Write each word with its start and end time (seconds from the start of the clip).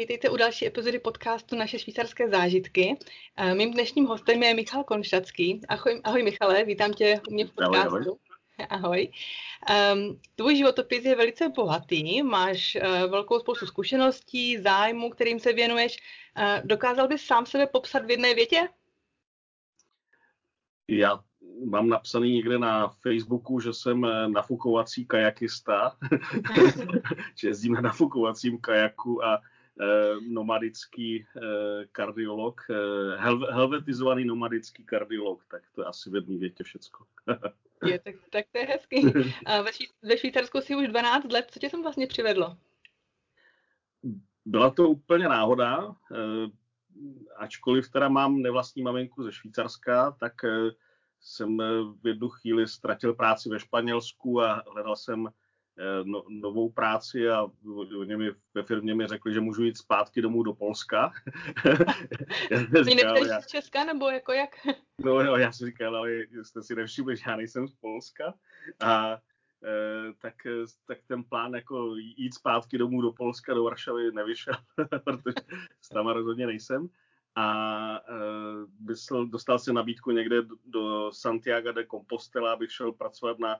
vítejte 0.00 0.30
u 0.30 0.36
další 0.36 0.66
epizody 0.66 0.98
podcastu 0.98 1.56
Naše 1.56 1.78
švýcarské 1.78 2.28
zážitky. 2.28 2.98
Eh, 3.36 3.54
mým 3.54 3.72
dnešním 3.72 4.06
hostem 4.06 4.42
je 4.42 4.54
Michal 4.54 4.84
Konštacký. 4.84 5.60
Ahoj, 5.68 6.00
ahoj 6.04 6.22
Michale, 6.22 6.64
vítám 6.64 6.92
tě 6.92 7.20
u 7.28 7.34
mě 7.34 7.46
v 7.46 7.52
podcastu. 7.52 8.18
Ahoj. 8.58 8.66
ahoj. 8.68 9.08
Um, 9.94 10.20
tvůj 10.36 10.56
životopis 10.56 11.04
je 11.04 11.16
velice 11.16 11.48
bohatý, 11.48 12.22
máš 12.22 12.76
uh, 12.76 13.10
velkou 13.10 13.40
spoustu 13.40 13.66
zkušeností, 13.66 14.58
zájmu, 14.58 15.10
kterým 15.10 15.40
se 15.40 15.52
věnuješ. 15.52 15.96
Uh, 16.38 16.66
dokázal 16.66 17.08
bys 17.08 17.24
sám 17.24 17.46
sebe 17.46 17.66
popsat 17.66 18.04
v 18.04 18.10
jedné 18.10 18.34
větě? 18.34 18.68
Já 20.88 21.20
mám 21.64 21.88
napsaný 21.88 22.32
někde 22.32 22.58
na 22.58 22.88
Facebooku, 22.88 23.60
že 23.60 23.72
jsem 23.72 24.06
nafukovací 24.32 25.06
kajakista, 25.06 25.96
že 27.34 27.48
jezdím 27.48 27.72
na 27.72 27.80
nafukovacím 27.80 28.58
kajaku 28.58 29.24
a 29.24 29.40
nomadický 30.20 31.26
eh, 31.36 31.86
kardiolog, 31.92 32.60
hel, 33.16 33.52
helvetizovaný 33.52 34.24
nomadický 34.24 34.84
kardiolog, 34.84 35.44
tak 35.50 35.62
to 35.74 35.82
je 35.82 35.84
asi 35.84 36.10
v 36.10 36.14
jedné 36.14 36.38
větě 36.38 36.64
všecko. 36.64 37.04
je, 37.86 37.98
tak, 37.98 38.14
tak 38.30 38.44
to 38.52 38.58
je 38.58 38.66
hezký. 38.66 39.12
A 39.46 39.62
ve, 39.62 39.72
Švý, 39.72 39.88
ve 40.02 40.18
Švýcarsku 40.18 40.60
si 40.60 40.76
už 40.76 40.88
12 40.88 41.32
let, 41.32 41.46
co 41.50 41.60
tě 41.60 41.70
sem 41.70 41.82
vlastně 41.82 42.06
přivedlo? 42.06 42.56
Byla 44.44 44.70
to 44.70 44.88
úplně 44.88 45.28
náhoda, 45.28 45.94
ačkoliv 47.36 47.90
teda 47.90 48.08
mám 48.08 48.42
nevlastní 48.42 48.82
maminku 48.82 49.22
ze 49.22 49.32
Švýcarska, 49.32 50.10
tak 50.10 50.32
jsem 51.20 51.60
eh, 51.60 51.64
v 52.02 52.06
jednu 52.06 52.28
chvíli 52.28 52.68
ztratil 52.68 53.14
práci 53.14 53.48
ve 53.48 53.60
Španělsku 53.60 54.42
a 54.42 54.64
hledal 54.72 54.96
jsem 54.96 55.26
eh, 55.26 55.30
no, 56.04 56.24
novou 56.28 56.70
práci 56.70 57.28
a 57.28 57.46
oni 57.98 58.16
mi 58.16 58.30
ve 58.54 58.62
firmě 58.62 58.94
mi 58.94 59.06
řekli, 59.06 59.34
že 59.34 59.40
můžu 59.40 59.64
jít 59.64 59.76
zpátky 59.76 60.22
domů 60.22 60.42
do 60.42 60.54
Polska. 60.54 61.12
Ty 62.84 63.28
já... 63.28 63.40
z 63.40 63.46
Česka 63.46 63.84
nebo 63.84 64.08
jako 64.08 64.32
jak? 64.32 64.50
no, 65.04 65.22
no, 65.22 65.36
já 65.36 65.52
si 65.52 65.66
říkal, 65.66 65.96
ale 65.96 66.10
jste 66.42 66.62
si 66.62 66.74
nevšimli, 66.74 67.16
že 67.16 67.22
já 67.26 67.36
nejsem 67.36 67.68
z 67.68 67.74
Polska. 67.74 68.34
A 68.80 69.12
e, 69.12 69.18
tak, 70.18 70.34
tak 70.86 70.98
ten 71.06 71.24
plán 71.24 71.54
jako 71.54 71.94
jít 71.96 72.34
zpátky 72.34 72.78
domů 72.78 73.02
do 73.02 73.12
Polska, 73.12 73.54
do 73.54 73.64
Varšavy 73.64 74.12
nevyšel, 74.12 74.54
protože 75.04 75.34
tam 75.92 76.08
rozhodně 76.08 76.46
nejsem 76.46 76.88
a 77.34 78.00
uh, 78.10 78.86
mysl, 78.88 79.26
dostal 79.26 79.58
si 79.58 79.72
nabídku 79.72 80.10
někde 80.10 80.42
do, 80.42 80.56
do 80.64 81.12
Santiago 81.12 81.72
de 81.72 81.86
Compostela, 81.86 82.52
abych 82.52 82.72
šel 82.72 82.92
pracovat 82.92 83.38
na 83.38 83.56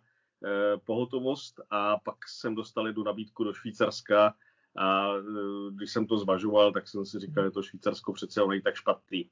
pohotovost 0.84 1.60
a 1.70 1.98
pak 1.98 2.16
jsem 2.28 2.55
dostal 2.55 2.86
jednu 2.86 3.02
nabídku 3.02 3.44
do 3.44 3.55
Švýcarska 3.55 4.34
a 4.77 5.12
uh, 5.12 5.70
když 5.70 5.92
jsem 5.92 6.06
to 6.06 6.19
zvažoval, 6.19 6.72
tak 6.72 6.88
jsem 6.88 7.06
si 7.06 7.19
říkal, 7.19 7.44
že 7.44 7.50
to 7.50 7.62
Švýcarsko 7.62 8.12
přece 8.12 8.41
není 8.48 8.62
tak 8.62 8.74
špatný. 8.74 9.30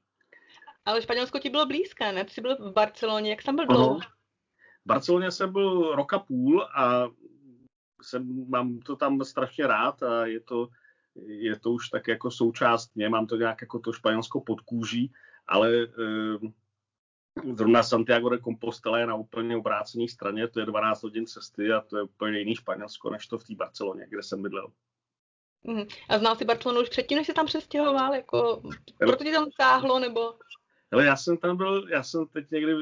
Ale 0.85 1.01
Španělsko 1.01 1.39
ti 1.39 1.49
bylo 1.49 1.65
blízké, 1.65 2.11
ne? 2.11 2.25
Ty 2.25 2.31
jsi 2.31 2.41
byl 2.41 2.55
v 2.55 2.73
Barceloně, 2.73 3.29
jak 3.29 3.41
jsem 3.41 3.55
byl 3.55 3.65
dlouho? 3.65 3.99
V 3.99 4.85
Barceloně 4.85 5.31
jsem 5.31 5.51
byl 5.53 5.95
roka 5.95 6.19
půl 6.19 6.63
a 6.63 7.07
jsem, 8.01 8.49
mám 8.49 8.79
to 8.79 8.95
tam 8.95 9.23
strašně 9.23 9.67
rád 9.67 10.03
a 10.03 10.25
je 10.25 10.39
to 10.39 10.69
je 11.25 11.59
to 11.59 11.71
už 11.71 11.89
tak 11.89 12.07
jako 12.07 12.31
součást 12.31 12.95
mě, 12.95 13.09
mám 13.09 13.27
to 13.27 13.35
nějak 13.35 13.61
jako 13.61 13.79
to 13.79 13.93
Španělsko 13.93 14.41
pod 14.41 14.61
kůží, 14.61 15.11
ale 15.47 15.73
e, 15.73 15.87
zrovna 17.53 17.83
Santiago 17.83 18.29
de 18.29 18.39
Compostela 18.39 18.99
je 18.99 19.05
na 19.07 19.15
úplně 19.15 19.57
obrácené 19.57 20.07
straně, 20.07 20.47
to 20.47 20.59
je 20.59 20.65
12 20.65 21.03
hodin 21.03 21.25
cesty 21.25 21.71
a 21.71 21.81
to 21.81 21.97
je 21.97 22.03
úplně 22.03 22.39
jiný 22.39 22.55
Španělsko, 22.55 23.09
než 23.09 23.27
to 23.27 23.37
v 23.37 23.43
té 23.43 23.55
Barceloně, 23.55 24.05
kde 24.09 24.23
jsem 24.23 24.43
bydlel. 24.43 24.67
Mm. 25.63 25.83
A 26.09 26.19
znal 26.19 26.35
jsi 26.35 26.45
Barcelonu 26.45 26.81
už 26.81 26.89
předtím, 26.89 27.17
než 27.17 27.27
jsi 27.27 27.33
tam 27.33 27.45
přestěhoval? 27.45 28.15
Jako, 28.15 28.61
proto 28.97 29.23
ti 29.23 29.31
tam 29.31 29.49
táhlo, 29.57 29.99
nebo? 29.99 30.33
Hele, 30.91 31.05
já 31.05 31.15
jsem 31.15 31.37
tam 31.37 31.57
byl, 31.57 31.87
já 31.89 32.03
jsem 32.03 32.27
teď 32.27 32.51
někdy 32.51 32.73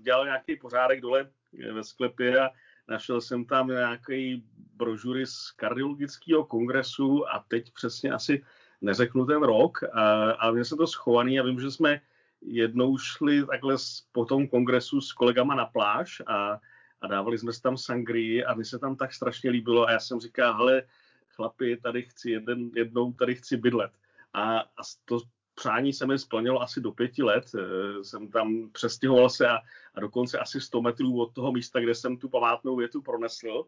dělal 0.00 0.24
nějaký 0.24 0.56
pořádek 0.56 1.00
dole 1.00 1.30
ve 1.72 1.84
sklepě 1.84 2.40
a 2.40 2.50
našel 2.88 3.20
jsem 3.20 3.44
tam 3.44 3.68
nějaký 3.68 4.44
brožury 4.76 5.26
z 5.26 5.50
kardiologického 5.50 6.44
kongresu 6.44 7.28
a 7.28 7.44
teď 7.48 7.72
přesně 7.72 8.10
asi 8.10 8.44
neřeknu 8.80 9.26
ten 9.26 9.42
rok, 9.42 9.82
a, 9.82 10.30
a 10.30 10.50
mě 10.50 10.64
se 10.64 10.76
to 10.76 10.86
schovaný 10.86 11.40
a 11.40 11.42
vím, 11.42 11.60
že 11.60 11.70
jsme 11.70 12.00
jednou 12.46 12.98
šli 12.98 13.46
takhle 13.46 13.76
po 14.12 14.24
tom 14.24 14.48
kongresu 14.48 15.00
s 15.00 15.12
kolegama 15.12 15.54
na 15.54 15.66
pláž 15.66 16.22
a, 16.26 16.60
a 17.00 17.06
dávali 17.06 17.38
jsme 17.38 17.52
si 17.52 17.62
tam 17.62 17.76
sangrii 17.76 18.44
a 18.44 18.54
mi 18.54 18.64
se 18.64 18.78
tam 18.78 18.96
tak 18.96 19.12
strašně 19.12 19.50
líbilo 19.50 19.86
a 19.86 19.92
já 19.92 20.00
jsem 20.00 20.20
říkal, 20.20 20.56
hele, 20.56 20.82
chlapi, 21.28 21.76
tady 21.76 22.02
chci 22.02 22.30
jeden, 22.30 22.70
jednou 22.74 23.12
tady 23.12 23.34
chci 23.34 23.56
bydlet. 23.56 23.90
A, 24.32 24.58
a 24.58 24.82
to 25.04 25.18
přání 25.54 25.92
se 25.92 26.06
mi 26.06 26.18
splnilo 26.18 26.62
asi 26.62 26.80
do 26.80 26.92
pěti 26.92 27.22
let. 27.22 27.44
Eh, 27.54 28.04
jsem 28.04 28.28
tam 28.28 28.70
přestěhoval 28.72 29.30
se 29.30 29.48
a, 29.48 29.58
a 29.94 30.00
dokonce 30.00 30.38
asi 30.38 30.60
100 30.60 30.82
metrů 30.82 31.20
od 31.20 31.34
toho 31.34 31.52
místa, 31.52 31.80
kde 31.80 31.94
jsem 31.94 32.16
tu 32.16 32.28
památnou 32.28 32.76
větu 32.76 33.02
pronesl. 33.02 33.64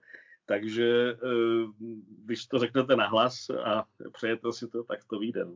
Takže 0.47 1.15
eh, 1.15 1.87
když 2.25 2.47
to 2.47 2.59
řeknete 2.59 2.97
nahlas 2.97 3.51
a 3.51 3.85
přejete 4.13 4.53
si 4.53 4.69
to, 4.69 4.83
tak 4.83 5.05
to 5.05 5.19
vyjde. 5.19 5.47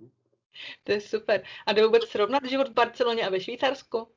To 0.84 0.92
je 0.92 1.00
super. 1.00 1.42
A 1.66 1.72
jde 1.72 1.86
vůbec 1.86 2.02
srovnat 2.02 2.44
život 2.44 2.68
v 2.68 2.72
Barceloně 2.74 3.26
a 3.26 3.30
ve 3.30 3.40
Švýcarsku? 3.40 4.08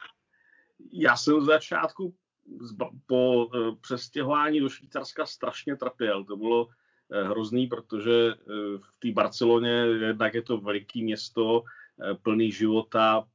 Já 0.91 1.17
jsem 1.17 1.41
z 1.41 1.45
začátku 1.45 2.15
po 3.05 3.47
eh, 3.55 3.75
přestěhování 3.81 4.59
do 4.59 4.69
Švýcarska 4.69 5.25
strašně 5.25 5.75
trpěl. 5.75 6.23
To 6.23 6.37
bylo 6.37 6.67
hrozný, 7.23 7.67
protože 7.67 8.33
v 8.77 8.99
té 8.99 9.11
Barceloně 9.11 9.85
jednak 10.07 10.33
je 10.33 10.41
to 10.41 10.57
veliký 10.57 11.03
město, 11.03 11.63
plný 12.21 12.51
života 12.51 13.27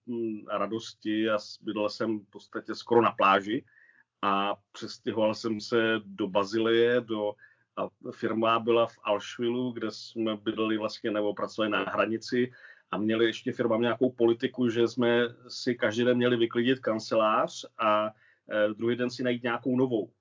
radosti 0.49 1.31
a 1.31 1.38
bydlel 1.61 1.88
jsem 1.88 2.21
v 2.21 2.31
podstatě 2.31 2.75
skoro 2.75 3.03
na 3.03 3.12
pláži 3.12 3.65
a 4.22 4.56
přestěhoval 4.72 5.34
jsem 5.34 5.61
se 5.61 6.00
do 6.05 6.28
Bazilie, 6.28 7.00
do 7.00 7.34
a 7.77 7.88
firma 8.11 8.59
byla 8.59 8.87
v 8.87 8.99
Alšvilu, 9.03 9.72
kde 9.72 9.91
jsme 9.91 10.37
bydleli 10.37 10.78
vlastně 10.78 11.11
nebo 11.11 11.34
pracovali 11.34 11.71
na 11.71 11.84
hranici 11.84 12.53
a 12.91 12.99
měli 12.99 13.25
ještě 13.25 13.53
firma 13.53 13.77
nějakou 13.77 14.12
politiku, 14.12 14.69
že 14.69 14.89
jsme 14.89 15.28
si 15.49 15.75
každý 15.75 16.05
den 16.05 16.17
měli 16.17 16.37
vyklidit 16.37 16.78
kancelář 16.78 17.67
a 17.78 18.11
eh, 18.51 18.75
druhý 18.75 18.97
den 18.97 19.11
si 19.11 19.23
najít 19.23 19.43
nějakou 19.43 19.77
novou. 19.77 20.12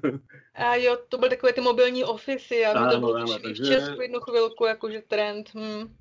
a 0.54 0.74
jo, 0.74 0.98
to 1.08 1.18
byly 1.18 1.30
takové 1.30 1.52
ty 1.52 1.60
mobilní 1.60 2.04
ofisy, 2.04 2.66
a 2.66 2.90
to 2.90 2.98
bylo 2.98 3.14
ano, 3.14 3.38
v 3.38 3.66
Česku 3.66 4.02
jednu 4.02 4.20
chvilku, 4.20 4.64
jakože 4.64 5.02
trend. 5.02 5.50
Hm 5.54 6.00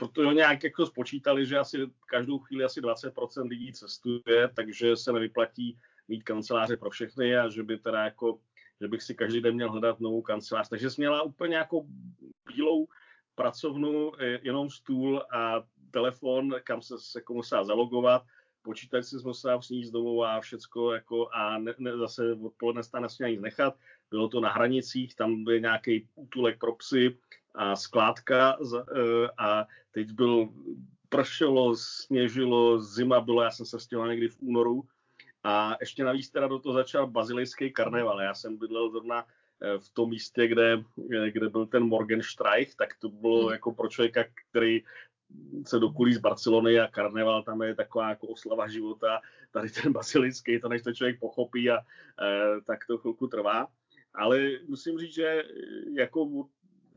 protože 0.00 0.34
nějak 0.34 0.64
jako 0.64 0.86
spočítali, 0.86 1.46
že 1.46 1.58
asi 1.58 1.78
každou 2.06 2.38
chvíli 2.38 2.64
asi 2.64 2.80
20% 2.80 3.48
lidí 3.48 3.72
cestuje, 3.72 4.48
takže 4.56 4.96
se 4.96 5.12
nevyplatí 5.12 5.78
mít 6.08 6.22
kanceláře 6.22 6.76
pro 6.76 6.90
všechny 6.90 7.36
a 7.36 7.48
že 7.48 7.62
by 7.62 7.78
teda 7.78 8.04
jako, 8.04 8.40
že 8.80 8.88
bych 8.88 9.02
si 9.02 9.14
každý 9.14 9.40
den 9.40 9.54
měl 9.54 9.70
hledat 9.70 10.00
novou 10.00 10.22
kancelář. 10.22 10.68
Takže 10.68 10.90
jsem 10.90 11.02
měla 11.02 11.22
úplně 11.22 11.56
jako 11.56 11.86
bílou 12.46 12.86
pracovnu, 13.40 14.12
jenom 14.42 14.70
stůl 14.70 15.22
a 15.32 15.62
telefon, 15.90 16.54
kam 16.64 16.82
se, 16.82 16.98
se 16.98 17.22
musela 17.30 17.64
zalogovat, 17.64 18.22
počítač 18.62 19.04
si 19.04 19.16
musela 19.24 19.62
sníst 19.62 19.92
domů 19.92 20.24
a 20.24 20.40
všecko 20.40 20.92
jako 20.92 21.28
a 21.32 21.58
ne, 21.58 21.74
ne, 21.78 21.96
zase 21.96 22.32
odpoledne 22.32 22.82
se 22.82 23.00
nesměla 23.00 23.30
nic 23.30 23.40
nechat. 23.40 23.74
Bylo 24.10 24.28
to 24.28 24.40
na 24.40 24.52
hranicích, 24.52 25.14
tam 25.14 25.44
byl 25.44 25.60
nějaký 25.60 26.08
útulek 26.14 26.58
pro 26.58 26.72
psy, 26.72 27.16
a 27.54 27.76
skládka 27.76 28.58
e, 28.58 29.28
a 29.38 29.66
teď 29.90 30.10
byl 30.12 30.48
pršelo, 31.08 31.76
sněžilo, 31.76 32.80
zima 32.80 33.20
bylo, 33.20 33.42
já 33.42 33.50
jsem 33.50 33.66
se 33.66 33.80
stěhoval 33.80 34.10
někdy 34.10 34.28
v 34.28 34.36
únoru 34.40 34.84
a 35.44 35.76
ještě 35.80 36.04
navíc 36.04 36.30
teda 36.30 36.48
do 36.48 36.58
toho 36.58 36.72
začal 36.72 37.06
bazilejský 37.06 37.72
karneval. 37.72 38.20
Já 38.20 38.34
jsem 38.34 38.56
bydlel 38.56 38.90
zrovna 38.90 39.20
e, 39.20 39.24
v 39.78 39.88
tom 39.88 40.10
místě, 40.10 40.48
kde, 40.48 40.84
e, 41.16 41.30
kde 41.30 41.48
byl 41.48 41.66
ten 41.66 41.82
Morgenstreich, 41.82 42.74
tak 42.74 42.88
to 42.98 43.08
bylo 43.08 43.42
hmm. 43.42 43.52
jako 43.52 43.74
pro 43.74 43.88
člověka, 43.88 44.24
který 44.50 44.82
se 45.66 45.78
dokulí 45.78 46.14
z 46.14 46.18
Barcelony 46.18 46.80
a 46.80 46.88
karneval 46.88 47.42
tam 47.42 47.62
je 47.62 47.74
taková 47.74 48.08
jako 48.08 48.26
oslava 48.26 48.68
života, 48.68 49.20
tady 49.50 49.70
ten 49.70 49.92
bazilický, 49.92 50.60
to 50.60 50.68
než 50.68 50.82
to 50.82 50.92
člověk 50.92 51.20
pochopí 51.20 51.70
a 51.70 51.78
e, 51.78 51.80
tak 52.66 52.86
to 52.86 52.98
chvilku 52.98 53.26
trvá. 53.26 53.66
Ale 54.14 54.50
musím 54.68 54.98
říct, 54.98 55.14
že 55.14 55.44
jako 55.94 56.48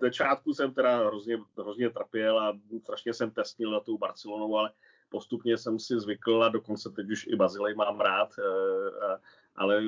začátku 0.01 0.53
jsem 0.53 0.73
teda 0.73 1.07
hrozně, 1.07 1.37
hrozně 1.57 1.89
trpěl 1.89 2.39
a 2.39 2.59
strašně 2.83 3.13
jsem 3.13 3.31
testnil 3.31 3.71
na 3.71 3.79
tou 3.79 3.97
Barcelonou, 3.97 4.57
ale 4.57 4.71
postupně 5.09 5.57
jsem 5.57 5.79
si 5.79 5.99
zvykl 5.99 6.43
a 6.43 6.49
dokonce 6.49 6.89
teď 6.89 7.11
už 7.11 7.27
i 7.27 7.35
Bazilej 7.35 7.75
mám 7.75 7.99
rád, 7.99 8.29
eh, 8.39 9.17
ale 9.55 9.83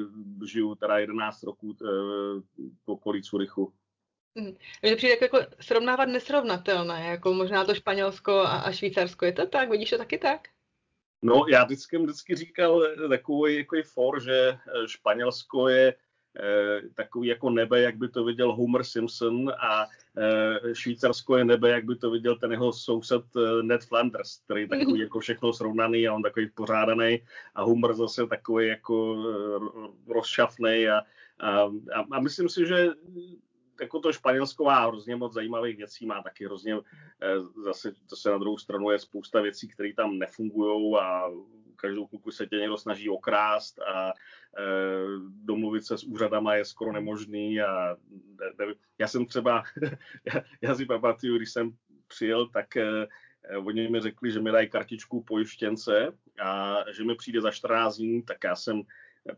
žiju 0.45 0.75
teda 0.75 0.97
11 0.97 1.43
roků 1.43 1.75
eh, 1.81 1.85
v 2.85 2.89
okolí 2.89 3.23
Curychu. 3.23 3.73
Hmm. 4.37 4.55
Mně 4.81 4.95
přijde 4.95 5.17
jako, 5.21 5.37
jako 5.37 5.55
srovnávat 5.59 6.05
nesrovnatelné, 6.05 7.07
jako 7.07 7.33
možná 7.33 7.65
to 7.65 7.75
Španělsko 7.75 8.31
a, 8.31 8.57
a 8.57 8.71
Švýcarsko. 8.71 9.25
Je 9.25 9.33
to 9.33 9.47
tak? 9.47 9.69
Vidíš 9.69 9.89
to 9.89 9.97
taky 9.97 10.17
tak? 10.17 10.47
No, 11.21 11.45
já 11.49 11.63
vždycky, 11.63 11.97
vždycky 11.97 12.35
říkal 12.35 12.83
takový 13.09 13.55
jako 13.55 13.75
for, 13.93 14.23
že 14.23 14.57
Španělsko 14.87 15.69
je 15.69 15.95
takový 16.95 17.27
jako 17.27 17.49
nebe, 17.49 17.81
jak 17.81 17.97
by 17.97 18.07
to 18.07 18.23
viděl 18.23 18.55
Homer 18.55 18.83
Simpson 18.83 19.49
a 19.49 19.87
Švýcarsko 20.73 21.37
je 21.37 21.45
nebe, 21.45 21.69
jak 21.69 21.85
by 21.85 21.95
to 21.95 22.11
viděl 22.11 22.35
ten 22.35 22.51
jeho 22.51 22.73
soused 22.73 23.23
Ned 23.61 23.83
Flanders, 23.83 24.37
který 24.45 24.67
takový 24.67 24.99
jako 24.99 25.19
všechno 25.19 25.53
srovnaný 25.53 26.07
a 26.07 26.13
on 26.13 26.21
takový 26.21 26.49
pořádaný 26.49 27.21
a 27.55 27.63
Homer 27.63 27.93
zase 27.93 28.27
takový 28.27 28.67
jako 28.67 29.25
rozšafný 30.07 30.87
a, 30.87 31.01
a, 31.39 31.69
a 32.11 32.19
myslím 32.19 32.49
si, 32.49 32.67
že 32.67 32.87
jako 33.81 33.99
to 33.99 34.13
Španělsko 34.13 34.63
má 34.63 34.87
hrozně 34.87 35.15
moc 35.15 35.33
zajímavých 35.33 35.77
věcí, 35.77 36.05
má 36.05 36.21
taky 36.23 36.45
hrozně, 36.45 36.75
eh, 36.75 37.61
zase 37.63 37.93
to 38.09 38.15
se 38.15 38.29
na 38.29 38.37
druhou 38.37 38.57
stranu 38.57 38.91
je 38.91 38.99
spousta 38.99 39.41
věcí, 39.41 39.67
které 39.67 39.93
tam 39.93 40.17
nefungují 40.17 40.95
a 41.01 41.29
každou 41.75 42.07
kluku 42.07 42.31
se 42.31 42.47
tě 42.47 42.55
někdo 42.55 42.77
snaží 42.77 43.09
okrást 43.09 43.79
a 43.79 44.09
e, 44.09 44.13
domluvit 45.43 45.85
se 45.85 45.97
s 45.97 46.03
úřadama 46.03 46.55
je 46.55 46.65
skoro 46.65 46.91
nemožný 46.91 47.61
a 47.61 47.95
ne, 48.39 48.65
ne, 48.65 48.73
já 48.97 49.07
jsem 49.07 49.25
třeba, 49.25 49.63
já, 50.33 50.41
já 50.61 50.75
si 50.75 50.85
pamatuju, 50.85 51.37
když 51.37 51.51
jsem 51.51 51.71
přijel, 52.07 52.47
tak 52.47 52.77
e, 52.77 53.07
oni 53.57 53.89
mi 53.89 53.99
řekli, 54.01 54.31
že 54.31 54.41
mi 54.41 54.51
dají 54.51 54.69
kartičku 54.69 55.23
pojištěnce 55.23 56.11
a 56.41 56.77
že 56.91 57.03
mi 57.03 57.15
přijde 57.15 57.41
za 57.41 57.51
14 57.51 57.97
dní, 57.97 58.23
tak 58.23 58.43
já 58.43 58.55
jsem 58.55 58.81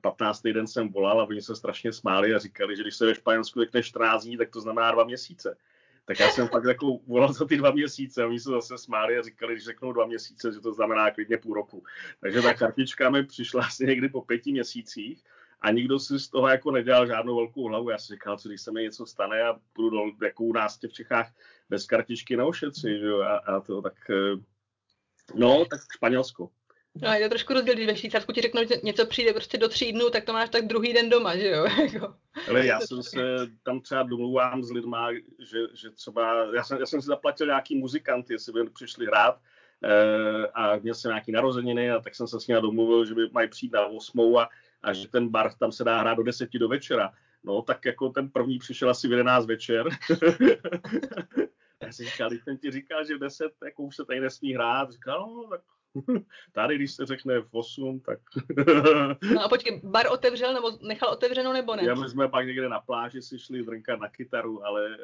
15. 0.02 0.44
den 0.44 0.68
jsem 0.68 0.90
volal 0.90 1.22
a 1.22 1.24
oni 1.24 1.42
se 1.42 1.56
strašně 1.56 1.94
smáli 1.94 2.36
a 2.36 2.40
říkali, 2.40 2.76
že 2.76 2.84
když 2.84 2.96
se 2.96 3.06
ve 3.06 3.16
Španělsku 3.16 3.60
řekne 3.60 3.84
14 3.84 4.24
dní, 4.24 4.38
tak 4.38 4.50
to 4.50 4.62
znamená 4.62 4.92
dva 4.92 5.04
měsíce. 5.04 5.58
Tak 6.06 6.20
já 6.20 6.30
jsem 6.30 6.48
fakt 6.48 6.64
jako 6.64 7.00
volal 7.08 7.34
za 7.34 7.46
ty 7.46 7.58
dva 7.58 7.72
měsíce 7.72 8.24
a 8.24 8.28
oni 8.28 8.40
se 8.40 8.50
zase 8.50 8.78
smáli 8.78 9.18
a 9.18 9.22
říkali, 9.22 9.54
když 9.54 9.66
řeknou 9.66 9.94
dva 9.94 10.06
měsíce, 10.06 10.54
že 10.54 10.60
to 10.60 10.74
znamená 10.74 11.12
klidně 11.12 11.38
půl 11.38 11.54
roku. 11.54 11.84
Takže 12.22 12.42
ta 12.42 12.54
kartička 12.54 13.10
mi 13.10 13.24
přišla 13.24 13.66
asi 13.66 13.86
někdy 13.86 14.10
po 14.10 14.22
pěti 14.22 14.52
měsících 14.52 15.24
a 15.62 15.72
nikdo 15.72 16.00
si 16.00 16.20
z 16.20 16.30
toho 16.30 16.48
jako 16.48 16.72
nedělal 16.72 17.08
žádnou 17.08 17.36
velkou 17.36 17.68
hlavu. 17.68 17.90
Já 17.90 17.98
si 17.98 18.14
říkal, 18.14 18.38
co 18.38 18.50
když 18.50 18.62
se 18.62 18.72
mi 18.72 18.82
něco 18.82 19.06
stane 19.06 19.44
a 19.44 19.60
půjdu 19.74 19.90
do, 19.90 20.26
jako 20.26 20.44
u 20.44 20.54
nás 20.54 20.80
v 20.88 20.94
Čechách 20.94 21.34
bez 21.70 21.86
kartičky 21.86 22.38
neošetří, 22.38 23.00
že 23.00 23.06
jo, 23.06 23.22
a, 23.22 23.38
a 23.38 23.60
to 23.60 23.82
tak, 23.82 24.10
eh, 24.10 24.44
no, 25.36 25.66
tak 25.66 25.80
Španělsko. 25.96 26.50
No 27.02 27.14
je 27.14 27.24
to 27.24 27.30
trošku 27.30 27.54
rozdíl, 27.54 27.74
když 27.74 27.88
ve 27.88 27.96
Švýcarsku 27.96 28.32
ti 28.32 28.42
řeknou, 28.42 28.64
že 28.64 28.76
něco 28.84 29.06
přijde 29.06 29.34
prostě 29.34 29.58
do 29.58 29.70
tří 29.70 29.92
dnů, 29.92 30.10
tak 30.10 30.26
to 30.26 30.34
máš 30.34 30.50
tak 30.50 30.68
druhý 30.68 30.94
den 30.94 31.10
doma, 31.10 31.38
že 31.38 31.50
jo? 31.50 31.66
Jako. 31.94 32.14
Ale 32.50 32.66
já 32.66 32.80
jsem 32.80 33.04
se 33.04 33.20
tam 33.64 33.82
třeba 33.82 34.04
domluvám 34.04 34.64
s 34.64 34.72
lidma, 34.72 35.14
že, 35.40 35.60
že 35.74 35.90
třeba, 35.90 36.56
já 36.56 36.64
jsem, 36.64 36.80
já 36.80 36.86
jsem 36.86 37.02
si 37.02 37.08
zaplatil 37.08 37.48
nějaký 37.48 37.76
muzikanty, 37.76 38.34
jestli 38.34 38.54
by 38.54 38.70
přišli 38.70 39.06
hrát, 39.06 39.40
e, 39.84 40.48
a 40.48 40.76
měl 40.76 40.96
jsem 40.96 41.10
nějaký 41.10 41.32
narozeniny 41.32 41.92
a 41.92 42.00
tak 42.00 42.16
jsem 42.16 42.28
se 42.28 42.40
s 42.40 42.48
nimi 42.48 42.62
domluvil, 42.62 43.06
že 43.06 43.14
by 43.16 43.30
mají 43.32 43.50
přijít 43.50 43.74
na 43.74 43.86
8 43.86 44.38
a, 44.38 44.50
a 44.84 44.94
že 44.94 45.08
ten 45.08 45.30
bar 45.30 45.54
tam 45.54 45.72
se 45.72 45.84
dá 45.84 46.00
hrát 46.00 46.18
do 46.18 46.24
10 46.24 46.50
do 46.54 46.68
večera. 46.68 47.14
No, 47.44 47.62
tak 47.62 47.86
jako 47.86 48.10
ten 48.10 48.30
první 48.30 48.60
přišel 48.60 48.90
asi 48.90 49.08
v 49.08 49.12
11 49.12 49.46
večer. 49.46 49.90
já 51.82 51.92
jsem 51.92 52.06
říkal, 52.06 52.30
když 52.30 52.44
jsem 52.44 52.58
ti 52.58 52.72
říkal, 52.72 53.06
že 53.06 53.16
v 53.16 53.20
10 53.20 53.52
jako 53.66 53.84
už 53.84 53.96
se 53.96 54.06
tady 54.06 54.20
nesmí 54.20 54.54
hrát, 54.54 54.92
říkal, 54.92 55.28
no, 55.36 55.48
tak 55.50 55.62
Tady, 56.52 56.76
když 56.76 56.92
se 56.92 57.06
řekne 57.06 57.40
v 57.40 57.48
8, 57.52 58.00
tak... 58.00 58.20
no 59.34 59.44
a 59.44 59.50
počkej, 59.50 59.82
bar 59.84 60.06
otevřel 60.12 60.54
nebo 60.54 60.72
nechal 60.82 61.10
otevřenou 61.10 61.54
nebo 61.54 61.76
ne? 61.76 61.84
Já 61.86 61.96
my 61.96 62.10
jsme 62.10 62.28
pak 62.28 62.48
někde 62.48 62.70
na 62.70 62.80
pláži 62.80 63.22
si 63.22 63.40
šli 63.40 63.64
drnkat 63.64 64.00
na 64.00 64.10
kytaru, 64.10 64.66
ale 64.66 64.86
e, 64.86 64.98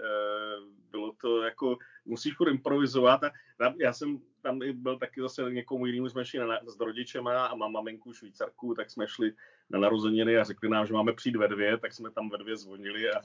bylo 0.92 1.12
to 1.22 1.42
jako, 1.42 1.78
musíš 2.06 2.36
furt 2.36 2.50
improvizovat 2.50 3.24
a 3.24 3.32
tam, 3.58 3.74
já 3.80 3.94
jsem 3.94 4.20
tam 4.42 4.60
byl 4.74 5.00
taky 5.00 5.22
zase 5.22 5.52
někomu 5.52 5.86
jinému, 5.86 6.10
jsme 6.10 6.26
šli 6.26 6.40
na, 6.40 6.60
s 6.66 6.80
rodičema 6.80 7.46
a 7.46 7.56
mám 7.56 7.72
maminku 7.72 8.14
švýcarku, 8.14 8.74
tak 8.74 8.92
jsme 8.92 9.08
šli 9.08 9.32
na 9.70 9.80
narozeniny 9.80 10.38
a 10.38 10.44
řekli 10.44 10.70
nám, 10.70 10.86
že 10.86 10.94
máme 10.94 11.14
přijít 11.14 11.36
ve 11.36 11.48
dvě, 11.48 11.78
tak 11.78 11.94
jsme 11.94 12.12
tam 12.12 12.30
ve 12.30 12.38
dvě 12.38 12.58
zvonili 12.58 13.12
a, 13.12 13.18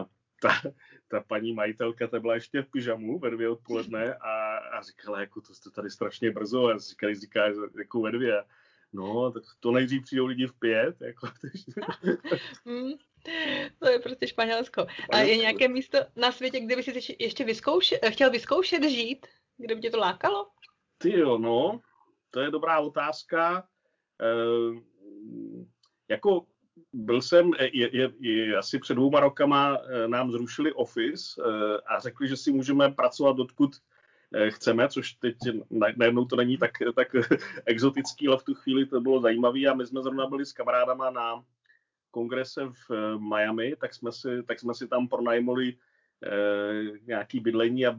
a 0.00 0.06
ta, 0.44 0.70
ta 1.08 1.20
paní 1.20 1.52
majitelka, 1.52 2.06
ta 2.06 2.20
byla 2.20 2.34
ještě 2.34 2.62
v 2.62 2.70
pyžamu 2.70 3.18
ve 3.18 3.30
dvě 3.30 3.48
odpoledne 3.48 4.14
a, 4.14 4.56
a 4.56 4.82
říkala, 4.82 5.20
jako 5.20 5.40
to 5.40 5.54
jste 5.54 5.70
tady 5.70 5.90
strašně 5.90 6.30
brzo 6.30 6.66
a 6.66 6.78
říkali, 6.78 7.14
říká, 7.14 7.44
jako 7.78 8.00
ve 8.00 8.12
dvě. 8.12 8.44
No, 8.92 9.32
tak 9.32 9.42
to 9.60 9.72
nejdřív 9.72 10.02
přijdou 10.02 10.26
lidi 10.26 10.46
v 10.46 10.58
pět. 10.58 10.96
Jako, 11.00 11.28
hmm, 12.66 12.92
to 13.78 13.88
je 13.88 13.98
prostě 13.98 14.26
Španělsko. 14.26 14.86
A 15.12 15.18
je 15.18 15.36
nějaké 15.36 15.68
místo 15.68 15.98
na 16.16 16.32
světě, 16.32 16.60
kde 16.60 16.76
by 16.76 16.82
si 16.82 17.16
ještě 17.18 17.44
vyzkoušet, 17.44 18.00
chtěl 18.08 18.30
vyzkoušet 18.30 18.84
žít? 18.84 19.26
Kde 19.56 19.74
by 19.74 19.80
tě 19.80 19.90
to 19.90 19.98
lákalo? 19.98 20.48
Ty 20.98 21.18
jo, 21.18 21.38
no, 21.38 21.80
to 22.30 22.40
je 22.40 22.50
dobrá 22.50 22.80
otázka. 22.80 23.68
E, 24.20 24.26
jako 26.08 26.46
byl 26.92 27.22
jsem, 27.22 27.50
eh, 27.58 27.70
je, 27.72 27.96
je, 27.96 28.12
je, 28.20 28.56
asi 28.56 28.78
před 28.78 28.94
dvouma 28.94 29.20
rokama 29.20 29.78
eh, 29.78 30.08
nám 30.08 30.30
zrušili 30.30 30.72
Office 30.72 31.42
eh, 31.42 31.80
a 31.86 32.00
řekli, 32.00 32.28
že 32.28 32.36
si 32.36 32.52
můžeme 32.52 32.90
pracovat 32.90 33.38
odkud 33.38 33.70
chceme, 34.48 34.88
což 34.88 35.12
teď 35.12 35.36
najednou 35.96 36.24
to 36.24 36.36
není 36.36 36.58
tak, 36.58 36.70
tak 36.96 37.16
exotický, 37.66 38.28
ale 38.28 38.38
v 38.38 38.42
tu 38.42 38.54
chvíli 38.54 38.86
to 38.86 39.00
bylo 39.00 39.20
zajímavé 39.20 39.60
a 39.66 39.74
my 39.74 39.86
jsme 39.86 40.02
zrovna 40.02 40.26
byli 40.26 40.46
s 40.46 40.52
kamarádama 40.52 41.10
na 41.10 41.44
kongrese 42.14 42.70
v 42.88 43.18
Miami, 43.18 43.76
tak 43.76 43.94
jsme 43.94 44.12
si, 44.12 44.42
tak 44.46 44.60
jsme 44.60 44.74
si 44.74 44.88
tam 44.88 45.08
pronajmuli 45.08 45.74
eh, 45.74 46.98
nějaký 47.06 47.40
bydlení 47.40 47.86
a 47.86 47.98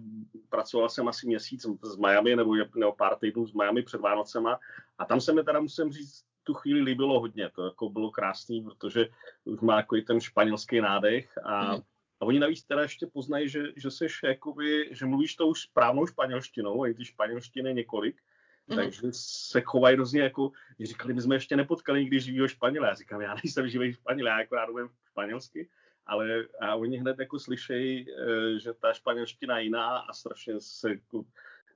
pracoval 0.50 0.90
jsem 0.90 1.08
asi 1.08 1.28
měsíc 1.28 1.68
z 1.84 1.96
Miami 1.96 2.36
nebo, 2.36 2.56
nebo 2.76 2.92
pár 2.92 3.16
týdnů 3.16 3.48
z 3.48 3.54
Miami 3.54 3.84
před 3.84 4.02
Vánocema. 4.02 4.60
A 4.98 5.06
tam 5.06 5.22
se 5.22 5.34
mi 5.34 5.44
teda 5.44 5.60
musím 5.60 5.92
říct, 5.92 6.24
tu 6.46 6.54
chvíli 6.54 6.82
líbilo 6.82 7.20
hodně. 7.20 7.50
To 7.50 7.66
jako 7.66 7.90
bylo 7.90 8.12
krásný, 8.12 8.62
protože 8.62 9.08
už 9.44 9.60
má 9.60 9.78
jako 9.78 9.96
ten 10.08 10.22
španělský 10.22 10.82
nádech 10.82 11.38
a, 11.44 11.76
mm. 11.76 11.82
a 12.20 12.26
oni 12.26 12.40
navíc 12.40 12.64
teda 12.64 12.82
ještě 12.82 13.08
poznají, 13.08 13.50
že, 13.50 13.64
že 13.76 13.92
seš 13.92 14.20
jakoby, 14.24 14.90
že 14.92 15.06
mluvíš 15.06 15.36
tou 15.36 15.54
správnou 15.54 16.08
španělštinou, 16.08 16.84
a 16.84 16.88
i 16.88 16.94
ty 16.94 17.06
španělštiny 17.06 17.74
několik, 17.74 18.22
mm. 18.68 18.76
takže 18.76 19.02
se 19.12 19.62
chovají 19.62 19.96
hrozně 19.96 20.22
jako, 20.22 20.52
říkali, 20.84 21.14
my 21.14 21.22
jsme 21.22 21.36
ještě 21.36 21.56
nepotkali 21.56 22.00
nikdy 22.00 22.20
živýho 22.20 22.48
Španěla. 22.48 22.88
Já 22.88 22.94
říkám, 22.94 23.22
já 23.22 23.36
nejsem 23.44 23.70
živý 23.70 23.94
Španěl, 23.94 24.28
já 24.28 24.40
jako 24.40 24.56
rád 24.56 24.70
umím 24.70 24.90
španělsky, 25.12 25.70
ale 26.06 26.46
a 26.62 26.76
oni 26.76 26.98
hned 26.98 27.20
jako 27.20 27.40
slyšejí, 27.40 28.06
eh, 28.10 28.60
že 28.60 28.74
ta 28.74 28.94
španělština 28.94 29.58
je 29.58 29.64
jiná 29.64 29.98
a 29.98 30.14
strašně 30.14 30.54
se 30.60 30.90
jako, 30.90 31.24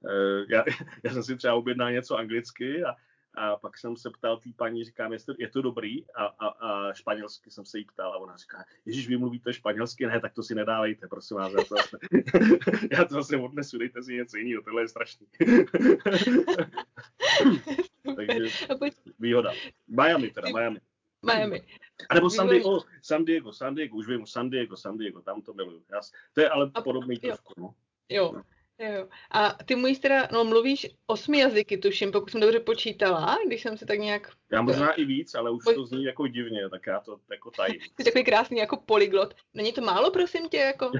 eh, 0.10 0.46
já, 0.50 0.64
já 1.04 1.14
jsem 1.14 1.24
si 1.24 1.38
třeba 1.38 1.54
objednal 1.54 1.92
něco 1.92 2.18
anglicky 2.18 2.84
a 2.84 2.96
a 3.40 3.56
pak 3.56 3.78
jsem 3.78 3.98
se 3.98 4.10
ptal 4.10 4.38
té 4.38 4.50
paní, 4.56 4.84
říkám, 4.84 5.14
jestli 5.14 5.36
je 5.40 5.50
to 5.50 5.62
dobrý 5.62 6.12
a, 6.12 6.26
a, 6.26 6.48
a 6.48 6.94
španělsky 6.94 7.52
jsem 7.52 7.66
se 7.66 7.78
jí 7.78 7.86
ptal 7.86 8.14
a 8.14 8.18
ona 8.18 8.38
říká, 8.38 8.66
Ježíš, 8.86 9.08
vy 9.08 9.18
mluvíte 9.18 9.54
španělsky? 9.54 10.08
Ne, 10.08 10.20
tak 10.20 10.34
to 10.34 10.44
si 10.44 10.56
nedávejte, 10.56 11.08
prosím 11.08 11.38
vás. 11.38 11.54
Já 11.54 11.64
to 11.64 11.76
zase, 11.76 11.98
já 12.92 13.06
to 13.06 13.14
zase 13.14 13.38
odnesu, 13.38 13.78
dejte 13.78 14.04
si 14.04 14.14
něco 14.14 14.38
jiného, 14.38 14.64
tohle 14.64 14.82
je 14.82 14.88
strašný. 14.88 15.28
Takže 18.16 18.40
výhoda. 19.20 19.52
Miami 19.88 20.30
teda, 20.30 20.50
Miami. 20.50 20.80
Miami. 21.22 21.62
A 22.10 22.14
nebo 22.14 22.30
San 22.30 22.48
Diego, 22.48 22.80
San 23.02 23.26
Diego, 23.26 23.54
San 23.54 23.76
Diego, 23.76 23.98
už 23.98 24.08
vím, 24.08 24.28
San 24.28 24.50
Diego, 24.50 24.78
San 24.78 24.98
Diego, 24.98 25.22
tam 25.22 25.42
to 25.42 25.54
miluju. 25.54 25.84
To 26.34 26.42
je 26.42 26.50
ale 26.50 26.72
podobný 26.84 27.20
trošku, 27.20 27.54
no. 27.58 27.74
Jo. 28.10 28.42
Jo. 28.80 29.08
A 29.32 29.64
ty 29.66 29.76
mluvíš 29.76 30.00
teda, 30.00 30.28
no 30.32 30.44
mluvíš 30.44 30.88
osmi 31.08 31.40
jazyky, 31.40 31.78
tuším, 31.78 32.12
pokud 32.12 32.32
jsem 32.32 32.42
dobře 32.42 32.60
počítala, 32.60 33.38
když 33.48 33.62
jsem 33.62 33.78
se 33.78 33.86
tak 33.86 34.00
nějak... 34.00 34.32
Já 34.52 34.62
možná 34.62 34.92
i 34.92 35.06
víc, 35.06 35.36
ale 35.36 35.52
už 35.52 35.64
to 35.76 35.86
zní 35.86 36.04
jako 36.04 36.28
divně, 36.28 36.70
tak 36.70 36.88
já 36.88 37.00
to 37.00 37.20
jako 37.32 37.52
tajím. 37.52 37.82
Jsi 38.00 38.04
takový 38.04 38.24
krásný 38.24 38.58
jako 38.58 38.78
polyglot. 38.78 39.36
Není 39.54 39.74
to 39.74 39.82
málo, 39.82 40.12
prosím 40.12 40.50
tě, 40.50 40.58
jako? 40.58 40.92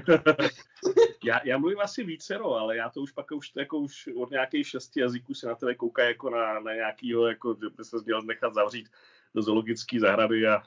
já, 1.24 1.40
já 1.44 1.58
mluvím 1.58 1.80
asi 1.80 2.04
vícero, 2.04 2.54
ale 2.54 2.76
já 2.76 2.90
to 2.90 3.00
už 3.00 3.12
pak 3.12 3.26
už, 3.32 3.50
jako 3.56 3.78
už 3.78 4.08
od 4.16 4.30
nějakých 4.30 4.68
šesti 4.68 5.00
jazyků 5.00 5.34
se 5.34 5.46
na 5.46 5.54
tebe 5.54 5.74
kouká 5.74 6.04
jako 6.04 6.30
na, 6.30 6.60
na 6.60 6.74
nějakýho, 6.74 7.26
jako, 7.26 7.56
že 7.62 7.68
by 7.76 7.84
se 7.84 7.96
měl 8.04 8.22
nechat 8.22 8.54
zavřít 8.54 8.88
do 9.34 9.42
zoologické 9.42 10.00
zahrady 10.00 10.46
a, 10.46 10.62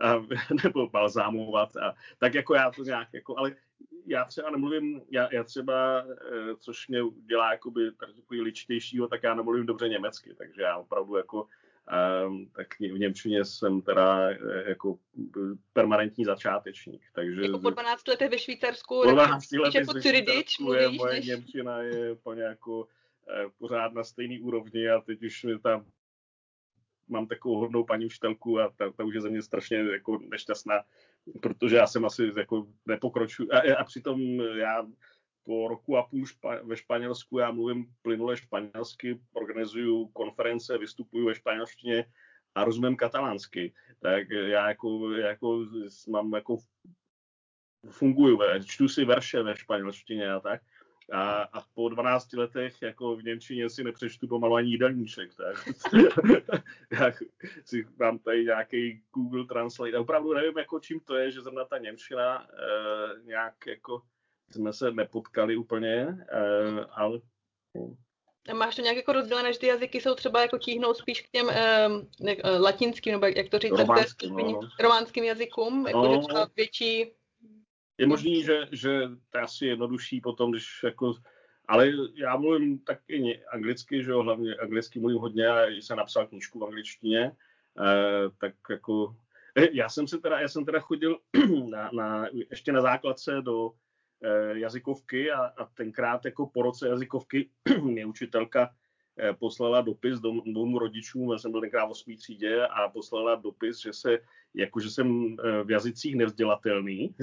a 0.00 0.14
nebo 0.64 0.88
balzámovat. 0.88 1.76
A, 1.76 1.94
tak 2.18 2.34
jako 2.34 2.54
já 2.54 2.70
to 2.70 2.82
nějak, 2.82 3.08
jako, 3.12 3.38
ale 3.38 3.56
já 4.06 4.24
třeba 4.24 4.50
nemluvím, 4.50 5.02
já, 5.10 5.28
já 5.32 5.44
třeba, 5.44 6.04
eh, 6.08 6.56
což 6.58 6.88
mě 6.88 7.00
dělá 7.26 7.52
jakoby 7.52 7.92
takový 7.92 8.40
ličtějšího, 8.40 9.08
tak 9.08 9.22
já 9.22 9.34
nemluvím 9.34 9.66
dobře 9.66 9.88
německy, 9.88 10.34
takže 10.34 10.62
já 10.62 10.76
opravdu 10.76 11.16
jako 11.16 11.46
Um, 12.26 12.50
tak 12.56 12.66
v 12.80 12.98
Němčině 12.98 13.44
jsem 13.44 13.82
teda 13.82 14.30
eh, 14.30 14.68
jako 14.68 14.98
permanentní 15.72 16.24
začátečník. 16.24 17.02
Takže 17.12 17.42
jako 17.42 17.58
po 17.58 17.70
12 17.70 18.08
letech 18.08 18.30
ve 18.30 18.38
Švýcarsku, 18.38 19.02
po 19.02 19.10
12 19.10 19.52
letech 19.52 19.74
jako 19.74 20.00
Cyridič 20.00 20.58
mluvíš, 20.58 20.98
moje 20.98 21.14
než... 21.14 21.26
Němčina 21.26 21.82
je 21.82 22.14
po 22.14 22.32
jako 22.32 22.88
eh, 23.28 23.44
pořád 23.58 23.92
na 23.92 24.04
stejný 24.04 24.40
úrovni 24.40 24.88
a 24.88 25.00
teď 25.00 25.22
už 25.22 25.44
mi 25.44 25.58
tam 25.58 25.84
mám 27.08 27.26
takovou 27.26 27.58
hodnou 27.58 27.84
paní 27.84 28.06
učitelku 28.06 28.60
a 28.60 28.72
ta, 28.76 28.90
ta 28.90 29.04
už 29.04 29.14
je 29.14 29.20
ze 29.20 29.30
mě 29.30 29.42
strašně 29.42 29.76
jako 29.76 30.18
nešťastná, 30.30 30.84
protože 31.42 31.76
já 31.76 31.86
jsem 31.86 32.04
asi 32.04 32.32
jako 32.36 32.66
nepokroču. 32.86 33.48
A, 33.52 33.76
a 33.76 33.84
přitom 33.84 34.20
já 34.40 34.86
po 35.44 35.68
roku 35.68 35.96
a 35.96 36.02
půl 36.02 36.26
špa, 36.26 36.62
ve 36.62 36.76
Španělsku 36.76 37.38
já 37.38 37.50
mluvím 37.50 37.86
plynule 38.02 38.36
španělsky, 38.36 39.20
organizuju 39.32 40.08
konference, 40.08 40.78
vystupuju 40.78 41.26
ve 41.26 41.34
španělštině 41.34 42.04
a 42.54 42.64
rozumím 42.64 42.96
katalánsky, 42.96 43.74
tak 43.98 44.30
já 44.30 44.68
jako, 44.68 45.10
jako 45.12 45.66
mám 46.08 46.32
jako 46.32 46.56
funguju, 47.90 48.38
čtu 48.64 48.88
si 48.88 49.04
verše 49.04 49.42
ve 49.42 49.56
španělštině 49.56 50.32
a 50.32 50.40
tak. 50.40 50.62
A, 51.12 51.42
a 51.42 51.60
po 51.74 51.88
12 51.88 52.32
letech 52.32 52.82
jako 52.82 53.16
v 53.16 53.24
Němčině 53.24 53.70
si 53.70 53.84
nepřečtu 53.84 54.28
pomalu 54.28 54.54
ani 54.54 54.70
jídelníček. 54.70 55.30
Tak. 55.34 55.68
já 56.90 57.12
si 57.64 57.86
mám 57.98 58.18
tady 58.18 58.44
nějaký 58.44 59.02
Google 59.14 59.44
Translate. 59.44 59.96
A 59.96 60.00
opravdu 60.00 60.34
nevím, 60.34 60.58
jako 60.58 60.80
čím 60.80 61.00
to 61.00 61.16
je, 61.16 61.30
že 61.30 61.40
zrovna 61.40 61.64
ta 61.64 61.78
Němčina 61.78 62.46
e, 62.46 63.26
nějak 63.26 63.54
jako 63.66 64.02
jsme 64.50 64.72
se 64.72 64.90
nepotkali 64.90 65.56
úplně, 65.56 66.16
e, 66.30 66.84
ale 66.90 67.20
Máš 68.52 68.76
to 68.76 68.82
nějak 68.82 68.96
jako 68.96 69.12
rozdělené, 69.12 69.52
že 69.52 69.58
ty 69.58 69.66
jazyky 69.66 70.00
jsou 70.00 70.14
třeba 70.14 70.42
jako 70.42 70.58
tíhnou 70.58 70.94
spíš 70.94 71.20
k 71.20 71.30
těm 71.30 71.46
ne, 72.20 72.36
uh, 72.36 72.60
latinským, 72.60 73.12
nebo 73.12 73.26
jak 73.26 73.48
to 73.48 73.58
říct, 73.58 73.72
románským, 73.72 74.36
no. 74.36 74.60
románským 74.80 75.24
jazykům, 75.24 75.86
jako 75.86 76.02
no. 76.02 76.14
že 76.14 76.18
třeba 76.18 76.48
větší... 76.56 77.12
Je 77.98 78.06
možný, 78.06 78.42
že, 78.42 78.68
že 78.72 79.00
to 79.30 79.38
je 79.38 79.42
asi 79.42 79.66
jednodušší 79.66 80.20
potom, 80.20 80.50
když 80.50 80.82
jako 80.84 81.14
ale 81.68 81.92
já 82.14 82.36
mluvím 82.36 82.78
taky 82.78 83.44
anglicky, 83.52 84.04
že 84.04 84.10
jo, 84.10 84.22
hlavně 84.22 84.54
anglicky 84.54 85.00
mluvím 85.00 85.18
hodně 85.18 85.48
a 85.48 85.66
jsem 85.66 85.96
napsal 85.96 86.26
knížku 86.26 86.58
v 86.58 86.64
angličtině, 86.64 87.32
eh, 87.80 88.30
tak 88.38 88.54
jako 88.70 89.16
já 89.72 89.88
jsem 89.88 90.08
se 90.08 90.18
teda, 90.18 90.40
já 90.40 90.48
jsem 90.48 90.64
teda 90.64 90.80
chodil 90.80 91.18
na, 91.70 91.90
na, 91.92 92.26
ještě 92.50 92.72
na 92.72 92.80
základce 92.80 93.42
do 93.42 93.72
Eh, 94.24 94.58
jazykovky 94.58 95.32
a, 95.32 95.44
a 95.44 95.64
tenkrát 95.64 96.24
jako 96.24 96.46
po 96.46 96.62
roce 96.62 96.88
jazykovky 96.88 97.50
mě 97.82 98.06
učitelka 98.06 98.70
eh, 98.70 98.74
poslala 99.38 99.80
dopis 99.80 100.20
dvou 100.20 100.78
rodičům, 100.78 101.32
já 101.32 101.38
jsem 101.38 101.50
byl 101.50 101.60
tenkrát 101.60 101.86
v 101.86 101.90
8. 101.90 102.16
třídě 102.16 102.66
a 102.66 102.88
poslala 102.88 103.34
dopis, 103.34 103.80
že 103.80 103.92
se, 103.92 104.18
jako 104.54 104.80
že 104.80 104.90
jsem 104.90 105.36
eh, 105.44 105.64
v 105.64 105.70
jazycích 105.70 106.16
nevzdělatelný 106.16 107.14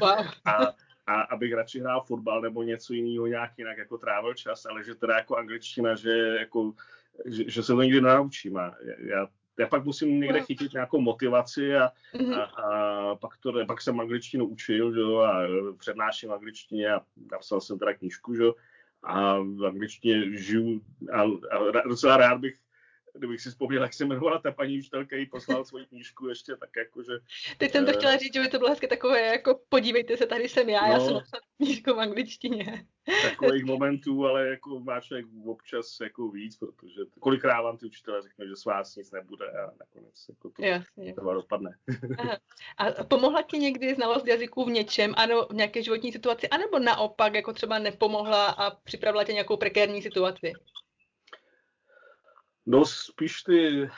wow. 0.00 0.26
a, 0.44 0.66
a 1.06 1.20
abych 1.20 1.52
radši 1.52 1.80
hrál 1.80 2.00
fotbal 2.00 2.40
nebo 2.40 2.62
něco 2.62 2.92
jiného, 2.92 3.26
nějak 3.26 3.50
jinak 3.58 3.78
jako 3.78 3.98
trávil 3.98 4.34
čas, 4.34 4.66
ale 4.66 4.84
že 4.84 4.94
teda 4.94 5.16
jako 5.16 5.36
angličtina, 5.36 5.94
že, 5.94 6.10
jako, 6.40 6.72
že, 7.26 7.50
že 7.50 7.62
se 7.62 7.72
to 7.72 7.82
nikdy 7.82 8.00
nenaučím. 8.00 8.56
A 8.56 8.74
já 8.98 9.28
já 9.58 9.66
pak 9.66 9.84
musím 9.84 10.20
někde 10.20 10.42
chytit 10.42 10.72
nějakou 10.72 11.00
motivaci 11.00 11.76
a, 11.76 11.90
mm-hmm. 12.14 12.40
a, 12.40 12.42
a 12.42 13.16
pak, 13.16 13.36
to, 13.36 13.66
pak 13.66 13.80
jsem 13.80 14.00
angličtinu 14.00 14.46
učil 14.46 15.00
jo, 15.00 15.18
a 15.18 15.42
přednáším 15.78 16.32
angličtině 16.32 16.92
a 16.92 17.00
napsal 17.32 17.60
jsem 17.60 17.78
teda 17.78 17.94
knížku 17.94 18.34
že, 18.34 18.44
a 19.04 19.38
v 19.38 19.66
angličtině 19.66 20.38
žiju 20.38 20.80
a, 21.12 21.22
a 21.22 21.88
docela 21.88 22.16
rád 22.16 22.38
bych 22.38 22.54
kdybych 23.18 23.40
si 23.40 23.50
vzpomněl, 23.50 23.82
jak 23.82 23.94
se 23.94 24.04
jmenovala 24.04 24.38
ta 24.38 24.52
paní 24.52 24.78
učitelka, 24.78 25.16
jí 25.16 25.26
poslal 25.26 25.64
svoji 25.64 25.86
knížku 25.86 26.28
ještě, 26.28 26.56
tak 26.56 26.70
jakože... 26.76 27.12
Teď 27.58 27.72
jsem 27.72 27.86
to 27.86 27.90
uh, 27.92 27.98
chtěla 27.98 28.16
říct, 28.16 28.34
že 28.34 28.40
by 28.40 28.48
to 28.48 28.58
bylo 28.58 28.70
hezky 28.70 28.86
takové, 28.88 29.20
jako 29.20 29.60
podívejte 29.68 30.16
se, 30.16 30.26
tady 30.26 30.48
jsem 30.48 30.68
já, 30.68 30.86
no, 30.86 30.92
já 30.92 31.00
jsem 31.00 31.14
napsal 31.14 31.40
knížku 31.62 31.94
v 31.94 32.00
angličtině. 32.00 32.86
Takových 33.22 33.64
momentů, 33.64 34.26
ale 34.26 34.48
jako 34.48 34.80
má 34.80 35.00
člověk 35.00 35.26
občas 35.46 36.00
jako 36.00 36.28
víc, 36.28 36.56
protože 36.56 37.00
kolikrát 37.20 37.62
vám 37.62 37.78
ty 37.78 37.86
učitelé 37.86 38.22
řeknou, 38.22 38.46
že 38.46 38.56
s 38.56 38.64
vás 38.64 38.96
nic 38.96 39.10
nebude 39.10 39.46
a 39.46 39.70
nakonec 39.80 40.26
jako 40.28 40.50
to 40.50 40.62
Jasně. 40.62 41.14
dopadne. 41.34 41.70
a 42.78 43.04
pomohla 43.04 43.42
ti 43.42 43.58
někdy 43.58 43.94
znalost 43.94 44.26
jazyků 44.26 44.64
v 44.64 44.70
něčem, 44.70 45.14
ano, 45.16 45.46
v 45.50 45.54
nějaké 45.54 45.82
životní 45.82 46.12
situaci, 46.12 46.48
anebo 46.48 46.78
naopak, 46.78 47.34
jako 47.34 47.52
třeba 47.52 47.78
nepomohla 47.78 48.46
a 48.46 48.70
připravila 48.70 49.24
tě 49.24 49.32
nějakou 49.32 49.56
prekérní 49.56 50.02
situaci? 50.02 50.52
No 52.66 52.84
spíš 52.84 53.42
ty, 53.42 53.82
eh, 53.82 53.88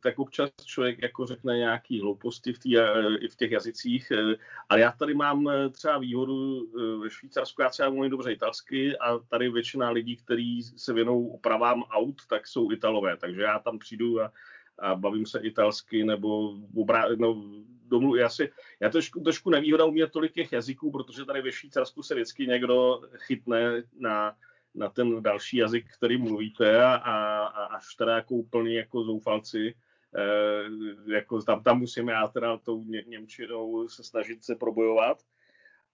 tak 0.00 0.18
občas 0.18 0.50
člověk 0.64 1.02
jako 1.02 1.26
řekne 1.26 1.56
nějaký 1.56 2.00
hlouposti 2.00 2.52
v, 2.52 2.58
tý, 2.58 2.78
eh, 2.78 3.16
i 3.20 3.28
v 3.28 3.36
těch 3.36 3.50
jazycích, 3.50 4.10
eh, 4.10 4.36
ale 4.68 4.80
já 4.80 4.92
tady 4.92 5.14
mám 5.14 5.50
třeba 5.72 5.98
výhodu 5.98 6.68
ve 7.02 7.10
Švýcarsku, 7.10 7.62
já 7.62 7.68
třeba 7.68 7.90
mluvím 7.90 8.10
dobře 8.10 8.32
italsky 8.32 8.98
a 8.98 9.18
tady 9.18 9.50
většina 9.50 9.90
lidí, 9.90 10.16
kteří 10.16 10.62
se 10.62 10.92
věnou 10.92 11.26
opravám 11.26 11.82
aut, 11.82 12.26
tak 12.28 12.46
jsou 12.46 12.72
Italové, 12.72 13.16
takže 13.16 13.42
já 13.42 13.58
tam 13.58 13.78
přijdu 13.78 14.22
a, 14.22 14.32
a 14.78 14.94
bavím 14.94 15.26
se 15.26 15.38
italsky 15.40 16.04
nebo 16.04 16.54
obrá, 16.76 17.08
no, 17.16 17.44
domlu, 17.86 18.16
já, 18.16 18.28
si, 18.28 18.52
já 18.80 18.90
trošku, 18.90 19.20
trošku 19.20 19.50
nevýhoda 19.50 19.84
umět 19.84 20.12
tolik 20.12 20.32
těch 20.32 20.52
jazyků, 20.52 20.90
protože 20.90 21.24
tady 21.24 21.42
ve 21.42 21.52
Švýcarsku 21.52 22.02
se 22.02 22.14
vždycky 22.14 22.46
někdo 22.46 23.00
chytne 23.16 23.82
na 23.98 24.36
na 24.74 24.88
ten 24.88 25.22
další 25.22 25.56
jazyk, 25.56 25.86
který 25.98 26.18
mluvíte 26.18 26.84
a, 26.84 26.94
a, 26.94 27.44
a 27.46 27.64
až 27.64 27.94
teda 27.94 28.14
jako 28.16 28.34
úplně 28.34 28.76
jako 28.76 29.04
zoufalci, 29.04 29.74
eh, 30.16 31.12
jako 31.14 31.42
tam, 31.42 31.62
tam 31.62 31.78
musím 31.78 32.08
já 32.08 32.28
teda 32.28 32.56
tou 32.56 32.84
ně, 32.84 33.04
Němčinou 33.06 33.88
se 33.88 34.04
snažit 34.04 34.44
se 34.44 34.54
probojovat. 34.54 35.22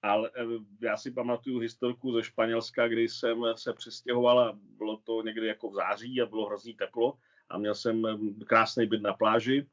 Ale 0.03 0.31
eh, 0.37 0.45
já 0.81 0.97
si 0.97 1.11
pamatuju 1.11 1.59
historku 1.59 2.13
ze 2.13 2.23
Španělska, 2.23 2.89
kdy 2.89 3.09
jsem 3.09 3.45
se 3.55 3.73
přestěhoval 3.73 4.41
a 4.41 4.59
bylo 4.79 4.97
to 4.97 5.23
někdy 5.23 5.47
jako 5.47 5.71
v 5.71 5.75
září 5.75 6.21
a 6.21 6.27
bylo 6.27 6.47
hrozný 6.47 6.75
teplo 6.75 7.15
a 7.49 7.59
měl 7.59 7.75
jsem 7.75 8.07
eh, 8.07 8.45
krásný 8.45 8.87
byt 8.87 9.03
na 9.03 9.13
pláži 9.13 9.67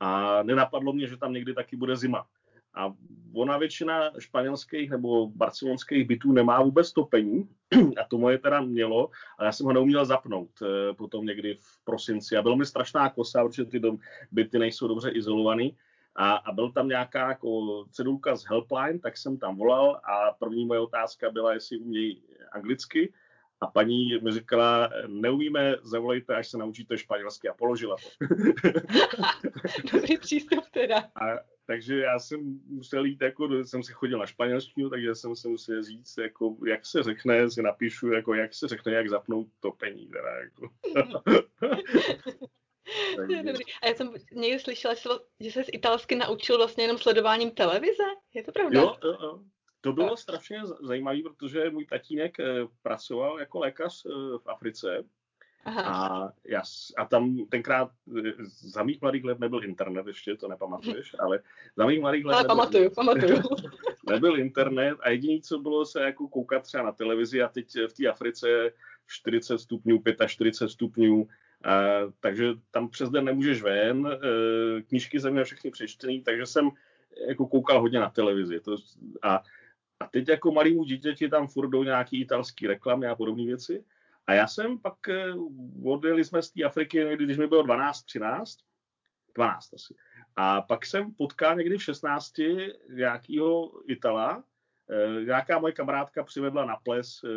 a 0.00 0.42
nenapadlo 0.42 0.92
mě, 0.92 1.06
že 1.06 1.16
tam 1.16 1.32
někdy 1.32 1.54
taky 1.54 1.76
bude 1.76 1.96
zima. 1.96 2.26
A 2.74 2.94
ona 3.34 3.58
většina 3.58 4.10
španělských 4.18 4.90
nebo 4.90 5.30
barcelonských 5.30 6.06
bytů 6.06 6.32
nemá 6.32 6.62
vůbec 6.62 6.92
topení. 6.92 7.48
A 8.00 8.04
to 8.08 8.18
moje 8.18 8.38
teda 8.38 8.60
mělo, 8.60 9.10
ale 9.38 9.48
já 9.48 9.52
jsem 9.52 9.66
ho 9.66 9.72
neuměl 9.72 10.04
zapnout 10.04 10.50
eh, 10.62 10.94
potom 10.94 11.26
někdy 11.26 11.54
v 11.54 11.84
prosinci. 11.84 12.36
A 12.36 12.42
bylo 12.42 12.56
mi 12.56 12.66
strašná 12.66 13.10
kosa, 13.10 13.44
protože 13.44 13.64
ty 13.64 13.80
dom, 13.80 13.98
byty 14.32 14.58
nejsou 14.58 14.88
dobře 14.88 15.10
izolovaný. 15.10 15.76
A, 16.16 16.32
a 16.32 16.52
byl 16.52 16.72
tam 16.72 16.88
nějaká 16.88 17.28
jako 17.28 17.84
cedulka 17.90 18.36
z 18.36 18.44
helpline, 18.44 18.98
tak 18.98 19.16
jsem 19.16 19.38
tam 19.38 19.56
volal. 19.56 20.00
A 20.04 20.32
první 20.38 20.66
moje 20.66 20.80
otázka 20.80 21.30
byla, 21.30 21.54
jestli 21.54 21.78
umějí 21.78 22.22
anglicky. 22.52 23.12
A 23.60 23.66
paní 23.66 24.18
mi 24.18 24.32
říkala, 24.32 24.90
neumíme, 25.06 25.76
zavolejte, 25.82 26.36
až 26.36 26.48
se 26.48 26.58
naučíte 26.58 26.98
španělsky. 26.98 27.48
A 27.48 27.54
položila 27.54 27.96
to. 27.96 28.34
Dobrý 29.92 30.18
přístup 30.18 30.64
teda. 30.70 30.98
A 30.98 31.38
takže 31.70 31.98
já 31.98 32.18
jsem 32.18 32.60
musel 32.66 33.04
jít, 33.04 33.22
jako, 33.22 33.64
jsem 33.64 33.82
si 33.82 33.92
chodil 33.92 34.18
na 34.18 34.26
španělštinu, 34.26 34.90
takže 34.90 35.14
jsem 35.14 35.36
se 35.36 35.48
musel 35.48 35.82
říct, 35.82 36.18
jako, 36.18 36.56
jak 36.66 36.86
se 36.86 37.02
řekne, 37.02 37.50
si 37.50 37.62
napíšu, 37.62 38.12
jako, 38.12 38.34
jak 38.34 38.54
se 38.54 38.68
řekne, 38.68 38.92
jak 38.92 39.08
zapnout 39.08 39.48
topení. 39.60 40.08
Teda, 40.08 40.36
jako. 40.36 40.68
Dobrý. 43.46 43.64
A 43.82 43.86
já 43.86 43.94
jsem 43.94 44.12
někdy 44.32 44.58
slyšela, 44.58 44.94
že 45.40 45.50
se 45.50 45.64
z 45.64 45.68
italsky 45.72 46.14
naučil 46.14 46.56
vlastně 46.56 46.84
jenom 46.84 46.98
sledováním 46.98 47.50
televize. 47.50 48.04
Je 48.34 48.42
to 48.42 48.52
pravda? 48.52 48.80
Jo, 48.80 48.96
jo, 49.04 49.16
jo. 49.22 49.40
To 49.80 49.92
bylo 49.92 50.16
strašně 50.16 50.62
zajímavé, 50.82 51.18
protože 51.22 51.70
můj 51.70 51.86
tatínek 51.86 52.40
eh, 52.40 52.44
pracoval 52.82 53.40
jako 53.40 53.58
lékař 53.58 54.02
eh, 54.06 54.10
v 54.38 54.46
Africe 54.46 55.04
Aha. 55.64 55.82
A, 55.82 56.32
já, 56.44 56.62
a 56.96 57.04
tam 57.04 57.46
tenkrát 57.48 57.90
eh, 58.18 58.32
za 58.48 58.82
mých 58.82 59.00
mladých 59.00 59.24
let 59.24 59.40
nebyl 59.40 59.64
internet 59.64 60.06
ještě, 60.06 60.36
to 60.36 60.48
nepamatuješ, 60.48 61.14
ale 61.18 61.40
za 61.76 61.86
mých 61.86 62.00
mladých 62.00 62.24
let 62.24 62.34
ale 62.34 62.42
nebyl, 62.42 62.56
pamatuju, 62.56 62.90
pamatuju. 62.90 63.42
nebyl 64.10 64.38
internet 64.38 64.98
a 65.00 65.10
jediné, 65.10 65.40
co 65.40 65.58
bylo 65.58 65.86
se 65.86 66.02
jako 66.02 66.28
koukat 66.28 66.62
třeba 66.62 66.82
na 66.82 66.92
televizi 66.92 67.42
a 67.42 67.48
teď 67.48 67.76
v 67.88 67.92
té 67.92 68.08
Africe 68.08 68.72
40 69.06 69.58
stupňů, 69.58 70.02
45 70.26 70.70
stupňů, 70.70 71.28
a, 71.64 71.72
takže 72.20 72.52
tam 72.70 72.88
přes 72.88 73.10
den 73.10 73.24
nemůžeš 73.24 73.62
ven, 73.62 74.06
e, 74.06 74.82
knížky 74.82 75.20
jsem 75.20 75.32
měl 75.32 75.44
všechny 75.44 75.70
přečtený, 75.70 76.22
takže 76.22 76.46
jsem 76.46 76.70
jako 77.28 77.46
koukal 77.46 77.80
hodně 77.80 78.00
na 78.00 78.10
televizi. 78.10 78.60
To, 78.60 78.76
a, 79.22 79.42
a 80.00 80.06
teď 80.06 80.28
jako 80.28 80.52
malýmu 80.52 80.84
dítěti 80.84 81.28
tam 81.28 81.46
furt 81.46 81.68
jdou 81.68 81.82
nějaký 81.82 82.20
italský 82.20 82.66
reklamy 82.66 83.06
a 83.06 83.14
podobné 83.14 83.44
věci. 83.44 83.84
A 84.26 84.34
já 84.34 84.46
jsem 84.46 84.78
pak, 84.78 85.08
eh, 85.08 85.32
odjeli 85.84 86.24
jsme 86.24 86.42
z 86.42 86.50
té 86.50 86.64
Afriky, 86.64 86.98
někdy, 86.98 87.24
když 87.24 87.38
mi 87.38 87.46
bylo 87.46 87.62
12, 87.62 88.02
13, 88.02 88.56
12 89.34 89.74
asi. 89.74 89.94
A 90.36 90.60
pak 90.60 90.86
jsem 90.86 91.14
potkal 91.14 91.56
někdy 91.56 91.78
v 91.78 91.82
16 91.82 92.32
nějakého 92.88 93.72
Itala, 93.90 94.44
eh, 94.90 95.24
nějaká 95.24 95.58
moje 95.58 95.72
kamarádka 95.72 96.24
přivedla 96.24 96.64
na 96.64 96.76
ples 96.76 97.20
eh, 97.24 97.28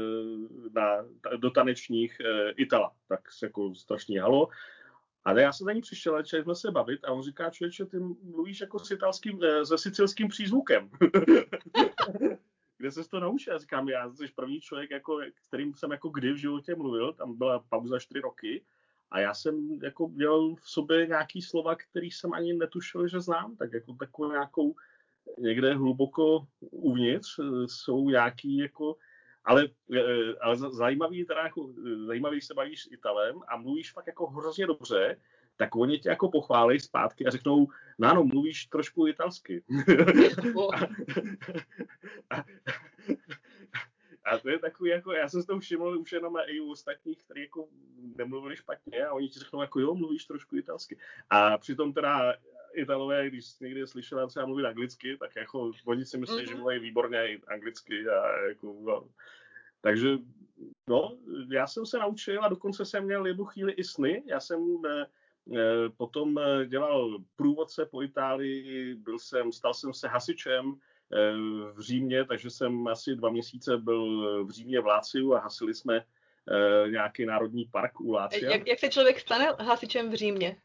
na, 0.74 1.06
do 1.38 1.52
tanečních 1.52 2.18
Itala, 2.56 2.92
tak 3.08 3.32
se 3.32 3.46
jako 3.46 3.76
strašně 3.76 4.22
halo. 4.22 4.48
A 5.26 5.40
já 5.40 5.54
jsem 5.54 5.66
za 5.66 5.74
ní 5.74 5.82
přišel, 5.82 6.16
a 6.16 6.24
jsme 6.24 6.56
se 6.56 6.72
bavit 6.72 7.06
a 7.06 7.12
on 7.12 7.24
říká, 7.24 7.50
člověče, 7.50 7.86
ty 7.86 8.00
mluvíš 8.24 8.62
jako 8.62 8.80
s 8.80 8.92
italským, 8.92 9.40
se 9.64 9.78
sicilským 9.78 10.28
přízvukem. 10.28 10.90
kde 12.84 12.92
se 12.92 13.10
to 13.10 13.20
naučil? 13.20 13.54
Já 13.54 13.60
říkám, 13.60 13.90
já 13.90 14.14
jsi 14.14 14.28
první 14.36 14.62
člověk, 14.62 14.92
jako, 14.92 15.20
kterým 15.48 15.74
jsem 15.76 15.92
jako 15.92 16.10
kdy 16.10 16.34
v 16.34 16.38
životě 16.38 16.76
mluvil, 16.76 17.14
tam 17.14 17.38
byla 17.38 17.60
pauza 17.70 18.00
čtyři 18.00 18.20
roky 18.20 18.66
a 19.12 19.20
já 19.20 19.34
jsem 19.34 19.80
jako 19.84 20.08
měl 20.08 20.56
v 20.56 20.70
sobě 20.70 21.08
nějaký 21.08 21.42
slova, 21.42 21.76
který 21.76 22.12
jsem 22.12 22.34
ani 22.34 22.54
netušil, 22.54 23.08
že 23.08 23.20
znám, 23.20 23.56
tak 23.56 23.74
jako 23.74 23.94
takovou 23.94 24.32
nějakou 24.32 24.76
někde 25.40 25.74
hluboko 25.74 26.48
uvnitř 26.60 27.40
eh, 27.40 27.68
jsou 27.68 28.10
nějaký 28.10 28.58
jako 28.58 28.96
ale, 29.46 29.68
eh, 29.96 30.34
ale 30.42 30.58
zajímavý, 30.58 31.26
teda 31.26 31.44
jako, 31.44 31.74
zajímavý 32.08 32.42
se 32.42 32.54
bavíš 32.54 32.84
s 32.84 32.92
Italem 32.92 33.40
a 33.48 33.58
mluvíš 33.58 33.92
fakt 33.92 34.08
jako 34.08 34.28
hrozně 34.28 34.68
dobře, 34.68 35.20
tak 35.58 35.76
oni 35.76 36.00
tě 36.00 36.10
jako 36.10 36.30
pochválí 36.30 36.80
zpátky 36.80 37.26
a 37.26 37.30
řeknou, 37.32 37.68
no 38.00 38.10
ano, 38.10 38.24
mluvíš 38.24 38.66
trošku 38.66 39.08
italsky. 39.08 39.64
a, 42.30 42.44
a 44.26 44.38
to 44.38 44.50
je 44.50 44.60
takový, 44.60 44.90
jako, 44.90 45.12
já 45.12 45.30
jsem 45.30 45.42
si 45.42 45.48
to 45.48 45.60
všiml 45.60 46.00
už 46.00 46.12
jenom 46.12 46.38
i 46.46 46.60
u 46.60 46.72
ostatních, 46.72 47.24
kteří 47.24 47.42
jako 47.42 47.68
nemluvili 48.18 48.56
špatně 48.56 49.06
a 49.06 49.14
oni 49.14 49.30
ti 49.30 49.40
řeknou, 49.40 49.62
jako 49.62 49.80
jo, 49.80 49.96
mluvíš 49.96 50.26
trošku 50.26 50.58
italsky. 50.58 50.98
A 51.30 51.58
přitom 51.58 51.94
teda 51.94 52.36
Italové, 52.74 53.30
když 53.30 53.60
někdy 53.60 53.88
slyšela 53.88 54.28
třeba 54.28 54.46
mluvit 54.46 54.66
anglicky, 54.66 55.18
tak 55.18 55.36
jako 55.36 55.72
oni 55.86 56.06
si 56.06 56.18
myslí, 56.18 56.38
mm-hmm. 56.38 56.48
že 56.48 56.54
mhm. 56.54 56.60
mluví 56.60 56.80
výborně 56.80 57.40
anglicky 57.48 58.08
a 58.08 58.40
jako, 58.48 58.76
no. 58.82 59.10
takže 59.82 60.10
no, 60.90 61.18
já 61.52 61.68
jsem 61.68 61.86
se 61.86 61.98
naučil 61.98 62.44
a 62.44 62.50
dokonce 62.50 62.86
jsem 62.86 63.04
měl 63.04 63.26
jednu 63.26 63.46
chvíli 63.46 63.72
i 63.72 63.84
sny. 63.84 64.24
Já 64.26 64.40
jsem 64.40 64.82
eh 64.86 65.06
potom 65.98 66.38
eh, 66.38 66.66
dělal 66.66 67.18
průvodce 67.36 67.86
po 67.86 68.02
Itálii, 68.02 68.96
byl 68.96 69.20
jsem, 69.20 69.52
stal 69.52 69.74
jsem 69.74 69.94
se 69.94 70.08
hasičem 70.08 70.76
eh, 71.14 71.32
v 71.74 71.80
Římě, 71.80 72.26
takže 72.26 72.50
jsem 72.50 72.88
asi 72.88 73.16
dva 73.16 73.30
měsíce 73.30 73.78
byl 73.78 74.46
v 74.46 74.52
Římě 74.52 74.80
v 74.80 74.86
Láciu 74.86 75.34
a 75.34 75.40
hasili 75.40 75.74
jsme 75.74 75.98
eh, 75.98 76.90
nějaký 76.90 77.26
národní 77.26 77.66
park 77.66 78.02
u 78.02 78.12
Lácia. 78.12 78.52
Jak, 78.52 78.68
jak 78.68 78.80
se 78.80 78.90
člověk 78.90 79.20
stane 79.20 79.48
hasičem 79.60 80.10
v 80.10 80.14
Římě? 80.14 80.58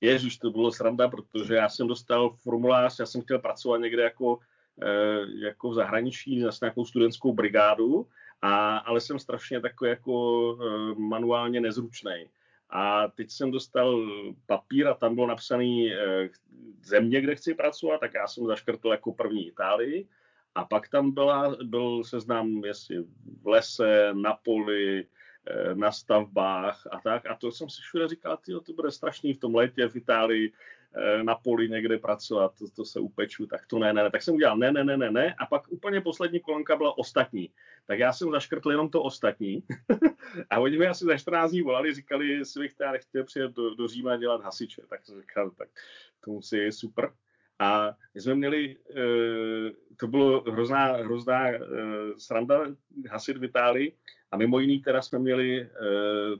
Ježiš, 0.00 0.38
to 0.38 0.50
bylo 0.50 0.72
sranda, 0.72 1.08
protože 1.08 1.54
já 1.54 1.68
jsem 1.68 1.86
dostal 1.86 2.30
formulář, 2.30 2.98
já 2.98 3.06
jsem 3.06 3.22
chtěl 3.22 3.38
pracovat 3.38 3.78
někde 3.78 4.02
jako, 4.02 4.38
eh, 4.82 5.46
jako 5.46 5.70
v 5.70 5.74
zahraničí, 5.74 6.38
na 6.40 6.50
nějakou 6.62 6.84
studentskou 6.84 7.32
brigádu, 7.32 8.06
a, 8.42 8.76
ale 8.76 9.00
jsem 9.00 9.18
strašně 9.18 9.60
takový 9.60 9.90
jako 9.90 10.56
eh, 10.60 10.94
manuálně 11.00 11.60
nezručný. 11.60 12.28
A 12.74 13.08
teď 13.08 13.30
jsem 13.30 13.50
dostal 13.50 14.02
papír 14.46 14.88
a 14.88 14.94
tam 14.94 15.14
bylo 15.14 15.26
napsaný 15.26 15.92
eh, 15.92 16.28
země, 16.82 17.20
kde 17.20 17.36
chci 17.36 17.54
pracovat, 17.54 17.98
tak 17.98 18.14
já 18.14 18.26
jsem 18.26 18.46
zaškrtl 18.46 18.88
jako 18.88 19.12
první 19.12 19.48
Itálii. 19.48 20.08
A 20.54 20.64
pak 20.64 20.88
tam 20.88 21.10
byla, 21.10 21.56
byl 21.64 22.04
seznam, 22.04 22.64
jestli 22.64 23.04
v 23.42 23.46
lese, 23.46 24.10
na 24.14 24.32
poli, 24.32 25.06
Eh, 25.46 25.74
na 25.74 25.92
stavbách 25.92 26.86
a 26.90 27.00
tak. 27.00 27.26
A 27.26 27.34
to 27.34 27.52
jsem 27.52 27.68
si 27.68 27.82
všude 27.82 28.08
říkal, 28.08 28.36
tyjo, 28.36 28.60
to 28.60 28.72
bude 28.72 28.90
strašný 28.90 29.34
v 29.34 29.38
tom 29.38 29.54
létě 29.54 29.88
v 29.88 29.96
Itálii 29.96 30.52
na 31.22 31.34
poli 31.34 31.68
někde 31.68 31.98
pracovat, 31.98 32.52
to, 32.58 32.64
to 32.76 32.84
se 32.84 33.00
upeču, 33.00 33.46
tak 33.46 33.66
to 33.66 33.78
ne, 33.78 33.92
ne, 33.92 34.02
ne. 34.02 34.10
Tak 34.10 34.22
jsem 34.22 34.34
udělal 34.34 34.56
ne, 34.56 34.72
ne, 34.72 34.84
ne, 34.84 34.96
ne, 34.96 35.10
ne. 35.10 35.34
A 35.38 35.46
pak 35.46 35.62
úplně 35.68 36.00
poslední 36.00 36.40
kolonka 36.40 36.76
byla 36.76 36.98
ostatní. 36.98 37.50
Tak 37.86 37.98
já 37.98 38.12
jsem 38.12 38.30
zaškrtl 38.30 38.70
jenom 38.70 38.90
to 38.90 39.02
ostatní. 39.02 39.62
a 40.50 40.60
oni 40.60 40.78
mi 40.78 40.86
asi 40.86 41.04
za 41.04 41.16
14 41.16 41.50
dní 41.50 41.62
volali, 41.62 41.94
říkali, 41.94 42.28
jestli 42.28 42.60
bych 42.60 42.74
teda 42.74 42.92
nechtěl 42.92 43.24
přijet 43.24 43.52
do, 43.52 43.74
do 43.74 43.88
Říma 43.88 44.16
dělat 44.16 44.42
hasiče. 44.42 44.82
Tak 44.88 45.04
jsem 45.04 45.20
říkal, 45.20 45.50
tak 45.50 45.68
to 46.24 46.30
musí 46.30 46.56
je 46.56 46.72
super. 46.72 47.12
A 47.58 47.96
my 48.14 48.20
jsme 48.20 48.34
měli, 48.34 48.76
eh, 48.90 49.70
to 49.96 50.06
bylo 50.06 50.40
hrozná, 50.40 50.92
hrozná 50.92 51.46
sranda 52.18 52.66
hasit 53.10 53.36
v 53.36 53.44
Itálii, 53.44 53.96
a 54.30 54.36
mimo 54.36 54.58
jiný 54.58 54.80
teda 54.80 55.02
jsme 55.02 55.18
měli 55.18 55.70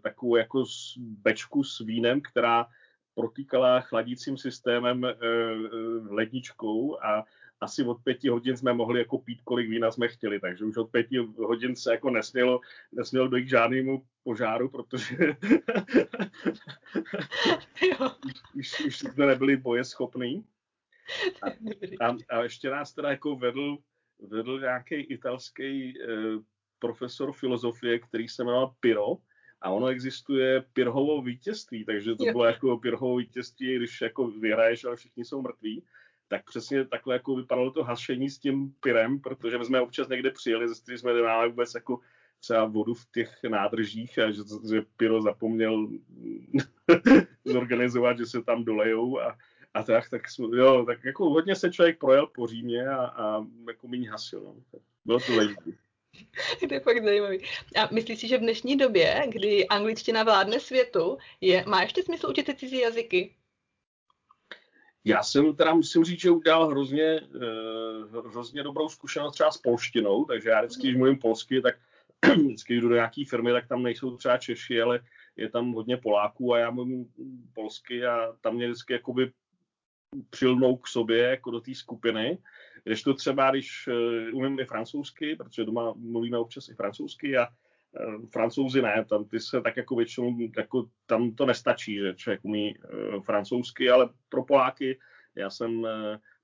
takovou 0.03 0.37
jako 0.37 0.65
bečku 0.99 1.65
s 1.65 1.81
vínem, 1.81 2.21
která 2.21 2.67
protýkala 3.15 3.81
chladícím 3.81 4.37
systémem 4.39 5.05
e, 5.05 5.15
ledničkou 6.11 7.05
a 7.05 7.25
asi 7.61 7.83
od 7.85 8.03
pěti 8.05 8.29
hodin 8.29 8.57
jsme 8.57 8.73
mohli 8.73 8.99
jako 8.99 9.19
pít, 9.19 9.41
kolik 9.45 9.69
vína 9.69 9.91
jsme 9.91 10.09
chtěli, 10.09 10.41
takže 10.41 10.65
už 10.65 10.77
od 10.77 10.91
pěti 10.91 11.19
hodin 11.19 11.77
se 11.77 11.93
jako 11.93 12.11
nesmělo, 12.11 12.61
nesmělo 12.93 13.29
dojít 13.29 13.45
k 13.45 13.49
žádnému 13.49 14.07
požáru, 14.25 14.69
protože 14.69 15.17
už, 18.55 18.81
už 18.87 18.99
jsme 18.99 19.27
nebyli 19.27 19.57
bojeschopní. 19.57 20.45
A, 21.43 21.47
a, 22.07 22.17
a 22.29 22.43
ještě 22.43 22.71
nás 22.71 22.93
teda 22.93 23.11
jako 23.11 23.37
vedl, 23.37 23.79
vedl 24.19 24.61
nějaký 24.61 24.95
italský 24.95 25.89
e, 25.89 25.93
profesor 26.79 27.33
filozofie, 27.33 27.99
který 27.99 28.29
se 28.29 28.45
jmenoval 28.45 28.75
Piro, 28.81 29.17
a 29.65 29.71
ono 29.71 29.87
existuje 29.87 30.65
Pirhovo 30.73 31.23
vítězství, 31.23 31.85
takže 31.85 32.15
to 32.15 32.25
bylo 32.25 32.45
jako 32.45 32.79
Pirhovo 32.79 33.17
vítězství, 33.17 33.77
když 33.77 34.01
jako 34.01 34.29
vyhraješ, 34.29 34.85
ale 34.85 34.97
všichni 34.97 35.25
jsou 35.25 35.43
mrtví. 35.43 35.83
Tak 36.29 36.45
přesně 36.45 36.85
takhle 36.85 37.15
jako 37.15 37.37
vypadalo 37.37 37.71
to 37.71 37.85
hašení 37.85 38.31
s 38.31 38.39
tím 38.39 38.75
Pirem, 38.81 39.21
protože 39.21 39.59
my 39.59 39.65
jsme 39.65 39.81
občas 39.81 40.09
někde 40.09 40.31
přijeli, 40.31 40.69
ze 40.69 40.83
kterých 40.83 41.01
jsme 41.01 41.13
nemáme 41.13 41.49
vůbec 41.49 41.75
jako 41.75 42.01
třeba 42.41 42.65
vodu 42.65 42.95
v 42.95 43.07
těch 43.13 43.39
nádržích 43.49 44.19
a 44.19 44.31
že, 44.31 44.43
že 44.71 44.83
Piro 44.97 45.23
zapomněl 45.23 45.89
zorganizovat, 47.45 48.19
že 48.19 48.27
se 48.27 48.43
tam 48.43 48.65
dolejou 48.65 49.21
a, 49.21 49.39
a 49.75 49.83
tak, 49.83 50.11
tak, 50.11 50.23
jo, 50.57 50.85
tak 50.87 51.05
jako 51.05 51.31
hodně 51.31 51.57
se 51.57 51.73
člověk 51.73 51.99
projel 51.99 52.27
po 52.27 52.47
Římě 52.47 52.89
a, 52.89 53.07
a 53.07 53.47
jako 53.69 53.89
méně 53.89 54.11
hasil. 54.11 54.41
No. 54.41 54.81
Bylo 55.05 55.21
to 55.21 55.35
zajímavé. 55.35 55.84
to 56.69 56.75
je 56.75 56.81
fakt 56.81 57.05
zajímavý. 57.05 57.39
A 57.77 57.89
myslíš 57.93 58.21
si, 58.21 58.29
že 58.29 58.39
v 58.39 58.41
dnešní 58.41 58.77
době, 58.77 59.23
kdy 59.29 59.69
angličtina 59.69 60.23
vládne 60.23 60.61
světu, 60.61 61.19
je, 61.41 61.65
má 61.67 61.83
ještě 61.83 62.03
smysl 62.03 62.27
učit 62.31 62.59
cizí 62.59 62.81
jazyky? 62.81 63.35
Já 65.05 65.23
jsem 65.23 65.57
teda 65.57 65.75
musím 65.75 66.05
říct, 66.05 66.21
že 66.21 66.31
udělal 66.31 66.67
hrozně, 66.67 67.21
uh, 67.21 68.31
hrozně 68.31 68.63
dobrou 68.63 68.89
zkušenost 68.89 69.35
třeba 69.35 69.51
s 69.51 69.59
polštinou, 69.59 70.25
takže 70.25 70.49
já 70.49 70.61
vždycky, 70.61 70.83
když 70.83 70.97
mluvím 70.97 71.19
polsky, 71.19 71.61
tak 71.61 71.75
vždycky 72.37 72.75
jdu 72.75 72.89
do 72.89 72.95
nějaké 72.95 73.23
firmy, 73.29 73.53
tak 73.53 73.69
tam 73.69 73.83
nejsou 73.83 74.17
třeba 74.17 74.39
Češi, 74.39 74.83
ale 74.83 75.01
je 75.37 75.49
tam 75.51 75.73
hodně 75.73 75.97
Poláků 75.97 76.55
a 76.55 76.59
já 76.59 76.71
mluvím 76.71 77.07
polsky 77.55 78.07
a 78.07 78.33
tam 78.41 78.55
mě 78.55 78.67
vždycky 78.67 78.93
jakoby 78.93 79.33
přilnou 80.31 80.77
k 80.77 80.89
sobě 80.89 81.19
jako 81.19 81.51
do 81.51 81.61
té 81.61 81.75
skupiny. 81.75 82.39
Když 82.85 83.03
to 83.03 83.15
třeba, 83.15 83.51
když 83.51 83.89
uh, 83.89 84.39
umím 84.39 84.59
i 84.59 84.65
francouzsky, 84.65 85.37
protože 85.37 85.65
doma 85.65 85.95
mluvíme 85.97 86.39
občas 86.39 86.69
i 86.69 86.75
francouzsky 86.75 87.37
a 87.37 87.49
uh, 87.49 88.27
francouzi 88.33 88.83
ne, 88.83 89.05
tam 89.09 89.25
ty 89.25 89.41
se 89.41 89.61
tak 89.61 89.77
jako 89.77 89.97
většinou, 89.97 90.39
jako, 90.57 90.89
tam 91.07 91.35
to 91.35 91.47
nestačí, 91.47 91.99
že 91.99 92.15
člověk 92.15 92.45
umí 92.45 92.75
uh, 92.77 93.23
francouzsky, 93.23 93.91
ale 93.91 94.09
pro 94.29 94.45
Poláky, 94.45 94.99
já 95.35 95.51
jsem 95.51 95.87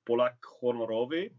Polak 0.04 0.34
honorowy. 0.60 1.30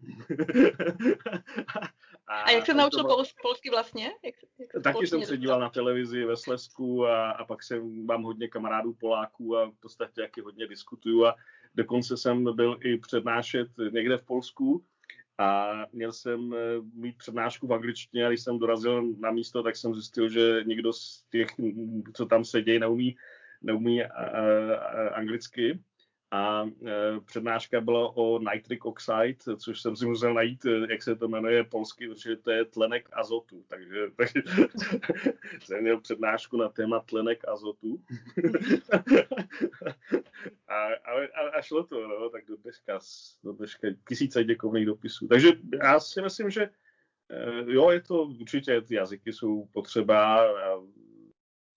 a, 2.31 2.41
a 2.41 2.51
jak 2.51 2.65
se 2.65 2.73
naučil 2.73 3.03
bylo... 3.03 3.23
polsky 3.41 3.69
vlastně? 3.69 4.11
Jak, 4.23 4.35
jak 4.59 4.83
Taky 4.83 5.07
jsem 5.07 5.25
se 5.25 5.37
díval 5.37 5.59
na 5.59 5.69
televizi 5.69 6.25
ve 6.25 6.37
Slesku 6.37 7.05
a, 7.05 7.31
a 7.31 7.45
pak 7.45 7.63
jsem, 7.63 8.05
mám 8.05 8.23
hodně 8.23 8.47
kamarádů 8.47 8.93
Poláků 8.93 9.57
a 9.57 9.65
v 9.65 9.79
podstatě 9.79 10.21
jaký 10.21 10.41
hodně 10.41 10.67
diskutuju 10.67 11.25
a 11.25 11.35
dokonce 11.75 12.17
jsem 12.17 12.55
byl 12.55 12.79
i 12.81 12.97
přednášet 12.97 13.67
někde 13.91 14.17
v 14.17 14.23
Polsku 14.23 14.85
a 15.37 15.71
měl 15.91 16.11
jsem 16.11 16.53
eh, 16.53 16.57
mít 16.93 17.17
přednášku 17.17 17.67
v 17.67 17.73
angličtině 17.73 18.25
a 18.25 18.29
když 18.29 18.41
jsem 18.41 18.59
dorazil 18.59 19.13
na 19.19 19.31
místo, 19.31 19.63
tak 19.63 19.75
jsem 19.75 19.93
zjistil, 19.93 20.29
že 20.29 20.63
nikdo 20.65 20.93
z 20.93 21.23
těch, 21.31 21.47
co 22.13 22.25
tam 22.25 22.45
sedí, 22.45 22.79
neumí, 22.79 23.15
neumí 23.61 24.03
a, 24.03 24.07
a, 24.07 24.41
a, 24.75 25.09
anglicky 25.09 25.79
a 26.31 26.63
e, 26.85 27.19
přednáška 27.25 27.81
byla 27.81 28.17
o 28.17 28.39
nitric 28.39 28.79
oxide, 28.83 29.55
což 29.57 29.81
jsem 29.81 29.95
si 29.95 30.05
musel 30.05 30.33
najít, 30.33 30.65
e, 30.65 30.87
jak 30.89 31.03
se 31.03 31.15
to 31.15 31.27
jmenuje 31.27 31.63
polsky, 31.63 32.07
protože 32.07 32.35
to 32.35 32.51
je 32.51 32.65
tlenek 32.65 33.09
azotu. 33.13 33.63
Takže, 33.67 34.07
takže 34.15 34.41
jsem 35.63 35.81
měl 35.81 36.01
přednášku 36.01 36.57
na 36.57 36.69
téma 36.69 36.99
tlenek 36.99 37.47
azotu. 37.47 38.01
a, 40.67 40.85
a, 40.85 41.49
a, 41.57 41.61
šlo 41.61 41.83
to, 41.83 42.07
no, 42.07 42.29
tak 42.29 42.45
do 42.45 42.57
dneška, 42.57 42.99
do 43.43 43.53
dneška 43.53 43.87
tisíce 44.07 44.43
děkovných 44.43 44.85
dopisů. 44.85 45.27
Takže 45.27 45.51
já 45.83 45.99
si 45.99 46.21
myslím, 46.21 46.49
že 46.49 46.63
e, 46.63 46.69
jo, 47.67 47.89
je 47.89 48.01
to 48.01 48.23
určitě, 48.23 48.81
ty 48.81 48.95
jazyky 48.95 49.33
jsou 49.33 49.65
potřeba, 49.65 50.47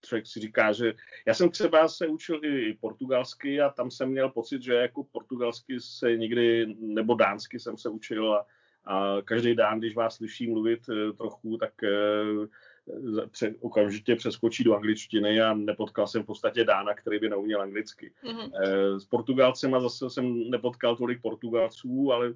člověk 0.04 0.26
si 0.26 0.40
říká, 0.40 0.72
že 0.72 0.94
já 1.26 1.34
jsem 1.34 1.50
třeba 1.50 1.88
se 1.88 2.06
učil 2.06 2.44
i 2.44 2.76
portugalsky 2.80 3.60
a 3.60 3.70
tam 3.70 3.90
jsem 3.90 4.08
měl 4.08 4.30
pocit, 4.30 4.62
že 4.62 4.74
jako 4.74 5.04
portugalsky 5.04 5.80
se 5.80 6.16
nikdy, 6.16 6.74
nebo 6.80 7.14
dánsky 7.14 7.60
jsem 7.60 7.78
se 7.78 7.88
učil 7.88 8.34
a, 8.34 8.46
a 8.84 9.16
každý 9.24 9.54
dán, 9.54 9.78
když 9.78 9.94
vás 9.94 10.14
slyší 10.14 10.50
mluvit 10.50 10.80
eh, 10.88 11.12
trochu, 11.12 11.56
tak 11.56 11.72
eh, 11.82 13.26
pře, 13.30 13.54
okamžitě 13.60 14.16
přeskočí 14.16 14.64
do 14.64 14.76
angličtiny 14.76 15.40
a 15.40 15.54
nepotkal 15.54 16.06
jsem 16.06 16.22
v 16.22 16.26
podstatě 16.26 16.64
Dána, 16.64 16.94
který 16.94 17.18
by 17.18 17.28
neuměl 17.28 17.62
anglicky. 17.62 18.12
Mm-hmm. 18.24 18.50
S 18.98 19.04
Portugalcema 19.04 19.80
zase 19.80 20.10
jsem 20.10 20.50
nepotkal 20.50 20.96
tolik 20.96 21.22
Portugalců, 21.22 22.12
ale 22.12 22.34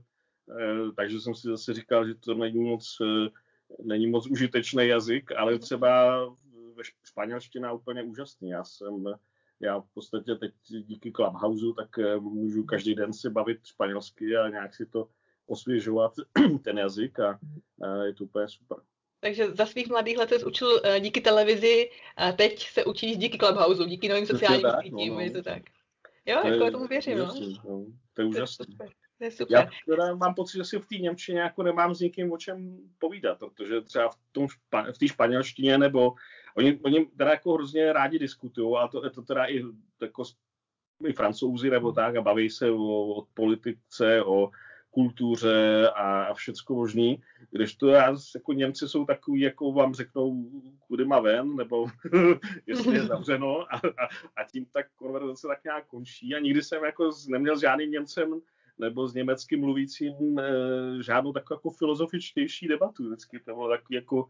takže 0.97 1.21
jsem 1.21 1.35
si 1.35 1.49
zase 1.49 1.75
říkal, 1.75 2.07
že 2.07 2.15
to 2.15 2.35
není 2.35 2.71
moc, 2.71 2.99
není 3.83 4.07
moc 4.07 4.27
užitečný 4.27 4.89
jazyk, 4.89 5.33
ale 5.37 5.53
mhm. 5.53 5.61
třeba 5.61 6.21
španělština 7.05 7.73
úplně 7.73 8.03
úžasný. 8.03 8.49
Já 8.49 8.65
jsem, 8.65 9.05
já 9.61 9.81
v 9.81 9.89
podstatě 9.95 10.35
teď 10.35 10.53
díky 10.67 11.13
Clubhouse, 11.13 11.65
tak 11.77 11.99
eh, 11.99 12.17
můžu 12.17 12.65
každý 12.65 12.95
den 12.95 13.13
si 13.13 13.31
bavit 13.31 13.67
španělsky 13.67 14.37
a 14.37 14.49
nějak 14.49 14.75
si 14.75 14.87
to 14.87 15.09
osvěžovat, 15.47 16.13
ten 16.65 16.79
jazyk 16.79 17.21
a, 17.21 17.39
a 17.83 18.05
je 18.05 18.15
to 18.15 18.25
úplně 18.25 18.49
super. 18.49 18.79
Takže 19.21 19.51
za 19.51 19.67
svých 19.67 19.89
mladých 19.89 20.19
let 20.19 20.29
se 20.29 20.45
učil 20.45 20.69
uh, 20.69 20.97
díky 21.01 21.21
televizi 21.21 21.91
a 22.17 22.33
teď 22.33 22.69
se 22.69 22.85
učíš 22.85 23.17
díky 23.17 23.39
Clubhouse, 23.39 23.85
díky 23.85 24.09
novým 24.09 24.27
sociálním 24.27 24.67
sítím, 24.83 25.09
no, 25.09 25.15
no. 25.15 25.21
je 25.21 25.31
to 25.31 25.43
tak? 25.43 25.63
Jo, 26.27 26.39
to 26.43 26.49
jako 26.49 26.65
je, 26.65 26.71
tomu 26.71 26.87
věřím, 26.87 27.19
no. 27.19 27.35
no. 27.65 27.87
To 28.15 28.23
je 28.23 28.29
úžasné. 28.29 28.67
To 29.19 29.25
je 29.25 29.31
super. 29.31 29.59
Já 29.59 29.71
teda 29.87 30.15
mám 30.15 30.35
pocit, 30.35 30.57
že 30.59 30.65
si 30.65 30.79
v 30.79 30.87
té 30.87 30.95
Němčině 30.95 31.41
jako 31.41 31.63
nemám 31.63 31.95
s 31.95 32.01
nikým 32.01 32.33
o 32.33 32.39
čem 32.39 32.79
povídat, 32.99 33.39
protože 33.39 33.81
třeba 33.81 34.09
v, 34.09 34.17
tom 34.33 34.49
špa, 34.49 34.93
v 34.93 34.99
té 34.99 35.09
španělštině 35.09 35.79
nebo 35.79 36.15
oni, 36.57 36.81
oni 36.85 37.07
teda 37.07 37.31
jako 37.31 37.53
hrozně 37.53 37.93
rádi 37.93 38.19
diskutují, 38.19 38.77
a 38.79 38.89
to, 38.89 39.11
to 39.11 39.23
teda 39.23 39.47
i 39.47 39.63
jako 40.03 40.25
i 41.07 41.13
francouzi 41.13 41.71
nebo 41.71 41.93
tak 41.93 42.17
a 42.17 42.23
baví 42.23 42.51
se 42.51 42.71
o, 42.71 42.77
o 42.77 43.27
politice, 43.35 44.23
o 44.25 44.51
kultuře 44.91 45.91
a, 45.95 46.25
a 46.25 46.35
všecko 46.35 46.75
možný, 46.75 47.23
když 47.51 47.75
to 47.75 47.89
já, 47.89 48.15
jako 48.35 48.53
Němci 48.53 48.89
jsou 48.89 49.05
takový, 49.05 49.41
jako 49.41 49.73
vám 49.73 49.95
řeknou, 49.95 50.51
kudy 50.87 51.05
má 51.05 51.21
ven, 51.21 51.57
nebo 51.57 51.87
jestli 52.67 52.95
je 52.95 53.03
zavřeno 53.03 53.75
a, 53.75 53.77
a, 53.77 54.05
a, 54.37 54.45
tím 54.53 54.67
tak 54.73 54.87
konverzace 54.97 55.47
tak 55.47 55.65
nějak 55.65 55.87
končí 55.87 56.35
a 56.35 56.39
nikdy 56.39 56.63
jsem 56.63 56.85
jako 56.85 57.11
neměl 57.29 57.57
s 57.57 57.61
žádným 57.61 57.91
Němcem 57.91 58.41
nebo 58.79 59.09
s 59.09 59.15
německy 59.15 59.57
mluvícím 59.57 60.39
e, 60.39 60.43
žádnou 61.03 61.33
takovou 61.33 61.59
jako 61.59 61.71
filozofičtější 61.71 62.69
debatu. 62.69 63.07
Vždycky 63.07 63.41
to 63.41 63.55
bylo 63.55 63.69
takový 63.69 63.95
jako 63.95 64.29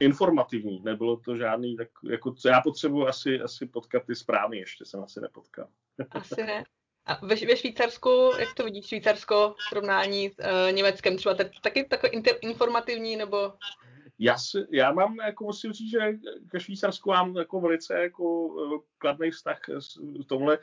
informativní, 0.00 0.80
nebylo 0.84 1.16
to 1.16 1.36
žádný, 1.36 1.76
tak 1.76 1.88
jako, 2.10 2.32
co 2.32 2.48
já 2.48 2.60
potřebuji 2.60 3.06
asi, 3.06 3.40
asi 3.40 3.66
potkat 3.66 4.02
ty 4.06 4.14
správný, 4.14 4.58
ještě 4.58 4.84
jsem 4.84 5.02
asi 5.02 5.20
nepotkal. 5.20 5.68
Asi 6.10 6.42
ne. 6.42 6.64
A 7.06 7.26
ve, 7.26 7.34
ve 7.34 7.56
Švýcarsku, 7.56 8.32
jak 8.38 8.54
to 8.54 8.64
vidíš 8.64 8.86
Švýcarsko 8.86 9.54
v 9.58 9.62
srovnání 9.68 10.30
s 10.30 10.38
uh, 10.38 10.72
Německem, 10.72 11.16
třeba 11.16 11.34
taky 11.62 11.84
takový 11.84 12.12
inter, 12.12 12.34
informativní 12.40 13.16
nebo 13.16 13.52
já, 14.22 14.38
si, 14.38 14.66
já 14.70 14.92
mám, 14.92 15.16
jako 15.26 15.44
musím 15.44 15.72
říct, 15.72 15.90
že 15.90 15.98
ke 16.50 16.60
Švýcarsku 16.60 17.10
mám 17.10 17.36
jako 17.36 17.60
velice 17.60 17.94
jako 17.94 18.54
eh, 18.60 18.78
kladný 18.98 19.30
vztah 19.30 19.58
v 20.20 20.24
tomhle, 20.26 20.58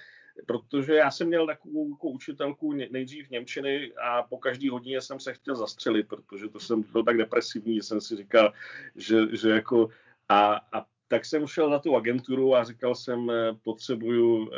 protože 0.46 0.94
já 0.94 1.12
jsem 1.12 1.28
měl 1.28 1.48
takovou 1.48 1.90
jako 1.90 2.10
učitelku 2.10 2.74
nejdřív 2.74 3.30
Němčiny 3.30 3.92
a 4.04 4.24
po 4.24 4.38
každý 4.38 4.70
hodině 4.70 5.02
jsem 5.02 5.20
se 5.20 5.34
chtěl 5.34 5.56
zastřelit, 5.56 6.08
protože 6.08 6.50
to 6.50 6.60
jsem 6.60 6.84
byl 6.92 7.04
tak 7.04 7.18
depresivní, 7.18 7.76
že 7.76 7.84
jsem 7.84 8.02
si 8.02 8.16
říkal, 8.16 8.54
že, 8.96 9.38
že 9.38 9.50
jako 9.50 9.90
a, 10.30 10.62
a 10.72 10.86
tak 11.08 11.26
jsem 11.26 11.48
šel 11.48 11.70
na 11.70 11.80
tu 11.80 11.96
agenturu 11.96 12.56
a 12.56 12.64
říkal 12.64 12.96
jsem, 12.96 13.30
eh, 13.30 13.54
potřebuju, 13.64 14.50
eh, 14.54 14.58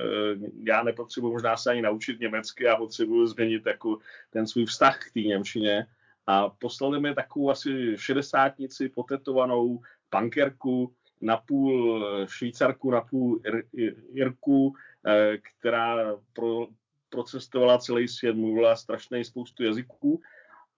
já 0.63 0.83
nepotřebuji 0.83 1.31
možná 1.31 1.57
se 1.57 1.71
ani 1.71 1.81
naučit 1.81 2.19
německy, 2.19 2.63
já 2.63 2.75
potřebuju 2.75 3.27
změnit 3.27 3.65
jako 3.65 3.97
ten 4.29 4.47
svůj 4.47 4.65
vztah 4.65 4.99
k 4.99 5.11
té 5.13 5.19
Němčině. 5.19 5.85
A 6.27 6.49
poslali 6.49 6.99
mi 6.99 7.15
takovou 7.15 7.49
asi 7.49 7.95
šedesátnici 7.97 8.89
potetovanou 8.89 9.81
pankerku, 10.09 10.93
napůl 11.21 12.05
eh, 12.05 12.27
švýcarku, 12.27 12.91
napůl 12.91 13.41
ir, 13.45 13.63
Irku, 14.13 14.73
která 15.59 16.15
pro, 16.33 16.67
procestovala 17.09 17.77
celý 17.77 18.07
svět, 18.07 18.35
mluvila 18.35 18.75
strašně 18.75 19.25
spoustu 19.25 19.63
jazyků 19.63 20.21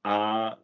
a 0.04 0.58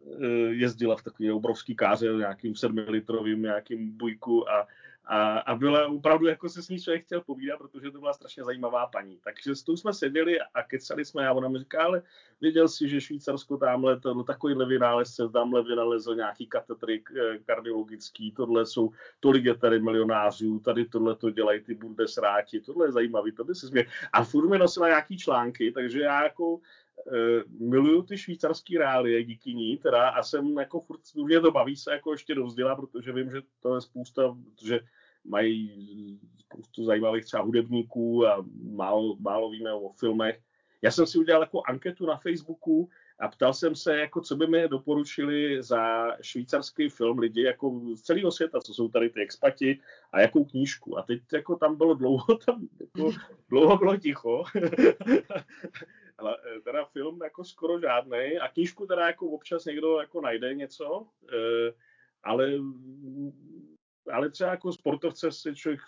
jezdila 0.49 0.95
v 0.95 1.03
takový 1.03 1.31
obrovský 1.31 1.75
káře, 1.75 2.13
nějakým 2.13 2.55
sedmilitrovým 2.55 3.41
nějakým 3.41 3.97
bujku 3.97 4.49
a 4.49 4.67
a, 5.07 5.39
a 5.39 5.55
byla 5.55 5.87
opravdu, 5.87 6.27
jako 6.27 6.49
se 6.49 6.63
s 6.63 6.69
ní 6.69 6.79
člověk 6.79 7.05
chtěl 7.05 7.21
povídat, 7.21 7.57
protože 7.57 7.91
to 7.91 7.99
byla 7.99 8.13
strašně 8.13 8.43
zajímavá 8.43 8.87
paní. 8.87 9.19
Takže 9.23 9.55
s 9.55 9.63
tou 9.63 9.77
jsme 9.77 9.93
seděli 9.93 10.39
a 10.41 10.63
kecali 10.63 11.05
jsme 11.05 11.27
a 11.27 11.33
ona 11.33 11.49
mi 11.49 11.59
říká, 11.59 11.83
ale 11.83 12.01
věděl 12.41 12.67
si, 12.67 12.89
že 12.89 13.01
Švýcarsko 13.01 13.57
tamhle, 13.57 13.99
to, 13.99 14.13
no, 14.13 14.23
takovýhle 14.23 14.65
vynálezce, 14.65 15.29
tamhle 15.29 15.63
vynalezl 15.63 16.15
nějaký 16.15 16.47
katetry 16.47 17.03
eh, 17.17 17.39
kardiologický, 17.45 18.31
tohle 18.31 18.65
jsou, 18.65 18.91
tolik 19.19 19.45
je 19.45 19.57
tady 19.57 19.79
milionářů, 19.79 20.59
tady 20.59 20.85
tohle 20.85 21.15
to 21.15 21.29
dělají 21.29 21.61
ty 21.61 21.73
bundesráti, 21.73 22.61
tohle 22.61 22.87
je 22.87 22.91
zajímavý, 22.91 23.31
to 23.31 23.43
by 23.43 23.55
se 23.55 23.67
směl. 23.67 23.83
A 24.13 24.23
furt 24.23 24.49
mi 24.49 24.57
nosila 24.57 24.87
nějaký 24.87 25.17
články, 25.17 25.71
takže 25.71 26.01
já 26.01 26.23
jako 26.23 26.59
miluju 27.59 28.01
ty 28.01 28.17
švýcarský 28.17 28.77
reálie 28.77 29.23
díky 29.23 29.53
ní, 29.53 29.77
teda 29.77 30.09
a 30.09 30.23
jsem 30.23 30.57
jako 30.57 30.79
furt, 30.79 31.01
mě 31.15 31.39
to 31.39 31.51
baví 31.51 31.75
se 31.75 31.91
jako 31.91 32.11
ještě 32.11 32.35
dovzdělat, 32.35 32.75
protože 32.75 33.13
vím, 33.13 33.31
že 33.31 33.41
to 33.61 33.75
je 33.75 33.81
spousta, 33.81 34.37
protože 34.45 34.79
mají 35.25 36.19
spoustu 36.39 36.85
zajímavých 36.85 37.25
třeba 37.25 37.43
hudebníků 37.43 38.27
a 38.27 38.45
málo, 38.71 39.15
málo 39.19 39.49
víme 39.49 39.73
o 39.73 39.89
filmech. 39.89 40.39
Já 40.81 40.91
jsem 40.91 41.05
si 41.07 41.17
udělal 41.17 41.41
jako 41.41 41.61
anketu 41.67 42.05
na 42.05 42.17
Facebooku 42.17 42.89
a 43.19 43.27
ptal 43.27 43.53
jsem 43.53 43.75
se, 43.75 43.97
jako 43.97 44.21
co 44.21 44.35
by 44.35 44.47
mi 44.47 44.67
doporučili 44.67 45.63
za 45.63 46.11
švýcarský 46.21 46.89
film 46.89 47.19
lidi 47.19 47.43
jako 47.43 47.81
z 47.95 48.01
celého 48.01 48.31
světa, 48.31 48.59
co 48.61 48.73
jsou 48.73 48.89
tady 48.89 49.09
ty 49.09 49.21
expati 49.21 49.79
a 50.11 50.21
jakou 50.21 50.45
knížku. 50.45 50.97
A 50.97 51.01
teď 51.01 51.21
jako 51.33 51.55
tam 51.55 51.75
bylo 51.75 51.93
dlouho, 51.93 52.37
tam 52.45 52.67
jako 52.79 53.11
dlouho 53.49 53.77
bylo 53.77 53.97
ticho. 53.97 54.43
Ale 56.17 56.37
eh, 56.37 56.61
teda 56.61 56.85
film 56.85 57.19
jako 57.23 57.43
skoro 57.43 57.79
žádný 57.79 58.37
a 58.41 58.47
knížku 58.47 58.85
teda 58.85 59.07
jako 59.07 59.27
občas 59.27 59.65
někdo 59.65 59.99
jako 59.99 60.21
najde 60.21 60.53
něco, 60.53 61.07
eh, 61.33 61.73
ale 62.23 62.51
ale 64.11 64.29
třeba 64.29 64.49
jako 64.49 64.73
sportovce 64.73 65.31
si 65.31 65.55
člověk 65.55 65.79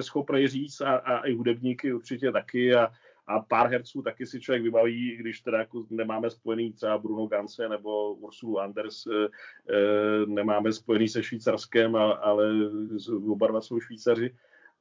schopný 0.00 0.48
říct 0.48 0.80
a, 0.80 0.96
a 0.96 1.26
i 1.26 1.34
hudebníky 1.34 1.92
určitě 1.92 2.32
taky 2.32 2.74
a, 2.74 2.88
a 3.26 3.40
pár 3.40 3.68
herců 3.68 4.02
taky 4.02 4.26
si 4.26 4.40
člověk 4.40 4.62
vybaví, 4.62 5.16
když 5.16 5.40
teda 5.40 5.58
jako 5.58 5.86
nemáme 5.90 6.30
spojený 6.30 6.72
třeba 6.72 6.98
Bruno 6.98 7.26
Ganse 7.26 7.68
nebo 7.68 8.14
Ursulu 8.14 8.60
Anders, 8.60 9.06
e, 9.06 9.28
nemáme 10.26 10.72
spojený 10.72 11.08
se 11.08 11.22
Švýcarskem, 11.22 11.96
ale 11.96 12.50
oba 13.26 13.46
dva 13.46 13.60
jsou 13.60 13.80
Švýcaři. 13.80 14.34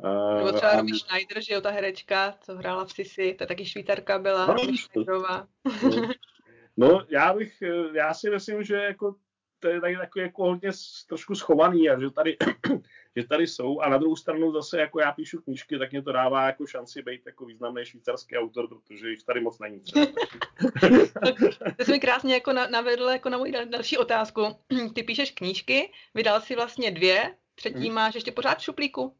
A, 0.03 0.35
nebo 0.35 0.51
třeba 0.51 0.71
a... 0.71 0.77
Romy 0.77 0.91
Schneider, 0.99 1.43
že 1.43 1.53
jo, 1.53 1.61
ta 1.61 1.71
herečka, 1.71 2.37
co 2.41 2.55
hrála 2.55 2.85
v 2.85 2.91
Sisi, 2.91 3.35
ta 3.39 3.45
taky 3.45 3.65
Švýcarka 3.65 4.19
byla, 4.19 4.45
no, 4.45 4.57
Schneiderová. 4.77 5.47
No. 5.83 6.09
no, 6.77 7.05
já 7.09 7.33
bych, 7.33 7.63
já 7.93 8.13
si 8.13 8.29
myslím, 8.29 8.63
že 8.63 8.75
jako 8.75 9.15
to 9.59 9.67
je 9.67 9.81
taky 9.81 9.97
takový 9.97 10.23
jako 10.23 10.43
hodně 10.43 10.69
trošku 11.07 11.35
schovaný 11.35 11.89
a 11.89 11.99
že 11.99 12.09
tady, 12.09 12.37
že 13.15 13.27
tady 13.27 13.47
jsou 13.47 13.79
a 13.79 13.89
na 13.89 13.97
druhou 13.97 14.15
stranu 14.15 14.51
zase 14.51 14.79
jako 14.79 14.99
já 14.99 15.11
píšu 15.11 15.41
knížky, 15.41 15.79
tak 15.79 15.91
mě 15.91 16.01
to 16.01 16.11
dává 16.11 16.45
jako 16.45 16.67
šanci 16.67 17.01
být 17.01 17.21
jako 17.25 17.45
významný 17.45 17.85
švýcarský 17.85 18.37
autor, 18.37 18.67
protože 18.69 19.09
jich 19.09 19.23
tady 19.23 19.41
moc 19.41 19.59
není. 19.59 19.81
to 21.77 21.85
jsi 21.85 21.91
mi 21.91 21.99
krásně 21.99 22.33
jako 22.33 22.53
navedl 22.53 23.03
jako 23.03 23.29
na 23.29 23.37
můj 23.37 23.51
další 23.51 23.97
otázku. 23.97 24.41
Ty 24.95 25.03
píšeš 25.03 25.31
knížky, 25.31 25.91
vydal 26.15 26.41
si 26.41 26.55
vlastně 26.55 26.91
dvě, 26.91 27.35
třetí 27.55 27.85
hmm. 27.85 27.95
máš 27.95 28.15
ještě 28.15 28.31
pořád 28.31 28.57
v 28.57 28.63
šuplíku? 28.63 29.15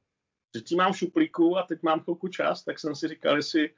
Třetí 0.58 0.76
mám 0.76 0.93
v 0.93 0.98
šuplíku 0.98 1.58
a 1.58 1.63
teď 1.63 1.84
mám 1.84 2.00
chvilku 2.00 2.28
čas, 2.28 2.63
tak 2.63 2.80
jsem 2.80 2.96
si 2.96 3.08
říkal, 3.08 3.36
jestli 3.36 3.70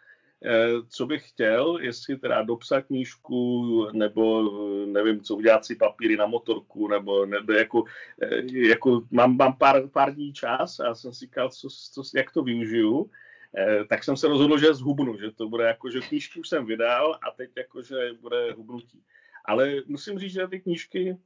Eh, 0.46 0.82
co 0.89 1.06
bych 1.06 1.30
chtěl, 1.30 1.78
jestli 1.82 2.18
teda 2.18 2.42
dopsat 2.42 2.82
knížku, 2.82 3.88
nebo 3.92 4.52
nevím, 4.86 5.22
co 5.22 5.36
udělat 5.36 5.65
si 5.65 5.76
papíry 5.76 6.18
na 6.18 6.28
motorku, 6.28 6.88
nebo, 6.88 7.26
nebo 7.26 7.54
jako, 7.54 7.84
eh, 8.22 8.68
jako 8.68 9.02
mám, 9.12 9.38
mám 9.38 9.58
pár, 9.58 9.88
pár 9.88 10.15
dní 10.15 10.34
čas 10.34 10.80
a 10.80 10.96
jsem 10.96 11.13
si 11.13 11.20
říkal, 11.20 11.50
co, 11.50 11.68
co, 11.92 12.04
jak 12.15 12.32
to 12.32 12.44
využiju. 12.44 13.10
Eh, 13.58 13.86
tak 13.86 14.04
jsem 14.04 14.18
se 14.18 14.28
rozhodl, 14.28 14.58
že 14.58 14.74
zhubnu, 14.74 15.18
že 15.18 15.32
to 15.32 15.50
bude 15.50 15.63
jako, 15.63 15.89
že 15.89 16.00
knížky 16.02 16.39
už 16.39 16.50
jsem 16.50 16.65
vydal 16.65 17.20
a 17.28 17.32
teď 17.32 17.50
jako, 17.58 17.82
že 17.82 17.96
bude 18.22 18.52
hubnutí. 18.52 19.04
Ale 19.46 19.74
musím 19.88 20.20
říct, 20.20 20.34
že 20.34 20.48
ty 20.48 20.60
knížky, 20.60 21.18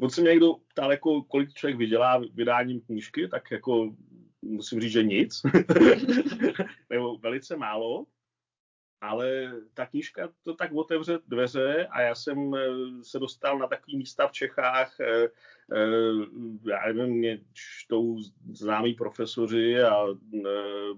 on 0.00 0.10
se 0.10 0.20
mě 0.20 0.30
někdo 0.30 0.54
ptal, 0.68 0.90
jako, 0.90 1.22
kolik 1.22 1.52
člověk 1.52 1.76
vydělá 1.76 2.22
vydáním 2.34 2.80
knížky, 2.80 3.28
tak 3.28 3.50
jako 3.50 3.94
musím 4.44 4.80
říct, 4.80 4.92
že 4.92 5.02
nic, 5.02 5.42
nebo 6.90 7.18
velice 7.18 7.56
málo. 7.56 8.06
Ale 9.00 9.52
ta 9.74 9.86
knížka 9.86 10.28
to 10.42 10.54
tak 10.54 10.72
otevře 10.72 11.18
dveře 11.28 11.86
a 11.90 12.00
já 12.00 12.14
jsem 12.14 12.54
eh, 12.54 12.68
se 13.02 13.18
dostal 13.18 13.58
na 13.58 13.66
takový 13.66 13.98
místa 13.98 14.28
v 14.28 14.32
Čechách, 14.32 15.00
eh, 15.00 15.28
eh, 15.72 15.88
já 16.70 16.92
nevím, 16.92 17.14
mě 17.14 17.40
čtou 17.52 18.18
známí 18.52 18.94
profesoři 18.94 19.82
a 19.82 20.06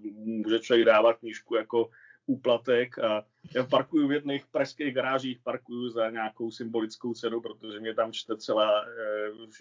může 0.04 0.58
člověk 0.58 0.86
dávat 0.86 1.18
knížku 1.18 1.54
jako 1.54 1.90
úplatek 2.26 2.98
a 2.98 3.26
já 3.54 3.64
parkuju 3.64 4.08
v 4.08 4.12
jedných 4.12 4.46
pražských 4.46 4.94
garážích, 4.94 5.40
parkuju 5.42 5.88
za 5.88 6.10
nějakou 6.10 6.50
symbolickou 6.50 7.14
cenu, 7.14 7.40
protože 7.40 7.80
mě 7.80 7.94
tam 7.94 8.12
čte 8.12 8.36
celá, 8.36 8.84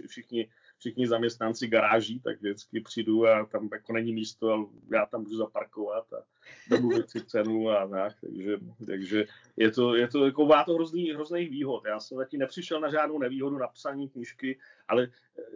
všichni 0.08 0.50
všichni 0.80 1.08
zaměstnanci 1.08 1.68
garáží, 1.68 2.20
tak 2.20 2.38
vždycky 2.38 2.82
přijdu 2.82 3.28
a 3.28 3.46
tam 3.46 3.70
jako 3.74 3.94
není 3.94 4.14
místo 4.14 4.54
a 4.54 4.66
já 4.92 5.06
tam 5.06 5.22
můžu 5.22 5.38
zaparkovat 5.38 6.14
a 6.14 6.24
domluvit 6.70 7.10
si 7.10 7.26
cenu 7.26 7.70
a 7.70 7.88
tak, 7.88 8.16
takže, 8.22 8.58
takže 8.86 9.26
je 9.58 9.72
to, 9.72 9.96
je 9.96 10.08
to 10.08 10.26
jako 10.26 10.46
má 10.46 10.64
to 10.64 10.74
hrozný, 10.74 11.12
hrozných 11.12 11.50
výhod. 11.50 11.86
Já 11.86 12.00
jsem 12.00 12.18
zatím 12.18 12.40
nepřišel 12.40 12.80
na 12.80 12.90
žádnou 12.90 13.20
nevýhodu 13.20 13.58
na 13.58 13.68
psaní 13.68 14.10
knížky, 14.10 14.60
ale 14.88 15.04
e, 15.04 15.10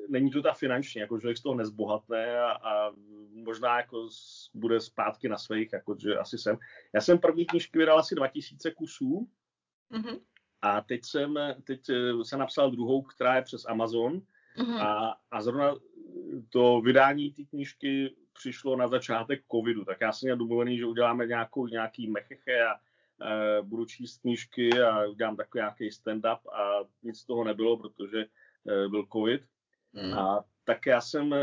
není 0.09 0.31
to 0.31 0.41
ta 0.41 0.53
finančně, 0.53 1.01
jako 1.01 1.19
člověk 1.19 1.37
z 1.37 1.41
toho 1.41 1.55
nezbohatné 1.55 2.39
a, 2.39 2.51
a 2.51 2.91
možná 3.33 3.77
jako 3.77 4.09
bude 4.53 4.79
zpátky 4.79 5.29
na 5.29 5.37
svých, 5.37 5.73
jako 5.73 5.95
že 5.99 6.17
asi 6.17 6.37
jsem. 6.37 6.57
Já 6.93 7.01
jsem 7.01 7.19
první 7.19 7.45
knížky 7.45 7.77
vydal 7.77 7.99
asi 7.99 8.15
2000 8.15 8.71
kusů, 8.71 9.27
mm-hmm. 9.91 10.19
A 10.61 10.81
teď 10.81 11.05
jsem, 11.05 11.39
teď 11.63 11.89
e, 11.89 12.25
jsem 12.25 12.39
napsal 12.39 12.71
druhou, 12.71 13.01
která 13.01 13.35
je 13.35 13.41
přes 13.41 13.65
Amazon, 13.65 14.21
Mm-hmm. 14.57 14.81
A, 14.81 15.17
a 15.31 15.41
zrovna 15.41 15.75
to 16.49 16.81
vydání 16.81 17.31
té 17.31 17.43
knížky 17.43 18.15
přišlo 18.33 18.75
na 18.75 18.87
začátek 18.87 19.43
covidu, 19.51 19.85
tak 19.85 19.97
já 20.01 20.11
jsem 20.11 20.27
měl 20.27 20.37
domluvený, 20.37 20.77
že 20.77 20.85
uděláme 20.85 21.25
nějakou, 21.25 21.67
nějaký 21.67 22.09
mecheche 22.09 22.65
a 22.65 22.73
uh, 22.73 23.67
budu 23.67 23.85
číst 23.85 24.21
knížky 24.21 24.69
a 24.81 25.07
udělám 25.07 25.35
takový 25.35 25.59
nějaký 25.59 25.89
stand-up 25.89 26.39
a 26.53 26.87
nic 27.03 27.19
z 27.19 27.25
toho 27.25 27.43
nebylo, 27.43 27.77
protože 27.77 28.25
uh, 28.63 28.91
byl 28.91 29.07
covid. 29.13 29.41
Mm. 29.93 30.13
A 30.13 30.45
tak 30.63 30.85
já 30.85 31.01
jsem, 31.01 31.31
uh, 31.31 31.37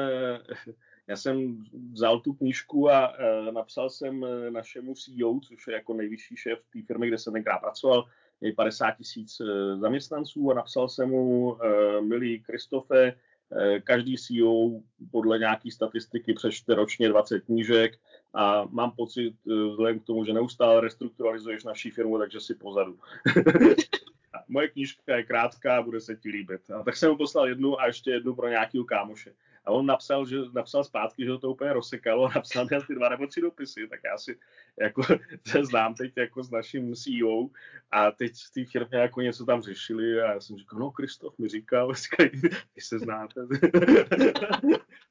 já 1.07 1.17
jsem 1.17 1.65
vzal 1.93 2.21
tu 2.21 2.33
knížku 2.33 2.91
a 2.91 3.11
uh, 3.11 3.53
napsal 3.53 3.91
jsem 3.91 4.27
našemu 4.51 4.95
CEO, 4.95 5.41
což 5.41 5.67
je 5.67 5.75
jako 5.75 5.95
nejvyšší 5.95 6.37
šéf 6.37 6.59
té 6.73 6.83
firmy, 6.87 7.09
kde 7.09 7.19
jsem 7.19 7.33
tenkrát 7.33 7.59
pracoval, 7.59 8.05
je 8.41 8.53
50 8.53 8.91
tisíc 8.91 9.43
zaměstnanců 9.81 10.51
a 10.51 10.55
napsal 10.55 10.89
jsem 10.89 11.09
mu, 11.09 11.53
uh, 11.53 11.59
milý 12.01 12.41
Kristofe, 12.41 13.15
Eh, 13.53 13.81
každý 13.81 14.17
CEO 14.19 14.81
podle 15.11 15.39
nějaký 15.39 15.71
statistiky 15.71 16.35
přečte 16.35 16.75
ročně 16.75 17.09
20 17.09 17.41
knížek 17.41 17.99
a 18.35 18.65
mám 18.71 18.91
pocit, 18.91 19.35
eh, 19.51 19.71
vzhledem 19.71 20.01
k 20.01 20.05
tomu, 20.05 20.25
že 20.25 20.33
neustále 20.33 20.81
restrukturalizuješ 20.81 21.65
naší 21.65 21.91
firmu, 21.91 22.19
takže 22.19 22.41
si 22.41 22.55
pozadu. 22.55 22.99
Moje 24.49 24.69
knížka 24.69 25.17
je 25.17 25.23
krátká, 25.23 25.83
bude 25.83 26.01
se 26.01 26.17
ti 26.17 26.29
líbit. 26.29 26.71
A 26.71 26.83
tak 26.83 26.97
jsem 26.97 27.11
mu 27.11 27.17
poslal 27.17 27.49
jednu 27.49 27.81
a 27.81 27.87
ještě 27.87 28.11
jednu 28.11 28.35
pro 28.35 28.49
nějakého 28.49 28.85
kámoše. 28.85 29.33
A 29.67 29.71
on 29.71 29.87
napsal, 29.87 30.27
že 30.27 30.37
napsal 30.53 30.85
zpátky, 30.85 31.25
že 31.25 31.31
ho 31.31 31.39
to 31.39 31.51
úplně 31.51 31.73
rozsekalo 31.73 32.25
a 32.25 32.33
napsal 32.35 32.67
mi 32.71 32.77
asi 32.77 32.95
dva 32.95 33.09
nebo 33.09 33.27
tři 33.27 33.41
dopisy, 33.41 33.89
tak 33.89 34.01
já 34.05 34.19
si 34.19 34.39
jako 34.81 35.03
se 35.47 35.65
znám 35.65 35.95
teď 35.95 36.13
jako 36.17 36.43
s 36.43 36.51
naším 36.51 36.95
CEO 36.95 37.49
a 37.91 38.11
teď 38.11 38.33
v 38.33 38.51
té 38.51 38.65
firmě 38.65 38.99
jako 38.99 39.21
něco 39.21 39.45
tam 39.45 39.63
řešili 39.63 40.21
a 40.21 40.33
já 40.33 40.41
jsem 40.41 40.57
říkal, 40.57 40.79
no 40.79 40.91
Kristof 40.91 41.39
mi 41.39 41.49
říkal, 41.49 41.93
vy 42.75 42.81
se 42.81 42.99
znáte 42.99 43.41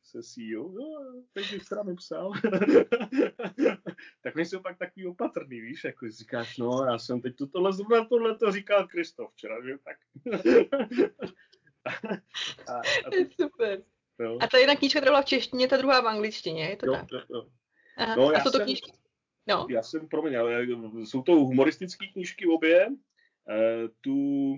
se 0.03 0.23
CEO, 0.23 0.69
no, 0.69 1.23
teď 1.33 1.53
bych 1.53 1.69
teda 1.69 1.83
psal. 1.97 2.31
tak 4.21 4.35
nejsou 4.35 4.59
pak 4.59 4.77
takový 4.77 5.07
opatrný, 5.07 5.61
víš, 5.61 5.83
jako 5.83 6.09
říkáš, 6.09 6.57
no, 6.57 6.85
já 6.85 6.97
jsem 6.97 7.21
teď 7.21 7.35
to 7.35 7.47
tohle 7.47 7.73
zrovna 7.73 8.05
tohle 8.05 8.37
to 8.37 8.51
říkal 8.51 8.87
Kristof 8.87 9.31
včera, 9.31 9.55
že 9.65 9.77
tak. 9.77 9.97
a, 12.67 12.77
a 12.77 13.09
to, 13.09 13.43
Super. 13.43 13.83
Jo. 14.19 14.38
A 14.41 14.47
ta 14.47 14.58
jedna 14.58 14.75
knížka 14.75 15.01
byla 15.01 15.21
v 15.21 15.25
češtině, 15.25 15.67
ta 15.67 15.78
druhá 15.78 16.01
v 16.01 16.08
angličtině, 16.08 16.69
je 16.69 16.78
to 16.78 16.86
jo, 16.86 16.93
tak? 16.93 17.06
Jo, 17.12 17.19
jo. 17.30 17.45
Aha. 17.97 18.15
No, 18.15 18.28
a 18.28 18.39
jsou 18.39 18.51
to 18.51 18.58
jsem, 18.58 18.65
knížky? 18.65 18.91
No. 19.47 19.67
Já 19.69 19.84
jsem, 19.84 20.08
promiň, 20.08 20.38
ale 20.39 20.67
jsou 21.04 21.21
to 21.21 21.32
humoristické 21.32 22.08
knížky 22.08 22.47
obě. 22.47 22.88
E, 23.49 23.88
tu, 24.01 24.54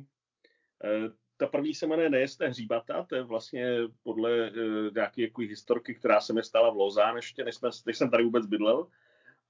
e, 0.83 1.09
ta 1.37 1.47
první 1.47 1.75
se 1.75 1.87
jmenuje 1.87 2.09
Nejeste 2.09 2.47
hříbata, 2.47 3.03
to 3.03 3.15
je 3.15 3.23
vlastně 3.23 3.77
podle 4.03 4.47
e, 4.47 4.51
nějaké 4.95 5.21
jako 5.21 5.41
historky, 5.41 5.95
která 5.95 6.21
se 6.21 6.33
mi 6.33 6.43
stala 6.43 6.69
v 6.69 6.75
Lozán 6.75 7.15
ještě, 7.15 7.43
než, 7.43 7.55
jsme, 7.55 7.69
než 7.85 7.97
jsem 7.97 8.11
tady 8.11 8.23
vůbec 8.23 8.45
bydlel. 8.45 8.87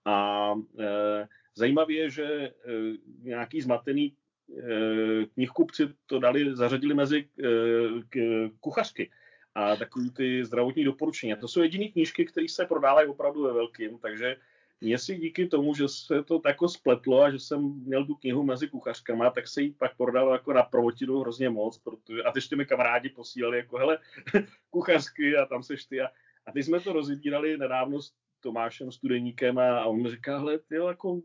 A 0.05 0.53
e, 0.79 1.27
zajímavé 1.55 1.93
je, 1.93 2.09
že 2.09 2.23
e, 2.23 2.53
nějaký 3.21 3.61
zmatený 3.61 4.13
e, 4.13 5.25
knihkupci 5.25 5.93
to 6.05 6.19
dali, 6.19 6.55
zařadili 6.55 6.93
mezi 6.93 7.29
e, 7.39 7.43
k, 8.09 8.17
kuchařky 8.59 9.11
a 9.57 9.75
takový 9.75 10.11
ty 10.11 10.45
zdravotní 10.45 10.83
doporučení. 10.83 11.35
To 11.35 11.47
jsou 11.47 11.61
jediné 11.61 11.87
knížky, 11.87 12.25
které 12.25 12.49
se 12.49 12.65
prodávají 12.65 13.07
opravdu 13.07 13.43
ve 13.43 13.53
velkým, 13.53 13.97
takže 13.97 14.35
mě 14.81 14.97
si 14.97 15.15
díky 15.15 15.47
tomu, 15.47 15.75
že 15.75 15.87
se 15.87 16.23
to 16.23 16.39
tako 16.39 16.69
spletlo 16.69 17.21
a 17.21 17.31
že 17.31 17.39
jsem 17.39 17.61
měl 17.61 18.05
tu 18.05 18.15
knihu 18.15 18.43
mezi 18.43 18.67
kuchařkama, 18.67 19.29
tak 19.29 19.47
se 19.47 19.61
jí 19.61 19.71
pak 19.71 19.97
prodalo 19.97 20.33
jako 20.33 20.53
na 20.53 20.63
prvotinu 20.63 21.19
hrozně 21.19 21.49
moc, 21.49 21.77
protože, 21.77 22.23
a 22.23 22.31
teď 22.31 22.55
mi 22.55 22.65
kamarádi 22.65 23.09
posílali 23.09 23.57
jako, 23.57 23.77
hele, 23.77 23.97
kuchařky 24.69 25.37
a 25.37 25.45
tam 25.45 25.63
seš 25.63 25.85
ty. 25.85 26.01
A, 26.01 26.07
a 26.45 26.51
teď 26.51 26.65
jsme 26.65 26.79
to 26.79 26.93
rozjedírali 26.93 27.57
nedávno 27.57 28.01
s 28.01 28.13
Tomášem 28.47 28.91
Studeníkem 28.91 29.57
a, 29.57 29.79
a 29.79 29.85
on 29.85 30.01
mi 30.01 30.11
říká, 30.11 30.37
hele, 30.37 30.59
ty 30.59 30.75
jako 30.75 31.21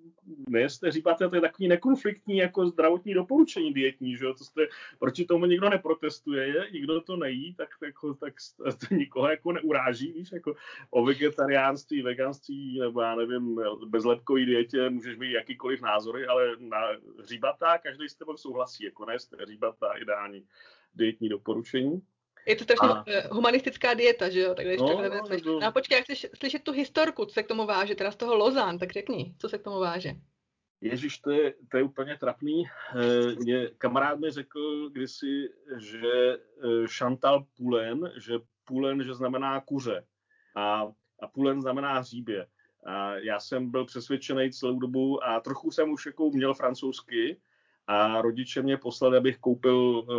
nejeste, 0.49 0.91
říkáte, 0.91 1.29
to 1.29 1.35
je 1.35 1.41
takový 1.41 1.69
nekonfliktní 1.69 2.37
jako 2.37 2.67
zdravotní 2.67 3.15
doporučení 3.15 3.73
dietní, 3.73 4.17
že 4.17 4.25
jo, 4.25 4.35
to 4.35 4.45
jste, 4.45 4.63
proti 4.99 5.25
tomu 5.25 5.47
nikdo 5.47 5.71
neprotestuje, 5.71 6.49
je, 6.49 6.71
nikdo 6.73 7.01
to 7.01 7.17
nejí, 7.17 7.55
tak, 7.55 7.69
jako, 7.83 8.15
tak 8.15 8.35
to 8.65 8.95
nikoho 8.95 9.31
jako 9.31 9.53
neuráží, 9.53 10.13
víš, 10.13 10.33
jako 10.33 10.55
o 10.91 11.05
vegetariánství, 11.05 12.03
veganství, 12.03 12.81
nebo 12.81 13.01
já 13.01 13.15
nevím, 13.15 13.61
bezlepkový 13.87 14.47
dietě 14.47 14.91
můžeš 14.91 15.19
mít 15.19 15.33
jakýkoliv 15.33 15.83
názory, 15.83 16.27
ale 16.27 16.57
na 16.59 16.79
hříbatá 17.19 17.79
každý 17.79 18.09
s 18.09 18.15
tebou 18.15 18.37
souhlasí, 18.37 18.85
jako 18.85 19.05
nejste 19.05 19.37
hříbatá 19.41 19.93
ideální 19.93 20.47
dietní 20.95 21.29
doporučení. 21.29 22.03
Je 22.47 22.57
to 22.57 22.65
strašně 22.65 22.89
a... 22.89 23.05
Eh, 23.07 23.29
humanistická 23.31 23.95
dieta, 23.95 24.31
že 24.31 24.41
jo? 24.41 24.55
Tak 24.55 24.67
když 24.67 24.81
no, 24.81 24.87
takhle 24.87 25.09
no, 25.09 25.23
no, 25.45 25.61
no. 25.61 25.67
A 25.67 25.71
počkej, 25.71 25.97
jak 25.97 26.05
chceš 26.05 26.27
slyšet 26.39 26.63
tu 26.63 26.73
historku, 26.73 27.25
co 27.25 27.33
se 27.33 27.43
k 27.43 27.49
tomu 27.49 27.67
váže, 27.67 27.95
teda 27.95 28.11
z 28.11 28.17
toho 28.17 28.35
Lozán, 28.35 28.79
tak 28.79 28.93
řekni, 28.93 29.35
co 29.39 29.49
se 29.49 29.59
k 29.59 29.63
tomu 29.63 29.81
váže. 29.81 30.15
Ježíš, 30.81 31.19
to 31.19 31.31
je, 31.31 31.55
to 31.71 31.77
je 31.77 31.83
úplně 31.83 32.17
trapný. 32.19 32.65
E, 32.65 33.35
mě, 33.35 33.71
kamarád 33.79 34.19
mi 34.19 34.31
řekl 34.31 34.91
kdysi, 34.91 35.49
že 35.79 36.09
e, 36.09 36.39
Chantal 36.99 37.47
Pulen, 37.57 38.13
že 38.17 38.35
Pulen, 38.65 39.03
že 39.03 39.15
znamená 39.15 39.61
kuře 39.61 40.05
a, 40.57 40.93
a 41.21 41.29
Pulen 41.29 41.61
znamená 41.61 41.99
hříbě. 41.99 42.47
A 42.87 43.15
já 43.15 43.41
jsem 43.41 43.71
byl 43.71 43.85
přesvědčený 43.85 44.51
celou 44.51 44.79
dobu 44.79 45.25
a 45.25 45.41
trochu 45.41 45.71
jsem 45.71 45.91
už 45.91 46.07
jako 46.07 46.31
měl 46.31 46.55
francouzsky 46.55 47.41
a 47.87 48.23
rodiče 48.23 48.63
mě 48.63 48.77
poslali, 48.77 49.17
abych 49.17 49.39
koupil 49.39 50.03
e, 50.03 50.15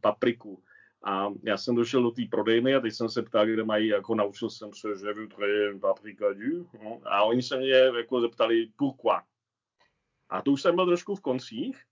papriku. 0.00 0.62
A 1.04 1.28
já 1.42 1.56
jsem 1.56 1.74
došel 1.74 2.02
do 2.02 2.10
té 2.10 2.22
prodejny 2.30 2.74
a 2.74 2.80
teď 2.80 2.92
jsem 2.92 3.08
se 3.08 3.22
ptal, 3.22 3.46
kde 3.46 3.64
mají, 3.64 3.88
jako 3.88 4.14
naučil 4.14 4.50
jsem 4.50 4.72
se, 4.72 4.88
že 4.98 5.08
je 5.46 5.78
paprika 5.78 6.32
du. 6.32 6.70
No, 6.82 7.00
a 7.04 7.22
oni 7.22 7.42
se 7.42 7.56
mě 7.56 7.70
jako 7.70 8.20
zeptali, 8.20 8.68
pourquoi. 8.76 9.20
A 10.28 10.42
to 10.42 10.52
už 10.52 10.62
jsem 10.62 10.74
byl 10.74 10.86
trošku 10.86 11.14
v 11.14 11.20
koncích, 11.20 11.82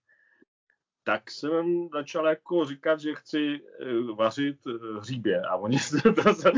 tak 1.04 1.30
jsem 1.30 1.88
začal 1.92 2.26
jako 2.26 2.64
říkat, 2.64 3.00
že 3.00 3.14
chci 3.14 3.60
uh, 3.60 4.16
vařit 4.16 4.66
uh, 4.66 4.96
hříbě. 4.96 5.42
A 5.42 5.56
oni 5.56 5.78
se, 5.78 6.00
to, 6.00 6.34
se, 6.34 6.50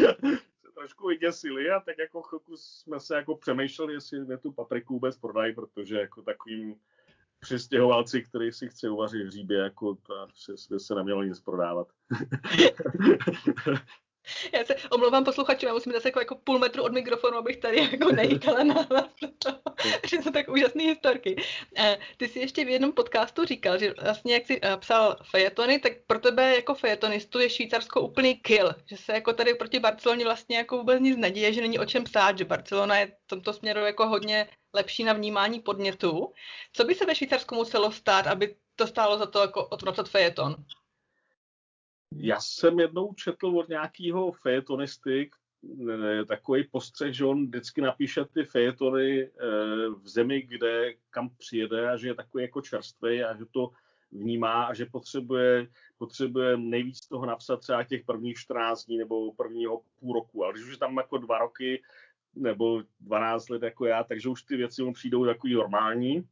se 0.60 0.72
trošku 0.74 1.08
vyděsili 1.08 1.70
a 1.70 1.80
tak 1.80 1.98
jako 1.98 2.22
chvilku 2.22 2.56
jsme 2.56 3.00
se 3.00 3.16
jako 3.16 3.36
přemýšleli, 3.36 3.94
jestli 3.94 4.20
mě 4.20 4.38
tu 4.38 4.52
papriku 4.52 4.94
vůbec 4.94 5.18
prodají, 5.18 5.54
protože 5.54 5.96
jako 5.96 6.22
takovým 6.22 6.80
přistěhovalci, 7.40 8.22
který 8.22 8.52
si 8.52 8.68
chce 8.68 8.90
uvařit 8.90 9.26
hříbě, 9.26 9.58
jako 9.58 9.94
to 9.94 10.26
by 10.70 10.80
se 10.80 10.94
nemělo 10.94 11.22
nic 11.22 11.40
prodávat. 11.40 11.88
Já 14.52 14.64
se 14.64 14.76
omlouvám 14.90 15.24
posluchačům, 15.24 15.66
já 15.66 15.74
musím 15.74 15.92
zase 15.92 16.08
jako, 16.08 16.18
jako 16.18 16.34
půl 16.34 16.58
metru 16.58 16.82
od 16.82 16.92
mikrofonu, 16.92 17.36
abych 17.38 17.56
tady 17.56 17.76
jako 17.92 18.12
nejítala 18.12 18.62
nahlas. 18.64 19.08
že 20.08 20.16
jsou 20.16 20.30
tak 20.30 20.48
úžasné 20.48 20.82
historky. 20.82 21.36
Ty 22.16 22.28
jsi 22.28 22.38
ještě 22.38 22.64
v 22.64 22.68
jednom 22.68 22.92
podcastu 22.92 23.44
říkal, 23.44 23.78
že 23.78 23.94
vlastně 24.02 24.34
jak 24.34 24.46
jsi 24.46 24.60
eh, 24.62 24.76
psal 24.76 25.16
fejetony, 25.30 25.78
tak 25.78 25.92
pro 26.06 26.18
tebe 26.18 26.54
jako 26.54 26.74
fejetonistu 26.74 27.38
je 27.38 27.50
Švýcarsko 27.50 28.00
úplný 28.00 28.34
kill. 28.34 28.74
Že 28.86 28.96
se 28.96 29.12
jako 29.12 29.32
tady 29.32 29.54
proti 29.54 29.78
Barceloně 29.78 30.24
vlastně 30.24 30.56
jako 30.56 30.78
vůbec 30.78 31.00
nic 31.00 31.16
neděje, 31.16 31.52
že 31.52 31.60
není 31.60 31.78
o 31.78 31.86
čem 31.86 32.04
psát, 32.04 32.38
že 32.38 32.44
Barcelona 32.44 32.98
je 32.98 33.06
v 33.06 33.26
tomto 33.26 33.52
směru 33.52 33.80
jako 33.80 34.08
hodně 34.08 34.48
lepší 34.74 35.04
na 35.04 35.12
vnímání 35.12 35.60
podnětů. 35.60 36.32
Co 36.72 36.84
by 36.84 36.94
se 36.94 37.06
ve 37.06 37.14
Švýcarsku 37.14 37.54
muselo 37.54 37.92
stát, 37.92 38.26
aby 38.26 38.56
to 38.76 38.86
stálo 38.86 39.18
za 39.18 39.26
to 39.26 39.40
jako 39.40 39.66
odvracet 39.66 40.08
fejeton? 40.08 40.56
Já 42.16 42.40
jsem 42.40 42.80
jednou 42.80 43.14
četl 43.14 43.58
od 43.58 43.68
nějakého 43.68 44.32
fejetonisty 44.32 45.30
takový 46.28 46.64
postřeh, 46.64 47.14
že 47.14 47.24
on 47.24 47.46
vždycky 47.46 47.80
napíše 47.80 48.24
ty 48.24 48.44
fejetony 48.44 49.22
eh, 49.22 49.30
v 49.88 50.08
zemi, 50.08 50.42
kde 50.42 50.92
kam 51.10 51.30
přijede 51.38 51.90
a 51.90 51.96
že 51.96 52.08
je 52.08 52.14
takový 52.14 52.42
jako 52.42 52.60
čerstvý 52.60 53.24
a 53.24 53.36
že 53.36 53.44
to 53.50 53.70
vnímá 54.12 54.64
a 54.64 54.74
že 54.74 54.86
potřebuje, 54.86 55.68
potřebuje 55.98 56.56
nejvíc 56.56 57.06
toho 57.06 57.26
napsat 57.26 57.56
třeba 57.56 57.84
těch 57.84 58.04
prvních 58.04 58.38
14 58.38 58.84
dní 58.84 58.98
nebo 58.98 59.32
prvního 59.32 59.82
půl 60.00 60.14
roku. 60.14 60.44
Ale 60.44 60.52
když 60.52 60.64
už 60.64 60.76
tam 60.78 60.96
jako 60.96 61.18
dva 61.18 61.38
roky 61.38 61.82
nebo 62.38 62.82
12 63.00 63.48
let 63.48 63.62
jako 63.62 63.86
já, 63.86 64.04
takže 64.04 64.28
už 64.28 64.42
ty 64.42 64.56
věci 64.56 64.82
mu 64.82 64.92
přijdou 64.92 65.26
takový 65.26 65.54
normální. 65.54 66.28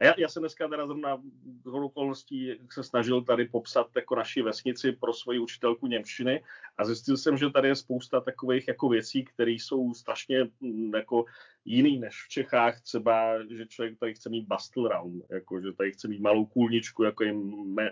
A 0.00 0.04
já, 0.04 0.14
já 0.18 0.28
jsem 0.28 0.42
dneska 0.42 0.68
teda 0.68 0.86
zrovna 0.86 1.22
okolností 1.64 2.54
se 2.70 2.84
snažil 2.84 3.22
tady 3.22 3.44
popsat 3.44 3.86
jako 3.96 4.14
naši 4.14 4.42
vesnici 4.42 4.92
pro 4.92 5.12
svoji 5.12 5.38
učitelku 5.38 5.86
Němčiny 5.86 6.44
a 6.78 6.84
zjistil 6.84 7.16
jsem, 7.16 7.36
že 7.36 7.50
tady 7.50 7.68
je 7.68 7.76
spousta 7.76 8.20
takových 8.20 8.68
jako 8.68 8.88
věcí, 8.88 9.24
které 9.24 9.50
jsou 9.50 9.94
strašně 9.94 10.48
mm, 10.60 10.94
jako 10.94 11.24
jiný 11.64 11.98
než 11.98 12.24
v 12.26 12.28
Čechách, 12.28 12.80
třeba, 12.80 13.46
že 13.50 13.66
člověk 13.66 13.98
tady 13.98 14.14
chce 14.14 14.28
mít 14.28 14.46
bastle 14.46 14.88
round, 14.88 15.24
jako, 15.30 15.60
že 15.60 15.72
tady 15.72 15.92
chce 15.92 16.08
mít 16.08 16.20
malou 16.20 16.46
kůlničku, 16.46 17.02
jako 17.02 17.24
je 17.24 17.32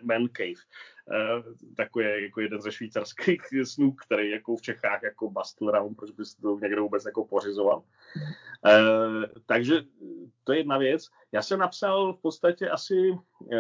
man 0.03 0.29
cave. 0.37 0.63
Uh, 1.11 1.55
takový 1.77 2.05
je 2.05 2.23
jako 2.23 2.41
jeden 2.41 2.61
ze 2.61 2.73
švýcarských 2.73 3.43
snů, 3.65 3.93
který 3.93 4.31
jako 4.31 4.57
v 4.57 4.63
Čechách 4.63 5.03
jako 5.03 5.31
bastle 5.31 5.73
round, 5.73 5.97
proč 5.97 6.11
bys 6.11 6.35
to 6.35 6.59
někdo 6.59 6.83
vůbec 6.83 7.05
jako 7.05 7.25
pořizoval. 7.25 7.79
Uh, 7.79 9.25
takže 9.47 9.83
to 10.45 10.53
je 10.53 10.59
jedna 10.59 10.79
věc. 10.79 11.09
Já 11.33 11.43
jsem 11.43 11.59
napsal 11.59 12.13
v 12.13 12.21
podstatě 12.21 12.69
asi 12.71 13.11
uh, 13.11 13.53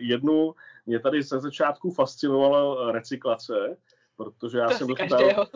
jednu, 0.00 0.54
mě 0.86 1.00
tady 1.00 1.22
ze 1.22 1.40
začátku 1.40 1.90
fascinovala 1.90 2.92
recyklace, 2.92 3.76
protože 4.24 4.58
já 4.58 4.68
to 4.68 4.74
jsem 4.74 4.86
dostal, 4.86 5.46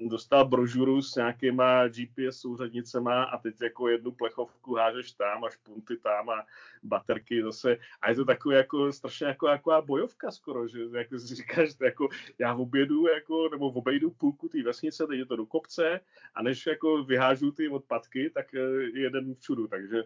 dostal 0.00 0.48
brožuru 0.48 1.02
s 1.02 1.14
nějakýma 1.14 1.88
GPS 1.88 2.40
souřadnicema 2.40 3.22
a 3.22 3.38
teď 3.38 3.54
jako 3.62 3.88
jednu 3.88 4.10
plechovku 4.10 4.74
hážeš 4.74 5.12
tam 5.12 5.44
a 5.44 5.50
špunty 5.50 5.96
tam 5.96 6.30
a 6.30 6.46
baterky 6.82 7.42
zase. 7.42 7.76
A 8.02 8.10
je 8.10 8.16
to 8.16 8.24
takové 8.24 8.56
jako 8.56 8.92
strašně 8.92 9.26
jako, 9.26 9.48
jako 9.48 9.82
bojovka 9.86 10.30
skoro, 10.30 10.68
že 10.68 10.78
jako 10.92 11.18
si 11.18 11.34
říkáš, 11.34 11.70
jako 11.80 12.08
já 12.38 12.54
obědu 12.54 13.06
jako, 13.06 13.48
nebo 13.48 13.70
obejdu 13.70 14.10
půlku 14.10 14.48
té 14.48 14.62
vesnice, 14.62 15.06
teď 15.06 15.18
je 15.18 15.26
to 15.26 15.36
do 15.36 15.46
kopce 15.46 16.00
a 16.34 16.42
než 16.42 16.66
jako 16.66 17.04
vyhážu 17.04 17.52
ty 17.52 17.68
odpadky, 17.68 18.30
tak 18.30 18.54
eh, 18.54 18.58
jeden 18.94 19.34
všudu, 19.34 19.66
takže 19.66 20.02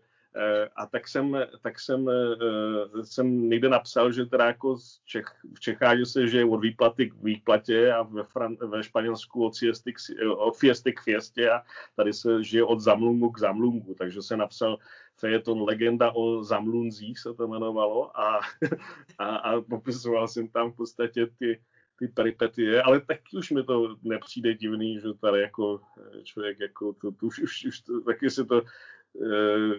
a 0.77 0.87
tak 0.87 1.09
jsem, 1.09 1.37
tak 1.63 1.81
jsem, 1.81 2.09
eh, 2.09 3.05
jsem 3.05 3.49
někde 3.49 3.69
napsal, 3.69 4.13
že 4.13 4.27
teda 4.27 4.47
jako 4.47 4.77
z 4.77 5.01
Čech, 5.05 5.27
v 5.55 5.61
Čechách 5.61 5.99
že 5.99 6.07
se 6.07 6.29
žije 6.29 6.45
od 6.45 6.59
výplaty 6.59 7.11
k 7.11 7.15
výplatě 7.23 7.93
a 7.93 8.03
ve, 8.03 8.25
Fran, 8.25 8.57
ve 8.57 8.83
Španělsku 8.83 9.47
od, 9.47 9.55
siesty 9.55 9.93
k, 9.93 9.97
od 10.37 10.57
fiesty 10.57 10.93
k 10.93 11.01
fiestě 11.01 11.51
a 11.51 11.63
tady 11.97 12.13
se 12.13 12.45
žije 12.45 12.65
od 12.65 12.81
zamlungu 12.81 13.31
k 13.31 13.39
zamlungu, 13.39 13.95
takže 13.99 14.23
se 14.23 14.37
napsal 14.37 14.79
fejeton 15.17 15.63
Legenda 15.63 16.11
o 16.11 16.45
zamlunzích 16.45 17.19
se 17.19 17.35
to 17.35 17.45
jmenovalo 17.45 18.21
a, 18.21 18.41
a, 19.19 19.37
a 19.37 19.61
popisoval 19.61 20.29
jsem 20.29 20.49
tam 20.49 20.73
v 20.73 20.77
podstatě 20.77 21.27
ty, 21.39 21.61
ty 21.99 22.09
peripetie, 22.09 22.83
ale 22.83 23.01
taky 23.01 23.37
už 23.37 23.51
mi 23.51 23.63
to 23.65 23.97
nepřijde 24.03 24.55
divný, 24.55 25.01
že 25.01 25.15
tady 25.21 25.41
jako 25.41 25.81
eh, 25.99 26.23
člověk 26.23 26.61
jako 26.61 26.93
to, 26.93 27.13
to 27.13 27.27
už, 27.27 27.39
už, 27.39 27.65
už 27.65 27.81
to, 27.81 28.01
taky 28.01 28.31
se 28.31 28.45
to 28.45 28.63
Eh, 28.63 28.65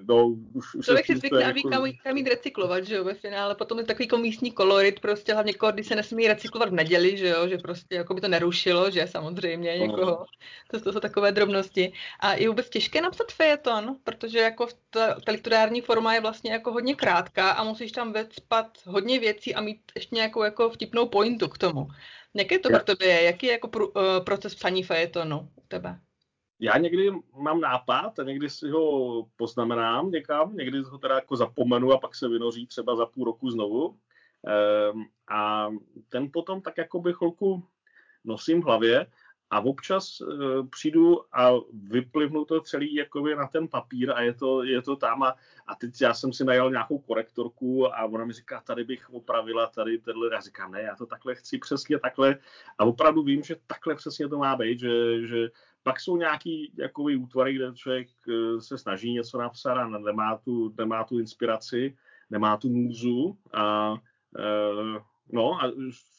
no, 0.08 0.28
už, 0.54 0.76
už 0.76 0.86
Člověk 0.86 1.06
si 1.06 1.18
zvykne 1.18 1.44
a 1.44 1.52
ví, 1.52 1.62
jako... 1.66 1.70
kam, 1.70 1.92
kam 2.04 2.18
jít 2.18 2.28
recyklovat, 2.28 2.84
že 2.84 2.96
jo, 2.96 3.04
ve 3.04 3.14
finále. 3.14 3.56
Potom 3.56 3.80
je 3.80 3.86
takový 3.86 4.06
jako 4.06 4.18
místní 4.18 4.52
kolorit, 4.52 5.00
prostě 5.00 5.34
hlavně 5.34 5.54
když 5.72 5.88
se 5.88 5.96
nesmí 5.96 6.28
recyklovat 6.28 6.70
v 6.70 6.74
neděli, 6.74 7.18
že 7.18 7.28
jo, 7.28 7.48
že 7.48 7.58
prostě 7.58 7.96
jako 7.96 8.14
by 8.14 8.22
to 8.22 8.28
nerušilo, 8.28 8.92
že 8.92 9.08
samozřejmě 9.08 9.80
no. 9.80 9.86
někoho. 9.86 10.26
To, 10.72 10.80
to 10.80 10.94
jsou 10.94 11.00
takové 11.00 11.32
drobnosti. 11.32 11.94
A 12.20 12.34
je 12.34 12.50
vůbec 12.50 12.70
těžké 12.70 13.02
napsat 13.02 13.32
fejeton, 13.32 13.96
protože 14.04 14.40
jako 14.40 14.68
ta, 14.90 15.20
ta 15.26 15.32
literární 15.32 15.82
forma 15.82 16.14
je 16.14 16.22
vlastně 16.22 16.52
jako 16.52 16.72
hodně 16.72 16.96
krátká 16.96 17.52
a 17.52 17.64
musíš 17.64 17.92
tam 17.92 18.14
vecpat 18.14 18.78
hodně 18.86 19.20
věcí 19.20 19.56
a 19.56 19.62
mít 19.62 19.82
ještě 19.96 20.16
nějakou 20.16 20.44
jako 20.44 20.70
vtipnou 20.70 21.06
pointu 21.06 21.48
k 21.48 21.58
tomu. 21.58 21.88
Jaké 22.34 22.60
to 22.60 22.70
pro 22.70 22.80
tebe 22.80 23.06
je? 23.06 23.24
Jaký 23.24 23.46
je 23.46 23.52
jako 23.52 23.68
pro, 23.68 23.88
uh, 23.88 24.04
proces 24.26 24.56
psaní 24.56 24.84
fejetonu 24.84 25.50
u 25.56 25.62
tebe? 25.68 26.00
Já 26.60 26.78
někdy 26.78 27.12
mám 27.36 27.62
nápad 27.62 28.20
a 28.20 28.24
někdy 28.24 28.50
si 28.50 28.70
ho 28.70 29.26
poznamenám 29.36 30.12
někam, 30.12 30.56
někdy 30.56 30.80
ho 30.80 30.98
teda 30.98 31.16
jako 31.16 31.36
zapomenu 31.36 31.92
a 31.92 31.98
pak 31.98 32.16
se 32.16 32.30
vynoří 32.30 32.68
třeba 32.68 32.96
za 32.96 33.06
půl 33.06 33.26
roku 33.26 33.52
znovu. 33.52 33.98
Ehm, 34.48 35.06
a 35.28 35.70
ten 36.10 36.32
potom 36.32 36.62
tak 36.62 36.78
jako 36.78 37.02
by 37.02 37.14
chvilku 37.14 37.64
nosím 38.24 38.62
v 38.62 38.66
hlavě 38.66 39.08
a 39.50 39.60
občas 39.60 40.22
e, 40.22 40.26
přijdu 40.70 41.36
a 41.36 41.52
vyplivnu 41.74 42.46
to 42.46 42.62
celý 42.62 42.96
jakoby 42.96 43.36
na 43.36 43.48
ten 43.48 43.68
papír 43.68 44.12
a 44.12 44.22
je 44.22 44.34
to, 44.34 44.64
je 44.64 44.82
to 44.82 44.96
tam 44.96 45.24
a, 45.24 45.36
a 45.68 45.76
teď 45.76 46.02
já 46.02 46.14
jsem 46.14 46.34
si 46.34 46.44
najal 46.44 46.72
nějakou 46.72 47.00
korektorku 47.00 47.96
a 47.96 48.06
ona 48.06 48.26
mi 48.26 48.34
říká, 48.34 48.62
tady 48.62 48.84
bych 48.84 49.10
opravila, 49.10 49.68
tady 49.68 49.98
tenhle, 49.98 50.30
já 50.34 50.40
říkám, 50.40 50.72
ne, 50.72 50.82
já 50.82 50.96
to 50.96 51.06
takhle 51.06 51.36
chci 51.36 51.58
přesně 51.58 52.00
takhle 52.00 52.38
a 52.78 52.86
opravdu 52.86 53.24
vím, 53.24 53.44
že 53.44 53.56
takhle 53.68 53.96
přesně 53.96 54.28
to 54.28 54.38
má 54.38 54.56
být, 54.56 54.80
že, 54.80 55.28
že 55.28 55.50
pak 55.88 56.00
jsou 56.00 56.18
nějaký 56.18 56.72
jakoby 56.78 57.16
útvary, 57.16 57.54
kde 57.54 57.74
člověk 57.74 58.08
eh, 58.30 58.62
se 58.62 58.78
snaží 58.78 59.14
něco 59.14 59.38
napsat 59.38 59.74
a 59.74 59.88
nemá 59.88 60.38
tu, 60.38 60.74
nemá 60.78 61.04
tu 61.04 61.20
inspiraci, 61.20 61.98
nemá 62.30 62.58
tu 62.58 62.70
můzu 62.70 63.38
a 63.54 63.96
e, 64.38 65.00
no 65.32 65.64
a 65.64 65.72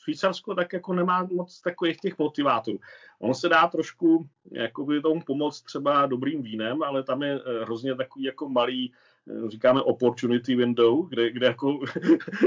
Švýcarsko 0.02 0.54
tak 0.54 0.72
jako 0.72 0.92
nemá 0.92 1.28
moc 1.32 1.60
takových 1.60 1.96
těch 1.96 2.18
motivátorů. 2.18 2.78
On 3.18 3.34
se 3.34 3.48
dá 3.48 3.66
trošku 3.66 4.28
jakoby 4.52 5.00
tomu 5.00 5.20
pomoct 5.20 5.62
třeba 5.62 6.06
dobrým 6.06 6.42
vínem, 6.42 6.82
ale 6.82 7.02
tam 7.02 7.22
je 7.22 7.40
eh, 7.40 7.64
hrozně 7.64 7.94
takový 7.94 8.24
jako 8.24 8.48
malý, 8.48 8.92
říkáme 9.48 9.82
opportunity 9.82 10.56
window, 10.56 11.08
kde, 11.08 11.30
kde 11.30 11.46
jako 11.46 11.80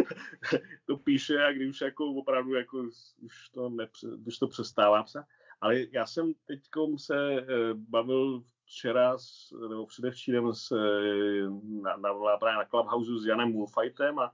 to 0.86 0.98
píše 0.98 1.44
a 1.44 1.52
když 1.52 1.70
už 1.70 1.82
jako 1.82 2.06
opravdu 2.06 2.54
jako 2.54 2.78
už 3.22 3.50
to, 3.54 3.70
nepře, 3.70 4.08
když 4.18 4.38
to 4.38 4.48
přestává 4.48 5.04
psát, 5.04 5.26
ale 5.62 5.76
já 5.92 6.06
jsem 6.06 6.34
teď 6.46 6.60
se 6.98 7.16
eh, 7.34 7.46
bavil 7.74 8.44
včera, 8.66 9.18
s, 9.18 9.54
nebo 9.70 9.86
předevčírem 9.86 10.54
s, 10.54 10.72
eh, 10.72 11.50
na, 11.82 11.98
na, 11.98 12.38
právě 12.38 12.58
na 12.58 12.66
Clubhouse 12.66 13.20
s 13.20 13.26
Janem 13.26 13.54
Wolfightem 13.54 14.20
a, 14.20 14.34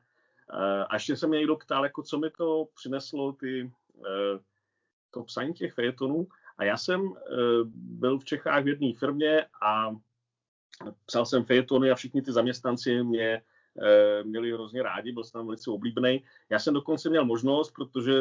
eh, 0.54 0.86
a 0.86 0.96
ještě 0.96 1.16
se 1.16 1.28
mě 1.28 1.38
někdo 1.38 1.56
ptal, 1.56 1.84
jako 1.84 2.04
co 2.04 2.20
mi 2.20 2.30
to 2.30 2.68
přineslo, 2.76 3.32
ty, 3.32 3.72
to 5.12 5.24
psaní 5.24 5.54
těch 5.54 5.74
fejetonů. 5.74 6.28
A 6.58 6.64
já 6.64 6.78
jsem 6.78 7.14
byl 7.74 8.20
v 8.20 8.26
Čechách 8.26 8.64
v 8.64 8.68
jedné 8.68 8.94
firmě 8.94 9.46
a 9.62 9.96
psal 11.06 11.26
jsem 11.26 11.46
fejetony 11.46 11.92
a 11.92 11.96
všichni 11.96 12.22
ty 12.22 12.32
zaměstnanci 12.32 13.04
mě 13.04 13.44
měli 14.24 14.54
hrozně 14.54 14.84
rádi, 14.84 15.12
byl 15.12 15.24
jsem 15.24 15.32
tam 15.32 15.46
velice 15.46 15.72
oblíbený. 15.72 16.24
Já 16.50 16.60
jsem 16.60 16.74
dokonce 16.74 17.10
měl 17.10 17.26
možnost, 17.26 17.72
protože 17.72 18.14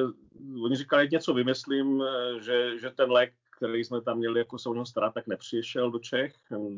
oni 0.62 0.77
říkali, 0.77 1.05
že 1.05 1.11
něco 1.11 1.35
vymyslím, 1.35 2.03
eh, 2.03 2.42
že, 2.42 2.79
že 2.79 2.90
ten 2.90 3.11
lék, 3.11 3.33
který 3.51 3.85
jsme 3.85 4.01
tam 4.01 4.19
měli 4.19 4.38
jako 4.38 4.59
se 4.59 4.69
o 4.69 4.75
něho 4.75 4.87
starat, 4.87 5.14
tak 5.14 5.27
nepřišel 5.27 5.90
do 5.90 5.99
Čech, 5.99 6.35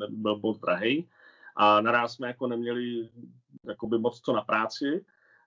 byl 0.09 0.37
bod 0.37 0.61
drahý 0.61 1.09
a 1.57 1.81
naraz 1.81 2.15
jsme 2.15 2.27
jako 2.27 2.47
neměli 2.47 3.09
jakoby 3.65 3.99
moc 3.99 4.21
co 4.21 4.33
na 4.33 4.43
práci, 4.43 5.05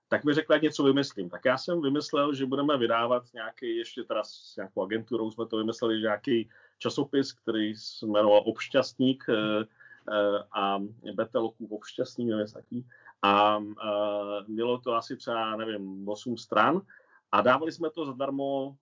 tak 0.08 0.24
mi 0.24 0.34
řekla, 0.34 0.58
něco 0.58 0.84
vymyslím. 0.84 1.30
Tak 1.30 1.46
já 1.46 1.58
jsem 1.58 1.82
vymyslel, 1.82 2.34
že 2.34 2.46
budeme 2.46 2.78
vydávat 2.78 3.24
nějaký, 3.34 3.78
ještě 3.78 4.04
teda 4.04 4.24
s 4.24 4.56
nějakou 4.58 4.82
agenturou 4.82 5.32
jsme 5.32 5.46
to 5.46 5.58
vymysleli, 5.58 5.96
že 5.96 6.02
nějaký 6.02 6.50
časopis, 6.78 7.34
který 7.34 7.76
se 7.76 8.06
jmenoval 8.06 8.44
Obšťastník 8.46 9.26
eh, 9.30 9.65
a 10.52 10.80
Betelokův 11.13 11.72
Obšťastník, 11.72 12.30
nevím, 12.30 12.46
jaký 12.56 12.86
a 13.21 13.57
uh, 13.57 13.73
mělo 14.47 14.77
to 14.77 14.93
asi 14.93 15.17
třeba, 15.17 15.55
nevím, 15.55 16.10
8 16.10 16.38
stran. 16.38 16.81
A 17.31 17.41
dávali 17.41 17.71
jsme 17.71 17.89
to 17.89 18.05
zadarmo 18.05 18.65
uh, 18.65 18.75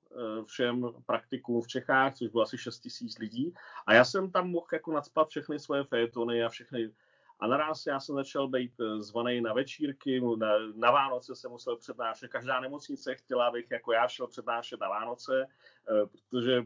všem 0.45 0.87
praktikům 1.05 1.61
v 1.61 1.67
Čechách, 1.67 2.13
což 2.13 2.27
bylo 2.27 2.43
asi 2.43 2.57
6 2.57 2.79
tisíc 2.79 3.19
lidí. 3.19 3.53
A 3.87 3.93
já 3.93 4.05
jsem 4.05 4.31
tam 4.31 4.49
mohl 4.49 4.67
jako 4.73 4.91
nadspat 4.91 5.29
všechny 5.29 5.59
svoje 5.59 5.83
fejtony 5.83 6.43
a 6.43 6.49
všechny. 6.49 6.91
A 7.39 7.47
naraz 7.47 7.85
já 7.85 7.99
jsem 7.99 8.15
začal 8.15 8.47
být 8.47 8.79
e, 8.79 9.01
zvaný 9.01 9.41
na 9.41 9.53
večírky, 9.53 10.21
na, 10.37 10.47
na 10.75 10.91
Vánoce 10.91 11.35
jsem 11.35 11.51
musel 11.51 11.77
přednášet. 11.77 12.27
Každá 12.27 12.59
nemocnice 12.59 13.15
chtěla, 13.15 13.47
abych 13.47 13.71
jako 13.71 13.93
já 13.93 14.07
šel 14.07 14.27
přednášet 14.27 14.79
na 14.79 14.89
Vánoce, 14.89 15.45
uh, 15.91 16.09
protože 16.09 16.63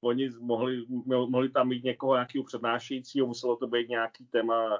oni 0.00 0.30
mohli, 0.40 0.86
mohli 1.06 1.48
tam 1.48 1.68
mít 1.68 1.84
někoho 1.84 2.14
nějakého 2.14 2.44
přednášejícího, 2.44 3.26
muselo 3.26 3.56
to 3.56 3.66
být 3.66 3.88
nějaký 3.88 4.26
téma 4.26 4.78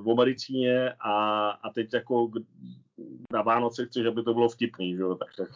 v 0.00 0.14
medicíně 0.16 0.92
a, 1.00 1.50
a 1.50 1.70
teď 1.70 1.94
jako 1.94 2.30
na 3.32 3.42
Vánoce 3.42 3.86
chci, 3.86 4.06
aby 4.06 4.22
to 4.22 4.34
bylo 4.34 4.48
vtipný, 4.48 4.96
že? 4.96 5.02
Tak, 5.18 5.28
tak, 5.36 5.48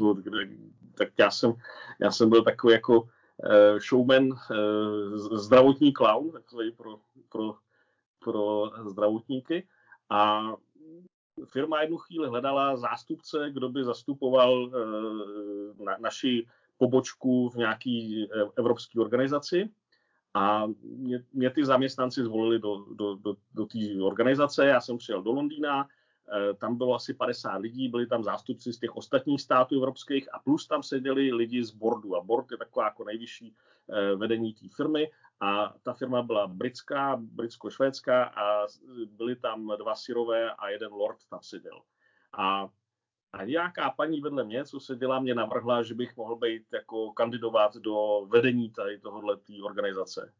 tak 0.94 1.08
já, 1.18 1.30
jsem, 1.30 1.52
já 2.00 2.10
jsem 2.10 2.30
byl 2.30 2.42
takový 2.42 2.72
jako 2.72 3.00
uh, 3.00 3.08
showman, 3.88 4.24
uh, 4.24 5.38
zdravotní 5.38 5.92
clown, 5.92 6.30
takový 6.30 6.72
pro, 6.72 6.98
pro, 7.28 7.54
pro 8.24 8.70
zdravotníky 8.90 9.68
a 10.10 10.52
firma 11.44 11.80
jednu 11.80 11.96
chvíli 11.96 12.28
hledala 12.28 12.76
zástupce, 12.76 13.50
kdo 13.50 13.68
by 13.68 13.84
zastupoval 13.84 14.64
uh, 14.64 15.84
na, 15.84 15.96
naši 16.00 16.46
pobočku 16.76 17.48
v 17.48 17.54
nějaké 17.54 18.24
evropské 18.56 19.00
organizaci 19.00 19.70
a 20.34 20.66
mě, 20.82 21.24
mě 21.32 21.50
ty 21.50 21.64
zaměstnanci 21.64 22.24
zvolili 22.24 22.58
do, 22.58 22.84
do, 22.94 23.14
do, 23.14 23.36
do 23.54 23.66
té 23.66 23.78
organizace, 24.02 24.66
já 24.66 24.80
jsem 24.80 24.98
přijel 24.98 25.22
do 25.22 25.32
Londýna, 25.32 25.88
eh, 25.88 26.54
tam 26.54 26.76
bylo 26.76 26.94
asi 26.94 27.14
50 27.14 27.56
lidí, 27.56 27.88
byli 27.88 28.06
tam 28.06 28.24
zástupci 28.24 28.72
z 28.72 28.78
těch 28.78 28.96
ostatních 28.96 29.40
států 29.40 29.74
evropských 29.74 30.34
a 30.34 30.38
plus 30.38 30.66
tam 30.66 30.82
seděli 30.82 31.32
lidi 31.32 31.64
z 31.64 31.70
bordu. 31.70 32.16
A 32.16 32.20
board 32.20 32.50
je 32.50 32.56
taková 32.56 32.84
jako 32.84 33.04
nejvyšší 33.04 33.54
eh, 33.90 34.16
vedení 34.16 34.54
té 34.54 34.66
firmy. 34.76 35.10
A 35.40 35.74
ta 35.82 35.92
firma 35.92 36.22
byla 36.22 36.46
britská, 36.46 37.16
britsko-švédská 37.16 38.24
a 38.24 38.66
byli 39.06 39.36
tam 39.36 39.72
dva 39.78 39.94
syrové 39.94 40.52
a 40.52 40.68
jeden 40.68 40.92
lord 40.92 41.18
tam 41.30 41.40
seděl. 41.42 41.82
A 42.38 42.68
a 43.34 43.44
nějaká 43.44 43.90
paní 43.90 44.20
vedle 44.20 44.44
mě, 44.44 44.64
co 44.64 44.80
se 44.80 44.96
dělá, 44.96 45.20
mě 45.20 45.34
navrhla, 45.34 45.82
že 45.82 45.94
bych 45.94 46.16
mohl 46.16 46.36
být 46.36 46.62
jako 46.72 47.12
kandidovat 47.12 47.76
do 47.76 48.26
vedení 48.28 48.70
tady 48.70 49.00
tohohle 49.00 49.36
té 49.36 49.52
organizace. 49.62 50.32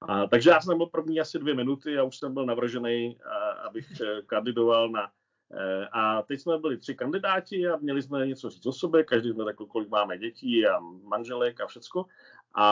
A, 0.00 0.26
takže 0.26 0.50
já 0.50 0.60
jsem 0.60 0.76
byl 0.76 0.86
první 0.86 1.20
asi 1.20 1.38
dvě 1.38 1.54
minuty 1.54 1.98
a 1.98 2.02
už 2.02 2.18
jsem 2.18 2.34
byl 2.34 2.46
navržený, 2.46 3.18
a, 3.24 3.50
abych 3.50 4.00
eh, 4.00 4.22
kandidoval 4.22 4.88
na. 4.88 5.10
Eh, 5.52 5.88
a 5.92 6.22
teď 6.22 6.40
jsme 6.40 6.58
byli 6.58 6.78
tři 6.78 6.94
kandidáti 6.94 7.68
a 7.68 7.76
měli 7.76 8.02
jsme 8.02 8.26
něco 8.26 8.50
říct 8.50 8.66
o 8.66 8.72
sobě, 8.72 9.04
každý 9.04 9.32
jsme 9.32 9.44
řekl, 9.44 9.66
kolik 9.66 9.88
máme 9.88 10.18
dětí 10.18 10.66
a 10.66 10.80
manželek 11.02 11.60
a 11.60 11.66
všecko. 11.66 12.06
A, 12.54 12.64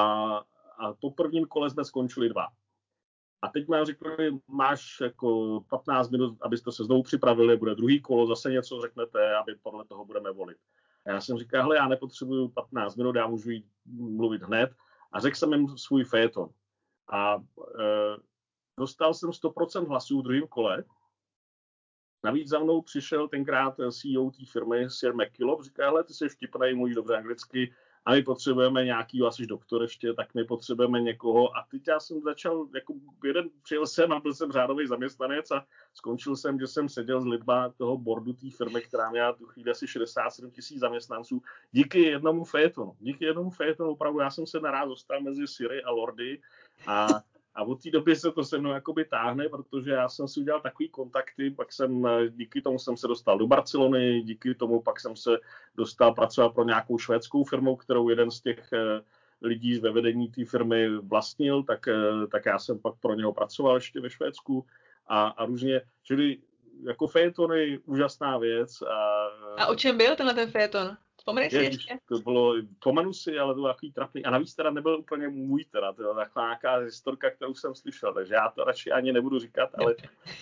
a 0.79 0.93
po 1.01 1.11
prvním 1.11 1.45
kole 1.45 1.71
jsme 1.71 1.85
skončili 1.85 2.29
dva. 2.29 2.47
A 3.43 3.49
teď 3.49 3.69
nám 3.69 3.85
řekli, 3.85 4.39
máš 4.49 5.01
jako 5.01 5.61
15 5.69 6.11
minut, 6.11 6.39
abyste 6.41 6.73
se 6.73 6.85
znovu 6.85 7.03
připravili, 7.03 7.57
bude 7.57 7.75
druhý 7.75 8.01
kolo, 8.01 8.27
zase 8.27 8.51
něco 8.51 8.81
řeknete, 8.81 9.37
aby 9.37 9.55
podle 9.63 9.85
toho 9.85 10.05
budeme 10.05 10.33
volit. 10.33 10.59
A 11.07 11.11
já 11.11 11.21
jsem 11.21 11.39
říkal, 11.39 11.63
hele, 11.63 11.77
já 11.77 11.89
nepotřebuju 11.89 12.49
15 12.49 12.97
minut, 12.97 13.17
já 13.17 13.27
můžu 13.27 13.51
jít 13.51 13.67
mluvit 13.87 14.43
hned. 14.43 14.75
A 15.13 15.21
řekl 15.21 15.37
jsem 15.37 15.53
jim 15.53 15.79
svůj 15.79 16.05
féton. 16.05 16.49
A 17.13 17.37
e, 17.37 18.17
dostal 18.79 19.15
jsem 19.15 19.31
100% 19.31 19.89
hlasů 19.89 20.21
v 20.21 20.23
druhém 20.23 20.47
kole. 20.47 20.85
Navíc 22.25 22.49
za 22.49 22.59
mnou 22.59 22.83
přišel 22.83 23.29
tenkrát 23.29 23.75
CEO 23.91 24.31
té 24.31 24.45
firmy 24.53 24.91
Sir 24.91 25.15
McKillop, 25.15 25.63
říká, 25.63 25.85
hele, 25.85 26.05
ty 26.05 26.15
jsi 26.15 26.29
vtipnej, 26.29 26.75
mluví 26.75 26.95
dobře 26.95 27.17
anglicky, 27.17 27.75
a 28.05 28.13
my 28.13 28.23
potřebujeme 28.23 28.85
nějaký, 28.85 29.23
asi 29.23 29.47
doktor 29.47 29.83
ještě, 29.83 30.15
tak 30.15 30.35
my 30.35 30.45
potřebujeme 30.45 31.01
někoho. 31.01 31.57
A 31.57 31.67
teď 31.71 31.83
já 31.89 32.01
jsem 32.01 32.21
začal, 32.21 32.67
jako 32.75 32.95
jeden 33.25 33.51
přijel 33.63 33.87
jsem 33.87 34.13
a 34.13 34.21
byl 34.21 34.35
jsem 34.35 34.53
řádový 34.53 34.87
zaměstnanec 34.87 35.51
a 35.51 35.67
skončil 35.95 36.37
jsem, 36.37 36.61
že 36.61 36.67
jsem 36.67 36.89
seděl 36.89 37.21
s 37.21 37.27
lidma 37.27 37.69
toho 37.69 37.99
bordu 37.99 38.33
té 38.33 38.51
firmy, 38.51 38.83
která 38.83 39.11
měla 39.11 39.33
tu 39.33 39.47
chvíli 39.47 39.71
asi 39.71 39.87
67 39.87 40.51
tisíc 40.51 40.81
zaměstnanců, 40.81 41.43
díky 41.73 42.01
jednomu 42.03 42.45
fétonu. 42.45 42.97
Díky 43.01 43.25
jednomu 43.25 43.51
fétonu 43.51 43.91
opravdu 43.91 44.21
já 44.21 44.31
jsem 44.31 44.47
se 44.47 44.61
naraz 44.61 44.89
dostal 44.89 45.21
mezi 45.21 45.47
Siri 45.47 45.83
a 45.83 45.91
Lordy 45.91 46.41
a 46.87 47.09
a 47.55 47.63
od 47.63 47.83
té 47.83 47.91
doby 47.91 48.17
se 48.17 48.33
to 48.33 48.45
se 48.45 48.59
mnou 48.59 48.73
jakoby 48.73 49.05
táhne, 49.05 49.49
protože 49.49 49.91
já 49.91 50.09
jsem 50.09 50.29
si 50.29 50.41
udělal 50.41 50.61
takový 50.61 50.89
kontakty, 50.89 51.51
pak 51.51 51.73
jsem, 51.73 52.07
eh, 52.07 52.29
díky 52.29 52.63
tomu 52.63 52.79
jsem 52.79 52.97
se 52.97 53.09
dostal 53.09 53.39
do 53.39 53.47
Barcelony, 53.47 54.23
díky 54.23 54.55
tomu 54.55 54.83
pak 54.83 55.01
jsem 55.01 55.17
se 55.17 55.31
dostal 55.77 56.15
pracovat 56.15 56.55
pro 56.55 56.65
nějakou 56.65 56.99
švédskou 56.99 57.45
firmu, 57.45 57.77
kterou 57.77 58.09
jeden 58.09 58.31
z 58.31 58.41
těch 58.41 58.73
eh, 58.73 59.01
lidí 59.43 59.79
ve 59.79 59.91
vedení 59.91 60.29
té 60.29 60.45
firmy 60.45 60.99
vlastnil, 60.99 61.63
tak, 61.63 61.89
eh, 61.89 62.27
tak 62.31 62.47
já 62.47 62.59
jsem 62.59 62.79
pak 62.79 62.95
pro 63.01 63.15
něho 63.15 63.33
pracoval 63.33 63.75
ještě 63.75 64.01
ve 64.01 64.11
Švédsku 64.11 64.67
a, 65.07 65.27
a 65.27 65.45
různě, 65.45 65.81
čili 66.03 66.39
jako 66.83 67.07
fejeton 67.07 67.53
je 67.53 67.79
úžasná 67.79 68.39
věc. 68.39 68.83
A, 68.83 69.27
a 69.59 69.67
o 69.67 69.75
čem 69.75 69.99
byl 69.99 70.17
tenhle 70.17 70.35
ten 70.35 70.51
fejeton? 70.51 70.97
Vzpomeneš 71.23 71.53
si 71.53 71.59
ještě? 71.59 71.99
To 72.09 72.19
bylo, 72.19 72.55
pomenu 72.79 73.13
si, 73.13 73.39
ale 73.39 73.55
to 73.55 73.61
bylo 73.61 73.69
takový 73.69 73.93
trapný. 73.93 74.25
A 74.25 74.31
navíc 74.31 74.55
teda 74.55 74.71
nebyl 74.71 74.99
úplně 74.99 75.29
můj 75.29 75.65
teda, 75.65 75.93
to 75.93 76.03
byla 76.03 76.15
taková 76.15 76.47
nějaká 76.47 76.77
historka, 76.77 77.31
kterou 77.31 77.55
jsem 77.55 77.75
slyšel, 77.75 78.15
takže 78.15 78.35
já 78.35 78.49
to 78.49 78.65
radši 78.65 78.93
ani 78.93 79.13
nebudu 79.13 79.39
říkat, 79.39 79.71
ale, 79.79 79.95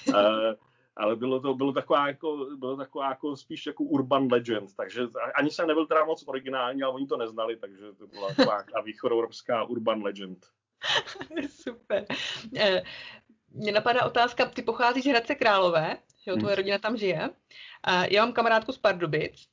uh, 0.08 0.14
ale 0.96 1.16
bylo 1.16 1.40
to 1.40 1.54
bylo 1.54 1.72
taková, 1.72 2.08
jako, 2.08 2.46
bylo 2.56 2.76
taková 2.76 3.08
jako 3.08 3.36
spíš 3.36 3.66
jako 3.66 3.84
urban 3.84 4.32
legend, 4.32 4.76
takže 4.76 5.02
ani 5.34 5.50
jsem 5.50 5.66
nebyl 5.66 5.86
teda 5.86 6.04
moc 6.04 6.24
originální, 6.26 6.82
ale 6.82 6.94
oni 6.94 7.06
to 7.06 7.16
neznali, 7.16 7.56
takže 7.56 7.92
to 7.92 8.06
byla 8.06 8.34
taková 8.34 8.80
východoevropská 8.84 9.64
urban 9.64 10.02
legend. 10.02 10.46
Super. 11.48 12.04
Eh, 12.56 12.82
mně 13.50 13.72
napadá 13.72 14.04
otázka, 14.04 14.46
ty 14.46 14.62
pocházíš 14.62 15.04
z 15.04 15.08
Hradce 15.08 15.34
Králové, 15.34 15.96
že 16.24 16.30
jo, 16.30 16.36
tvoje 16.36 16.54
hmm. 16.54 16.56
rodina 16.56 16.78
tam 16.78 16.96
žije. 16.96 17.30
Já 18.10 18.24
mám 18.24 18.32
kamarádku 18.32 18.72
z 18.72 18.78
Pardubic, 18.78 19.50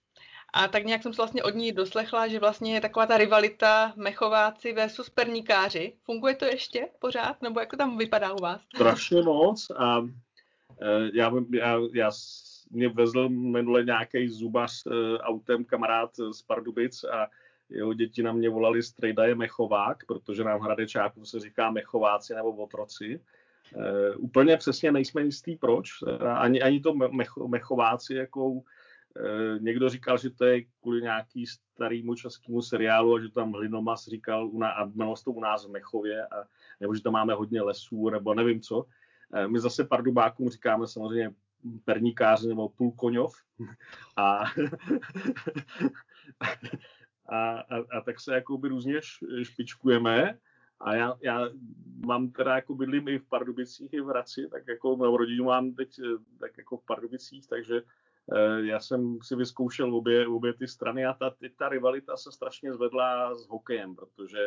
a 0.53 0.67
tak 0.67 0.85
nějak 0.85 1.03
jsem 1.03 1.13
se 1.13 1.17
vlastně 1.17 1.43
od 1.43 1.55
ní 1.55 1.71
doslechla, 1.71 2.27
že 2.27 2.39
vlastně 2.39 2.73
je 2.73 2.81
taková 2.81 3.05
ta 3.05 3.17
rivalita 3.17 3.93
mechováci 3.95 4.73
versus 4.73 5.09
perníkáři. 5.09 5.93
Funguje 6.03 6.35
to 6.35 6.45
ještě 6.45 6.87
pořád, 6.99 7.41
nebo 7.41 7.59
jak 7.59 7.69
to 7.69 7.77
tam 7.77 7.97
vypadá 7.97 8.33
u 8.33 8.41
vás? 8.41 8.61
Strašně 8.75 9.21
moc 9.21 9.69
a 9.69 10.07
e, 10.81 11.09
já, 11.13 11.31
já, 11.53 11.77
já 11.93 12.11
mě 12.71 12.89
vezl 12.89 13.29
minule 13.29 13.83
nějaký 13.83 14.29
zubař 14.29 14.83
e, 14.85 15.17
autem 15.17 15.65
kamarád 15.65 16.15
z 16.31 16.41
Pardubic 16.41 17.03
a 17.03 17.27
jeho 17.69 17.93
děti 17.93 18.23
na 18.23 18.31
mě 18.31 18.49
volali 18.49 18.83
strejda 18.83 19.25
je 19.25 19.35
mechovák, 19.35 20.05
protože 20.05 20.43
nám 20.43 20.59
hradečákům 20.59 21.25
se 21.25 21.39
říká 21.39 21.71
mechováci 21.71 22.35
nebo 22.35 22.51
otroci. 22.51 23.21
E, 23.75 24.15
úplně 24.15 24.57
přesně 24.57 24.91
nejsme 24.91 25.21
jistý 25.21 25.55
proč. 25.55 25.89
Ani, 26.35 26.61
ani 26.61 26.79
to 26.79 26.93
mech, 26.93 27.37
mechováci 27.47 28.13
jako 28.13 28.61
někdo 29.59 29.89
říkal, 29.89 30.17
že 30.17 30.29
to 30.29 30.45
je 30.45 30.61
kvůli 30.81 31.01
nějaký 31.01 31.45
starýmu 31.47 32.15
českému 32.15 32.61
seriálu 32.61 33.15
a 33.15 33.21
že 33.21 33.29
tam 33.29 33.51
Hlinomas 33.51 34.07
říkal 34.07 34.51
a 34.63 34.83
jmenovalo 34.83 35.15
to 35.23 35.31
u 35.31 35.39
nás 35.39 35.65
v 35.65 35.71
Mechově, 35.71 36.25
a, 36.25 36.43
nebo 36.79 36.95
že 36.95 37.03
tam 37.03 37.13
máme 37.13 37.33
hodně 37.33 37.61
lesů, 37.61 38.09
nebo 38.09 38.33
nevím 38.33 38.61
co. 38.61 38.85
Eh, 39.33 39.47
my 39.47 39.59
zase 39.59 39.83
pardubákům 39.83 40.49
říkáme 40.49 40.87
samozřejmě 40.87 41.33
perníkáři 41.85 42.47
nebo 42.47 42.69
půlkoňov 42.69 43.33
a, 44.17 44.43
a, 47.29 47.59
a, 47.59 47.77
a 47.97 48.01
tak 48.05 48.19
se 48.19 48.35
jakoby 48.35 48.67
různě 48.67 49.01
špičkujeme 49.43 50.37
a 50.79 50.95
já, 50.95 51.17
já 51.21 51.49
mám 52.05 52.31
teda 52.31 52.55
jako 52.55 52.75
bydlím 52.75 53.07
i 53.07 53.19
v 53.19 53.29
Pardubicích, 53.29 53.93
i 53.93 54.01
v 54.01 54.05
Hradci, 54.05 54.47
tak 54.51 54.67
jako 54.67 55.17
rodinu 55.17 55.45
mám 55.45 55.73
teď 55.73 55.99
eh, 55.99 56.17
tak 56.39 56.57
jako 56.57 56.77
v 56.77 56.85
Pardubicích, 56.85 57.47
takže 57.47 57.81
Eh, 57.81 57.83
já 58.57 58.79
jsem 58.79 59.17
si 59.21 59.35
vyzkoušel 59.35 59.95
obě, 59.95 60.27
obě 60.27 60.53
ty 60.53 60.67
strany 60.67 61.05
a 61.05 61.13
ta, 61.13 61.35
ta 61.57 61.69
rivalita 61.69 62.17
se 62.17 62.31
strašně 62.31 62.73
zvedla 62.73 63.35
s 63.35 63.47
hokejem, 63.47 63.95
protože 63.95 64.39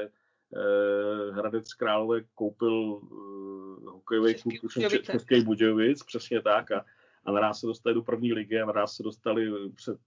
eh, 0.57 1.31
Hradec 1.33 1.75
Králové 1.75 2.21
koupil 2.35 2.73
uh, 2.73 3.93
hokejový 3.93 4.35
klub 4.35 4.55
Český 5.03 5.45
Budějovic, 5.45 6.03
přesně 6.03 6.43
tak, 6.43 6.71
a, 6.71 6.85
a 7.25 7.33
naraz 7.33 7.61
se 7.61 7.67
dostali 7.67 7.95
do 7.95 8.03
první 8.03 8.33
ligy 8.33 8.61
a 8.61 8.67
naraz 8.67 8.97
se 8.97 9.03
dostali 9.03 9.71
před 9.75 9.99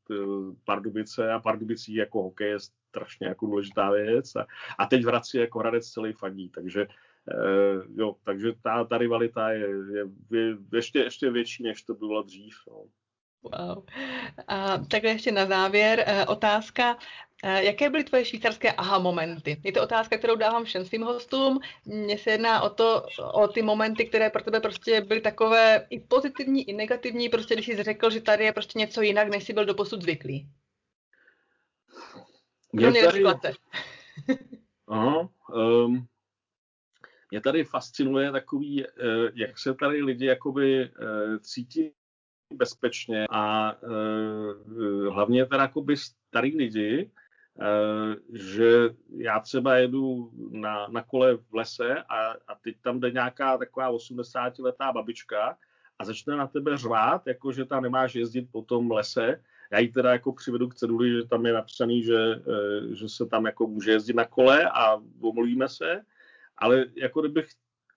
Pardubice 0.65 1.31
a 1.31 1.39
Pardubicí 1.39 1.93
jako 1.93 2.23
hokej 2.23 2.49
je 2.49 2.59
strašně 2.59 3.27
jako 3.27 3.45
důležitá 3.45 3.91
věc 3.91 4.35
a, 4.35 4.45
a 4.77 4.85
teď 4.85 5.03
v 5.03 5.07
Hradci 5.07 5.37
jako 5.37 5.59
Hradec 5.59 5.89
celý 5.89 6.13
fandí, 6.13 6.49
takže 6.49 6.87
uh, 6.87 7.83
jo, 7.95 8.15
takže 8.23 8.53
ta, 8.63 8.83
ta 8.83 8.97
rivalita 8.97 9.49
je, 9.49 9.67
je, 9.91 10.05
je 10.31 10.57
ještě, 10.73 10.99
ještě 10.99 11.29
větší, 11.29 11.63
než 11.63 11.83
to 11.83 11.93
bylo 11.93 12.23
dřív. 12.23 12.55
No. 12.67 12.85
Wow. 13.43 13.83
A 14.47 14.77
takhle 14.77 15.11
ještě 15.11 15.31
na 15.31 15.45
závěr 15.45 16.05
uh, 16.07 16.31
otázka. 16.31 16.97
Uh, 17.43 17.51
jaké 17.51 17.89
byly 17.89 18.03
tvoje 18.03 18.25
švýcarské 18.25 18.71
aha 18.71 18.99
momenty? 18.99 19.61
Je 19.63 19.71
to 19.71 19.83
otázka, 19.83 20.17
kterou 20.17 20.35
dávám 20.35 20.65
všem 20.65 20.85
svým 20.85 21.01
hostům. 21.01 21.59
Mně 21.85 22.17
se 22.17 22.31
jedná 22.31 22.61
o 22.61 22.69
to, 22.69 23.05
o 23.33 23.47
ty 23.47 23.61
momenty, 23.61 24.05
které 24.05 24.29
pro 24.29 24.43
tebe 24.43 24.59
prostě 24.59 25.01
byly 25.01 25.21
takové 25.21 25.87
i 25.89 25.99
pozitivní, 25.99 26.69
i 26.69 26.73
negativní, 26.73 27.29
prostě 27.29 27.53
když 27.53 27.65
jsi 27.65 27.83
řekl, 27.83 28.09
že 28.09 28.21
tady 28.21 28.43
je 28.43 28.53
prostě 28.53 28.79
něco 28.79 29.01
jinak, 29.01 29.27
než 29.27 29.43
jsi 29.43 29.53
byl 29.53 29.65
doposud 29.65 30.01
zvyklý. 30.01 30.49
Mě 32.73 33.03
tady... 33.03 33.23
Aha, 34.87 35.29
um, 35.55 36.07
mě 37.31 37.41
tady 37.41 37.63
fascinuje 37.63 38.31
takový, 38.31 38.85
uh, 38.85 38.89
jak 39.33 39.59
se 39.59 39.73
tady 39.73 40.03
lidi 40.03 40.25
jakoby 40.25 40.91
cítí 41.41 41.93
bezpečně 42.53 43.25
a 43.29 43.73
uh, 43.83 45.13
hlavně 45.13 45.45
teda 45.45 45.61
jakoby 45.61 45.97
starý 45.97 46.57
lidi, 46.57 47.11
uh, 47.55 48.15
že 48.33 48.89
já 49.17 49.39
třeba 49.39 49.75
jedu 49.75 50.31
na, 50.51 50.87
na 50.87 51.03
kole 51.03 51.35
v 51.35 51.53
lese 51.53 52.03
a, 52.09 52.31
a 52.31 52.55
teď 52.63 52.75
tam 52.81 52.99
jde 52.99 53.11
nějaká 53.11 53.57
taková 53.57 53.91
80-letá 53.91 54.93
babička 54.93 55.57
a 55.99 56.05
začne 56.05 56.35
na 56.35 56.47
tebe 56.47 56.77
řvát, 56.77 57.27
jako 57.27 57.51
že 57.51 57.65
tam 57.65 57.83
nemáš 57.83 58.15
jezdit 58.15 58.47
po 58.51 58.61
tom 58.61 58.91
lese. 58.91 59.41
Já 59.71 59.79
ji 59.79 59.87
teda 59.87 60.11
jako 60.11 60.33
přivedu 60.33 60.67
k 60.67 60.75
ceduli, 60.75 61.11
že 61.11 61.23
tam 61.23 61.45
je 61.45 61.53
napsaný, 61.53 62.03
že, 62.03 62.41
že 62.93 63.09
se 63.09 63.25
tam 63.25 63.45
jako 63.45 63.67
může 63.67 63.91
jezdit 63.91 64.13
na 64.13 64.25
kole 64.25 64.69
a 64.69 65.01
omluvíme 65.21 65.69
se, 65.69 66.01
ale 66.57 66.85
jako 66.95 67.21
kdybych 67.21 67.47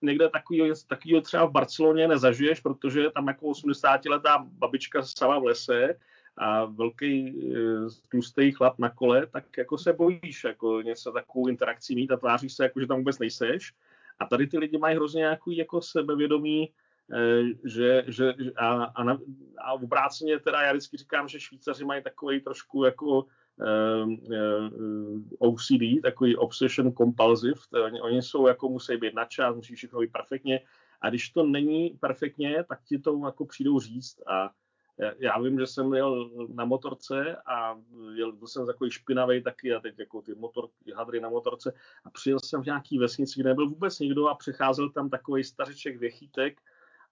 někde 0.01 0.29
takový, 0.29 0.71
takovýho 0.87 1.21
třeba 1.21 1.45
v 1.45 1.51
Barceloně 1.51 2.07
nezažiješ, 2.07 2.59
protože 2.59 3.09
tam 3.09 3.27
jako 3.27 3.45
80-letá 3.45 4.45
babička 4.49 5.03
sama 5.03 5.39
v 5.39 5.43
lese 5.43 5.95
a 6.37 6.65
velký 6.65 7.27
e, 7.27 7.59
tlustý 8.09 8.51
chlap 8.51 8.79
na 8.79 8.89
kole, 8.89 9.27
tak 9.27 9.57
jako 9.57 9.77
se 9.77 9.93
bojíš 9.93 10.43
jako 10.43 10.81
něco 10.81 11.11
takovou 11.11 11.47
interakcí 11.47 11.95
mít 11.95 12.11
a 12.11 12.17
tváříš 12.17 12.53
se 12.53 12.63
jako, 12.63 12.79
že 12.79 12.87
tam 12.87 12.97
vůbec 12.97 13.19
nejseš. 13.19 13.73
A 14.19 14.25
tady 14.25 14.47
ty 14.47 14.57
lidi 14.57 14.77
mají 14.77 14.95
hrozně 14.95 15.19
nějaký 15.19 15.57
jako 15.57 15.81
sebevědomí, 15.81 16.63
e, 16.63 16.69
že, 17.65 18.03
že 18.07 18.33
a, 18.55 18.83
a, 18.83 19.03
na, 19.03 19.19
a 19.57 19.73
obráceně 19.73 20.39
teda 20.39 20.61
já 20.61 20.71
vždycky 20.71 20.97
říkám, 20.97 21.27
že 21.27 21.39
Švýcaři 21.39 21.85
mají 21.85 22.03
takový 22.03 22.41
trošku 22.41 22.83
jako 22.83 23.25
eh, 23.25 23.46
OCD, 25.39 26.01
takový 26.03 26.37
Obsession 26.37 26.93
Compulsive, 26.93 27.59
oni, 27.85 28.01
oni 28.01 28.21
jsou 28.21 28.47
jako 28.47 28.69
musí 28.69 28.97
být 28.97 29.13
na 29.13 29.25
čas, 29.25 29.55
musí 29.55 29.75
všechno 29.75 29.99
být 29.99 30.11
perfektně. 30.11 30.61
A 31.01 31.09
když 31.09 31.29
to 31.29 31.43
není 31.43 31.97
perfektně, 31.99 32.63
tak 32.69 32.83
ti 32.83 32.99
to 32.99 33.21
jako 33.25 33.45
přijdou 33.45 33.79
říct. 33.79 34.21
A 34.27 34.49
já 35.19 35.39
vím, 35.39 35.59
že 35.59 35.67
jsem 35.67 35.93
jel 35.93 36.29
na 36.53 36.65
motorce 36.65 37.35
a 37.45 37.79
jel, 38.15 38.31
byl 38.31 38.47
jsem 38.47 38.65
takový 38.65 38.91
špinavý 38.91 39.43
taky 39.43 39.73
a 39.73 39.79
teď 39.79 39.99
jako 39.99 40.21
ty 40.21 40.35
motor, 40.35 40.69
ty 40.85 40.91
hadry 40.91 41.19
na 41.19 41.29
motorce. 41.29 41.73
A 42.05 42.09
přijel 42.09 42.39
jsem 42.39 42.61
v 42.61 42.65
nějaký 42.65 42.99
vesnici, 42.99 43.39
kde 43.39 43.49
nebyl 43.49 43.69
vůbec 43.69 43.99
nikdo 43.99 44.27
a 44.27 44.35
přecházel 44.35 44.89
tam 44.89 45.09
takový 45.09 45.43
stařeček 45.43 45.97
věchýtek. 45.97 46.61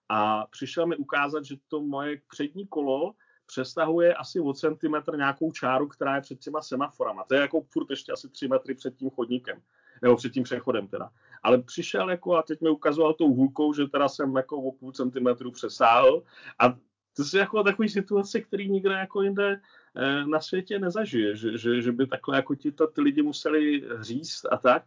A 0.09 0.47
přišel 0.47 0.87
mi 0.87 0.95
ukázat, 0.95 1.45
že 1.45 1.55
to 1.67 1.81
moje 1.81 2.21
přední 2.29 2.67
kolo 2.67 3.13
přesahuje 3.45 4.13
asi 4.13 4.39
o 4.39 4.53
centimetr 4.53 5.17
nějakou 5.17 5.51
čáru, 5.51 5.87
která 5.87 6.15
je 6.15 6.21
před 6.21 6.39
těma 6.39 6.61
semaforama. 6.61 7.23
To 7.23 7.35
je 7.35 7.41
jako 7.41 7.61
furt 7.61 7.89
ještě 7.89 8.11
asi 8.11 8.29
3 8.29 8.47
metry 8.47 8.75
před 8.75 8.95
tím 8.95 9.09
chodníkem, 9.09 9.61
nebo 10.01 10.15
před 10.15 10.33
tím 10.33 10.43
přechodem 10.43 10.87
teda. 10.87 11.09
Ale 11.43 11.61
přišel 11.61 12.09
jako 12.09 12.35
a 12.35 12.41
teď 12.41 12.61
mi 12.61 12.69
ukazoval 12.69 13.13
tou 13.13 13.33
hůlkou, 13.33 13.73
že 13.73 13.87
teda 13.87 14.09
jsem 14.09 14.35
jako 14.35 14.57
o 14.57 14.71
půl 14.71 14.91
centimetru 14.91 15.51
přesáhl 15.51 16.23
a 16.59 16.75
to 17.15 17.23
jsou 17.23 17.37
jako 17.37 17.63
takové 17.63 17.89
situace, 17.89 18.41
které 18.41 18.65
nikde 18.65 18.93
jako 18.93 19.21
jinde 19.21 19.61
eh, 19.95 20.25
na 20.25 20.39
světě 20.39 20.79
nezažije, 20.79 21.35
že, 21.35 21.57
že, 21.57 21.81
že 21.81 21.91
by 21.91 22.07
takhle 22.07 22.35
jako 22.35 22.55
ti 22.55 22.71
to, 22.71 22.87
ty 22.87 23.01
lidi 23.01 23.21
museli 23.21 23.83
říct 24.01 24.45
a 24.51 24.57
tak. 24.57 24.83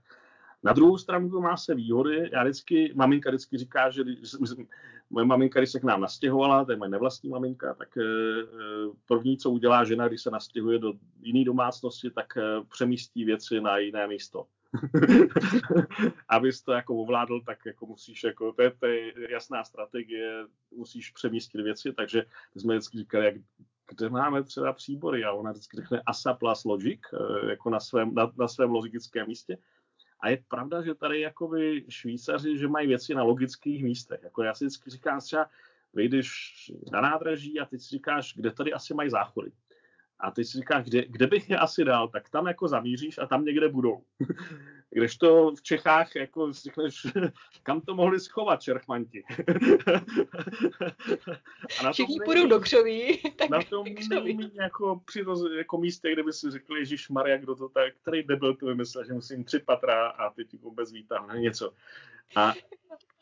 Na 0.62 0.72
druhou 0.72 0.98
stranu 0.98 1.30
to 1.30 1.40
má 1.40 1.56
se 1.56 1.74
výhody. 1.74 2.30
Já 2.32 2.44
vždycky, 2.44 2.92
maminka 2.94 3.30
vždycky 3.30 3.58
říká, 3.58 3.90
že 3.90 4.04
moje 5.10 5.26
maminka, 5.26 5.60
když 5.60 5.72
se 5.72 5.80
k 5.80 5.84
nám 5.84 6.00
nastěhovala, 6.00 6.64
to 6.64 6.72
je 6.72 6.78
moje 6.78 6.90
nevlastní 6.90 7.30
maminka, 7.30 7.74
tak 7.74 7.88
eh, 7.96 8.02
první, 9.06 9.36
co 9.36 9.50
udělá 9.50 9.84
žena, 9.84 10.08
když 10.08 10.22
se 10.22 10.30
nastěhuje 10.30 10.78
do 10.78 10.92
jiné 11.20 11.44
domácnosti, 11.44 12.10
tak 12.10 12.26
přemístí 12.68 13.24
věci 13.24 13.60
na 13.60 13.78
jiné 13.78 14.06
místo. 14.06 14.46
Abys 16.28 16.62
to 16.62 16.72
jako 16.72 16.96
ovládl, 16.96 17.40
tak 17.40 17.58
jako 17.66 17.86
musíš, 17.86 18.24
jako, 18.24 18.52
to 18.52 18.62
je, 18.62 18.70
to 18.70 18.86
je 18.86 19.12
jasná 19.30 19.64
strategie, 19.64 20.44
musíš 20.76 21.10
přemístit 21.10 21.60
věci, 21.60 21.92
takže 21.92 22.24
jsme 22.56 22.74
vždycky 22.74 22.98
říkali, 22.98 23.24
jak, 23.24 23.34
kde 23.88 24.08
máme 24.08 24.42
třeba 24.42 24.72
příbory 24.72 25.24
a 25.24 25.32
ona 25.32 25.52
vždycky 25.52 25.76
řekne 25.76 26.02
ASA 26.06 26.34
plus 26.34 26.64
logic, 26.64 27.00
eh, 27.12 27.50
jako 27.50 27.70
na 27.70 27.80
svém, 27.80 28.14
na, 28.14 28.32
na 28.38 28.48
svém 28.48 28.70
logickém 28.70 29.26
místě. 29.26 29.58
A 30.20 30.28
je 30.28 30.44
pravda, 30.48 30.82
že 30.82 30.94
tady 30.94 31.20
jakoby 31.20 31.84
Švýcaři, 31.88 32.58
že 32.58 32.68
mají 32.68 32.88
věci 32.88 33.14
na 33.14 33.22
logických 33.22 33.84
místech. 33.84 34.20
Jako 34.22 34.42
já 34.42 34.54
si 34.54 34.64
vždycky 34.64 34.90
říkám 34.90 35.20
třeba, 35.20 35.46
vyjdeš 35.94 36.28
na 36.92 37.00
nádraží 37.00 37.60
a 37.60 37.64
ty 37.64 37.78
si 37.78 37.88
říkáš, 37.88 38.34
kde 38.36 38.50
tady 38.50 38.72
asi 38.72 38.94
mají 38.94 39.10
záchody. 39.10 39.52
A 40.20 40.30
ty 40.30 40.44
si 40.44 40.58
říkáš, 40.58 40.84
kde, 40.84 41.04
kde 41.04 41.26
bych 41.26 41.50
je 41.50 41.58
asi 41.58 41.84
dal, 41.84 42.08
tak 42.08 42.30
tam 42.30 42.46
jako 42.46 42.68
zamíříš 42.68 43.18
a 43.18 43.26
tam 43.26 43.44
někde 43.44 43.68
budou. 43.68 44.02
Když 44.90 45.16
to 45.16 45.50
v 45.54 45.62
Čechách 45.62 46.16
jako 46.16 46.52
řekneš, 46.52 47.06
kam 47.62 47.80
to 47.80 47.94
mohli 47.94 48.20
schovat 48.20 48.62
čerchmanti. 48.62 49.24
a 51.80 51.82
na 51.82 51.92
Všichni 51.92 52.18
půjdou 52.24 52.46
do 52.46 52.60
křoví. 52.60 53.22
Tak 53.36 53.50
na 53.50 53.62
tom 53.62 53.86
není 54.24 54.50
jako, 54.54 55.00
přiroz, 55.04 55.40
jako 55.56 55.78
místě, 55.78 56.12
kde 56.12 56.22
by 56.22 56.32
si 56.32 56.50
řekli, 56.50 56.78
Ježíš 56.78 57.08
Maria, 57.08 57.36
kdo 57.36 57.54
to 57.54 57.68
tak, 57.68 57.94
který 58.02 58.22
debil 58.22 58.54
to 58.54 58.66
vymyslel, 58.66 59.04
že 59.04 59.12
musím 59.12 59.44
tři 59.44 59.58
patra 59.58 60.06
a 60.06 60.30
teď 60.30 60.60
vůbec 60.60 60.92
výtáhne 60.92 61.40
něco. 61.40 61.72
A 62.36 62.54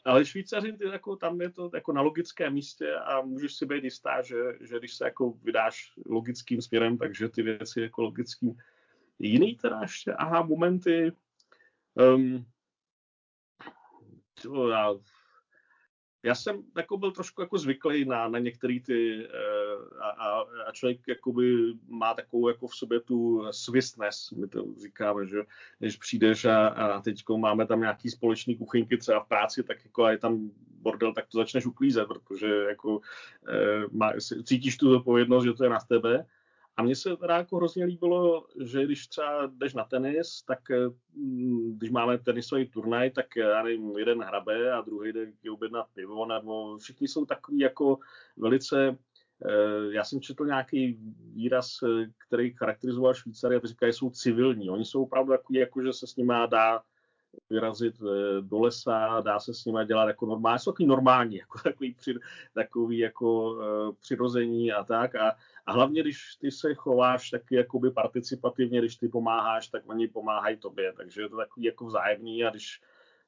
ale 0.06 0.24
Švýcaři, 0.24 0.72
ty, 0.72 0.88
jako, 0.88 1.16
tam 1.16 1.40
je 1.40 1.50
to 1.50 1.70
jako 1.74 1.92
na 1.92 2.00
logickém 2.00 2.52
místě 2.52 2.94
a 2.94 3.20
můžeš 3.20 3.54
si 3.54 3.66
být 3.66 3.84
jistá, 3.84 4.22
že, 4.22 4.36
že 4.60 4.78
když 4.78 4.94
se 4.94 5.04
jako 5.04 5.30
vydáš 5.30 5.92
logickým 6.06 6.62
směrem, 6.62 6.98
takže 6.98 7.28
ty 7.28 7.42
věci 7.42 7.80
jako 7.80 8.02
logickým. 8.02 8.56
Jiný 9.18 9.56
teda 9.56 9.78
ještě, 9.82 10.12
aha, 10.12 10.42
momenty, 10.42 11.12
um, 11.96 12.46
to, 14.42 14.68
já 14.68 14.94
já 16.26 16.34
jsem 16.34 16.62
jako 16.76 16.96
byl 16.96 17.10
trošku 17.10 17.40
jako 17.40 17.58
zvyklý 17.58 18.04
na, 18.04 18.28
na 18.28 18.38
některé 18.38 18.78
ty 18.86 19.28
uh, 19.28 20.02
a, 20.02 20.08
a, 20.08 20.40
a 20.40 20.72
člověk 20.72 21.00
jakoby 21.08 21.74
má 21.88 22.14
takovou 22.14 22.48
jako 22.48 22.66
v 22.66 22.74
sobě 22.74 23.00
tu 23.00 23.46
swistness, 23.50 24.30
my 24.30 24.48
to 24.48 24.64
říkáme, 24.82 25.26
že 25.26 25.38
když 25.78 25.96
přijdeš 25.96 26.44
a, 26.44 26.68
a 26.68 27.00
teď 27.00 27.22
máme 27.36 27.66
tam 27.66 27.80
nějaký 27.80 28.10
společný 28.10 28.56
kuchyňky 28.56 28.96
třeba 28.96 29.20
v 29.20 29.28
práci, 29.28 29.62
tak 29.62 29.84
jako 29.84 30.08
je 30.08 30.18
tam 30.18 30.50
bordel, 30.68 31.14
tak 31.14 31.26
to 31.26 31.38
začneš 31.38 31.66
uklízet, 31.66 32.08
protože 32.08 32.46
jako 32.46 32.96
uh, 32.96 33.02
má, 33.90 34.12
cítíš 34.44 34.76
tu 34.76 34.90
zodpovědnost, 34.90 35.44
že 35.44 35.52
to 35.52 35.64
je 35.64 35.70
na 35.70 35.80
tebe 35.88 36.26
a 36.76 36.82
mně 36.82 36.96
se 36.96 37.16
teda 37.16 37.36
jako 37.36 37.56
hrozně 37.56 37.84
líbilo, 37.84 38.46
že 38.64 38.84
když 38.84 39.06
třeba 39.06 39.46
jdeš 39.46 39.74
na 39.74 39.84
tenis, 39.84 40.42
tak 40.42 40.70
eh, 40.70 40.88
mm, 41.14 41.78
když 41.78 41.90
máme 41.90 42.18
tenisový 42.18 42.68
turnaj, 42.68 43.10
tak 43.10 43.36
já 43.36 43.62
nevím, 43.62 43.98
jeden 43.98 44.22
hrabe 44.22 44.72
a 44.72 44.80
druhý 44.80 45.12
jde 45.12 45.26
objednat 45.52 45.86
pivo, 45.94 46.26
nebo 46.26 46.78
všichni 46.78 47.08
jsou 47.08 47.24
takový 47.26 47.58
jako 47.58 47.98
velice 48.36 48.98
eh, 49.44 49.92
já 49.92 50.04
jsem 50.04 50.20
četl 50.20 50.46
nějaký 50.46 50.98
výraz, 51.34 51.78
eh, 51.82 52.06
který 52.26 52.52
charakterizoval 52.52 53.14
Švýcary 53.14 53.56
a 53.56 53.60
že 53.86 53.92
jsou 53.92 54.10
civilní. 54.10 54.70
Oni 54.70 54.84
jsou 54.84 55.02
opravdu 55.02 55.32
takový, 55.32 55.58
jako 55.58 55.82
že 55.82 55.92
se 55.92 56.06
s 56.06 56.16
nimi 56.16 56.34
dá 56.50 56.82
vyrazit 57.50 57.94
do 58.40 58.58
lesa, 58.58 59.20
dá 59.20 59.40
se 59.40 59.54
s 59.54 59.64
nimi 59.64 59.78
dělat 59.86 60.06
jako 60.06 60.26
normálně, 60.26 60.58
jsou 60.58 60.72
takový 60.72 60.86
normální, 60.86 61.36
jako 61.38 61.58
takový, 61.58 61.94
při, 61.94 62.14
takový 62.54 62.98
jako 62.98 63.56
přirození 64.00 64.72
a 64.72 64.84
tak. 64.84 65.14
A 65.14 65.36
a 65.66 65.72
hlavně, 65.72 66.02
když 66.02 66.36
ty 66.36 66.50
se 66.50 66.74
chováš 66.74 67.30
taky 67.30 67.54
jakoby 67.54 67.90
participativně, 67.90 68.78
když 68.78 68.96
ty 68.96 69.08
pomáháš, 69.08 69.68
tak 69.68 69.82
oni 69.86 70.08
pomáhají 70.08 70.56
tobě. 70.56 70.92
Takže 70.92 71.22
je 71.22 71.28
to 71.28 71.36
takový 71.36 71.66
jako 71.66 71.86
vzájemný 71.86 72.44
a 72.44 72.50
když 72.50 72.80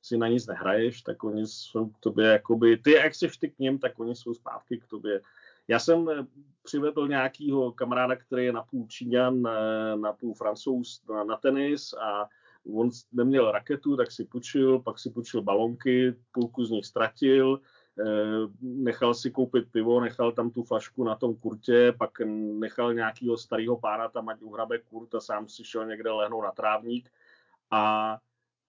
si 0.03 0.19
na 0.19 0.29
nic 0.29 0.47
nehraješ, 0.47 1.03
tak 1.03 1.25
oni 1.25 1.47
jsou 1.47 1.89
k 1.89 1.99
tobě 1.99 2.27
jakoby, 2.27 2.77
ty 2.77 2.93
jak 2.93 3.15
jsi 3.15 3.29
ty 3.41 3.51
k 3.51 3.59
ním, 3.59 3.79
tak 3.79 3.99
oni 3.99 4.17
jsou 4.17 4.35
zpátky 4.35 4.79
k 4.79 4.87
tobě. 4.87 5.21
Já 5.69 5.79
jsem 5.79 6.09
eh, 6.09 6.27
přivedl 6.63 7.09
nějakýho 7.09 7.73
kamaráda, 7.73 8.17
který 8.17 8.45
je 8.45 8.53
napůl 8.53 8.87
Číňan, 8.89 9.47
eh, 9.47 9.97
napůl 9.97 10.35
Francouz 10.35 11.03
na, 11.09 11.25
na 11.25 11.37
tenis 11.37 11.93
a 11.93 12.29
on 12.75 12.91
neměl 13.13 13.53
raketu, 13.53 13.97
tak 13.97 14.13
si 14.13 14.25
půjčil, 14.25 14.79
pak 14.79 14.99
si 14.99 15.11
půjčil 15.11 15.43
balonky, 15.43 16.15
půlku 16.33 16.65
z 16.65 16.71
nich 16.71 16.87
ztratil, 16.87 17.61
Eh, 18.01 18.47
nechal 18.61 19.15
si 19.15 19.31
koupit 19.31 19.73
pivo, 19.73 20.01
nechal 20.01 20.33
tam 20.33 20.51
tu 20.51 20.63
flašku 20.63 21.05
na 21.05 21.15
tom 21.15 21.37
kurtě, 21.37 21.95
pak 21.99 22.11
nechal 22.59 22.95
nějakého 22.95 23.37
starého 23.37 23.77
pána 23.77 24.09
tam, 24.09 24.29
ať 24.29 24.43
uhrabe 24.43 24.79
kurt 24.79 25.15
a 25.15 25.21
sám 25.21 25.49
si 25.49 25.65
šel 25.65 25.87
někde 25.87 26.11
lehnout 26.11 26.45
na 26.45 26.51
trávník 26.51 27.11
a 27.71 28.17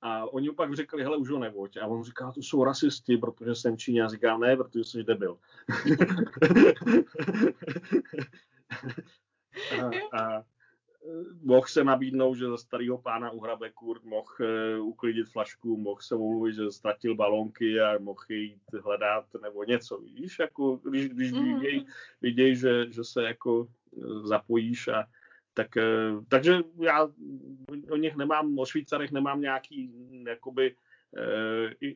a 0.02 0.26
oni 0.26 0.50
mu 0.50 0.56
pak 0.56 0.76
řekli, 0.76 1.04
hele, 1.04 1.18
už 1.18 1.30
ho 1.30 1.40
nevoď. 1.40 1.78
A 1.78 1.88
on 1.88 2.04
říká, 2.04 2.32
to 2.32 2.42
jsou 2.42 2.64
rasisti, 2.64 3.18
protože 3.18 3.56
jsem 3.56 3.78
Číně. 3.78 4.04
A 4.04 4.08
říká, 4.08 4.38
ne, 4.38 4.58
protože 4.58 4.84
jsi 4.84 5.04
debil. 5.04 5.38
a, 9.82 9.90
a, 10.18 10.44
mohl 11.42 11.68
se 11.68 11.84
nabídnout, 11.84 12.36
že 12.36 12.48
za 12.48 12.58
starého 12.58 12.98
pána 12.98 13.32
uhrabe 13.32 13.70
kurt, 13.70 14.04
mohl 14.04 14.28
uh, 14.40 14.88
uklidit 14.88 15.30
flašku, 15.30 15.78
mohl 15.78 16.02
se 16.02 16.16
mluvit, 16.16 16.56
že 16.56 16.72
ztratil 16.72 17.16
balonky 17.16 17.82
a 17.82 18.00
mohl 18.00 18.24
jít 18.30 18.62
hledat 18.84 19.26
nebo 19.42 19.64
něco, 19.64 19.98
víš, 19.98 20.40
jako 20.40 20.76
když, 20.76 21.10
když 21.10 21.32
mm. 21.32 21.44
viděj, 21.44 21.86
viděj 22.22 22.56
že, 22.56 22.92
že 22.92 23.04
se 23.04 23.24
jako 23.24 23.68
eh, 23.98 24.28
zapojíš 24.28 24.88
a 24.88 25.06
tak, 25.54 25.68
takže 26.28 26.60
já 26.80 27.08
o 27.92 27.96
nich 27.96 28.16
nemám, 28.16 28.60
o 28.60 28.66
Švýcarech 28.66 29.12
nemám 29.12 29.42
nějaký 29.42 29.92
jakoby 30.28 30.76
Eh, 30.76 30.89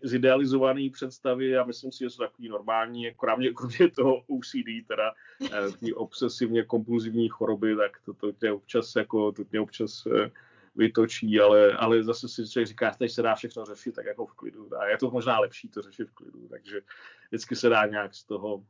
zidealizované 0.03 0.89
představy 0.93 1.57
a 1.57 1.63
myslím 1.63 1.91
si, 1.91 1.99
že 1.99 2.09
jsou 2.09 2.23
takový 2.23 2.49
normální, 2.49 3.11
kromě, 3.17 3.53
kromě 3.53 3.89
toho 3.95 4.15
OCD, 4.15 4.87
teda 4.87 5.13
eh, 5.45 5.71
ty 5.79 5.93
obsesivně 5.93 6.63
kompulzivní 6.63 7.29
choroby, 7.29 7.75
tak 7.75 7.91
to, 8.05 8.13
to 8.13 8.31
tě 8.31 8.51
občas 8.51 8.95
jako, 8.95 9.31
to 9.31 9.43
tě 9.43 9.59
občas 9.59 10.05
eh, 10.05 10.31
vytočí, 10.75 11.39
ale, 11.39 11.71
ale 11.71 12.03
zase 12.03 12.29
si 12.29 12.49
člověk 12.49 12.67
říká, 12.67 12.91
že 13.01 13.09
se 13.09 13.21
dá 13.21 13.35
všechno 13.35 13.65
řešit 13.65 13.95
tak 13.95 14.05
jako 14.05 14.25
v 14.25 14.33
klidu. 14.33 14.77
A 14.77 14.87
je 14.87 14.97
to 14.97 15.11
možná 15.11 15.39
lepší 15.39 15.69
to 15.69 15.81
řešit 15.81 16.09
v 16.09 16.13
klidu, 16.13 16.47
takže 16.47 16.81
vždycky 17.29 17.55
se 17.55 17.69
dá 17.69 17.85
nějak 17.85 18.13
z 18.15 18.23
toho, 18.23 18.63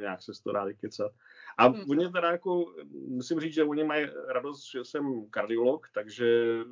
nějak 0.00 0.22
se 0.22 0.34
z 0.34 0.40
toho 0.40 0.54
dá 0.54 0.64
vykecat. 0.64 1.12
A 1.58 1.66
hmm. 1.66 1.90
oni 1.90 2.12
teda 2.12 2.30
jako, 2.30 2.74
musím 3.08 3.40
říct, 3.40 3.54
že 3.54 3.64
oni 3.64 3.84
mají 3.84 4.06
radost, 4.28 4.70
že 4.70 4.84
jsem 4.84 5.26
kardiolog, 5.30 5.88
takže 5.94 6.26
e, 6.26 6.64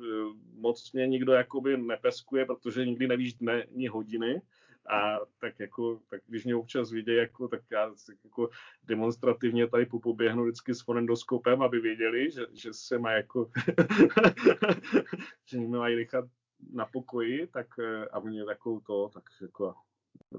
moc 0.53 0.91
mě 0.91 1.07
nikdo 1.07 1.33
jakoby 1.33 1.77
nepeskuje, 1.77 2.45
protože 2.45 2.85
nikdy 2.85 3.07
nevíš 3.07 3.33
dne 3.33 3.65
ni 3.71 3.87
hodiny. 3.87 4.41
A 4.89 5.19
tak 5.39 5.59
jako, 5.59 5.99
tak 6.09 6.21
když 6.27 6.45
mě 6.45 6.55
občas 6.55 6.91
vidějí, 6.91 7.17
jako, 7.17 7.47
tak 7.47 7.61
já 7.71 7.91
jako 8.23 8.49
demonstrativně 8.83 9.67
tady 9.67 9.85
popoběhnu 9.85 10.43
vždycky 10.43 10.73
s 10.73 10.81
fonendoskopem, 10.81 11.61
aby 11.61 11.79
věděli, 11.79 12.31
že, 12.31 12.45
že 12.53 12.73
se 12.73 12.99
má 12.99 13.11
jako, 13.11 13.51
že 15.45 15.57
mě 15.57 15.77
mají 15.77 15.95
nechat 15.95 16.25
na 16.73 16.85
pokoji, 16.85 17.47
tak 17.47 17.67
e, 17.79 18.07
a 18.07 18.19
oni 18.19 18.45
takovou 18.45 18.79
to, 18.79 19.09
tak 19.13 19.23
jako, 19.41 19.73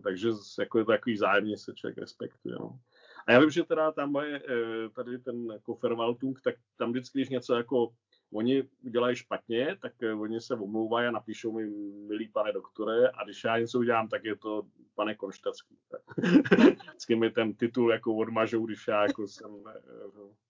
takže 0.03 0.29
jako 0.59 0.79
je 0.79 0.85
to 0.85 0.93
takový 0.93 1.17
zájemně 1.17 1.59
se 1.59 1.75
člověk 1.75 1.99
respektuje. 1.99 2.57
No. 2.61 2.79
A 3.27 3.33
já 3.33 3.41
vím, 3.41 3.51
že 3.51 3.65
teda 3.65 3.93
tam 3.93 4.17
je 4.17 4.43
eh, 4.49 4.89
tady 4.89 5.19
ten 5.19 5.47
jako 5.53 5.75
Fervaltung, 5.75 6.41
tak 6.41 6.55
tam 6.77 6.91
vždycky, 6.91 7.19
když 7.19 7.29
něco 7.29 7.55
jako 7.55 7.93
oni 8.33 8.69
udělají 8.83 9.17
špatně, 9.17 9.77
tak 9.83 10.03
eh, 10.03 10.15
oni 10.15 10.41
se 10.41 10.55
omlouvají 10.55 11.09
a 11.09 11.11
napíšou 11.11 11.53
mi, 11.53 11.67
milý 12.07 12.29
pane 12.29 12.53
doktore, 12.53 13.09
a 13.09 13.25
když 13.25 13.45
já 13.45 13.59
něco 13.59 13.79
udělám, 13.79 14.09
tak 14.09 14.25
je 14.25 14.37
to 14.37 14.63
pane 14.95 15.15
Konštacký. 15.15 15.79
vždycky 16.83 17.17
mi 17.17 17.31
ten 17.31 17.55
titul 17.55 17.93
jako 17.93 18.15
odmažou, 18.15 18.67
když 18.67 18.89
já 18.89 19.03
jako 19.03 19.27
jsem... 19.27 19.51
Eh, 19.69 20.49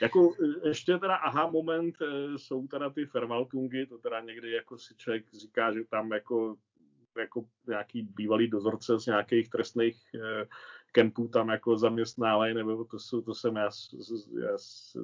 jako 0.00 0.34
ještě 0.64 0.98
teda 0.98 1.16
aha 1.16 1.50
moment 1.50 1.94
jsou 2.36 2.66
teda 2.66 2.90
ty 2.90 3.06
Fervaltungy, 3.06 3.86
to 3.86 3.98
teda 3.98 4.20
někdy 4.20 4.50
jako 4.50 4.78
si 4.78 4.94
člověk 4.96 5.32
říká, 5.32 5.72
že 5.72 5.84
tam 5.84 6.12
jako 6.12 6.56
jako 7.18 7.44
nějaký 7.66 8.02
bývalý 8.02 8.48
dozorce 8.48 9.00
z 9.00 9.06
nějakých 9.06 9.50
trestných 9.50 9.96
eh, 10.14 10.46
kempů 10.92 11.28
tam 11.28 11.48
jako 11.48 11.78
zaměstnávají, 11.78 12.54
nebo 12.54 12.84
to, 12.84 12.98
jsou, 12.98 13.22
to 13.22 13.34
jsem 13.34 13.56
já, 13.56 13.70
já 14.40 14.56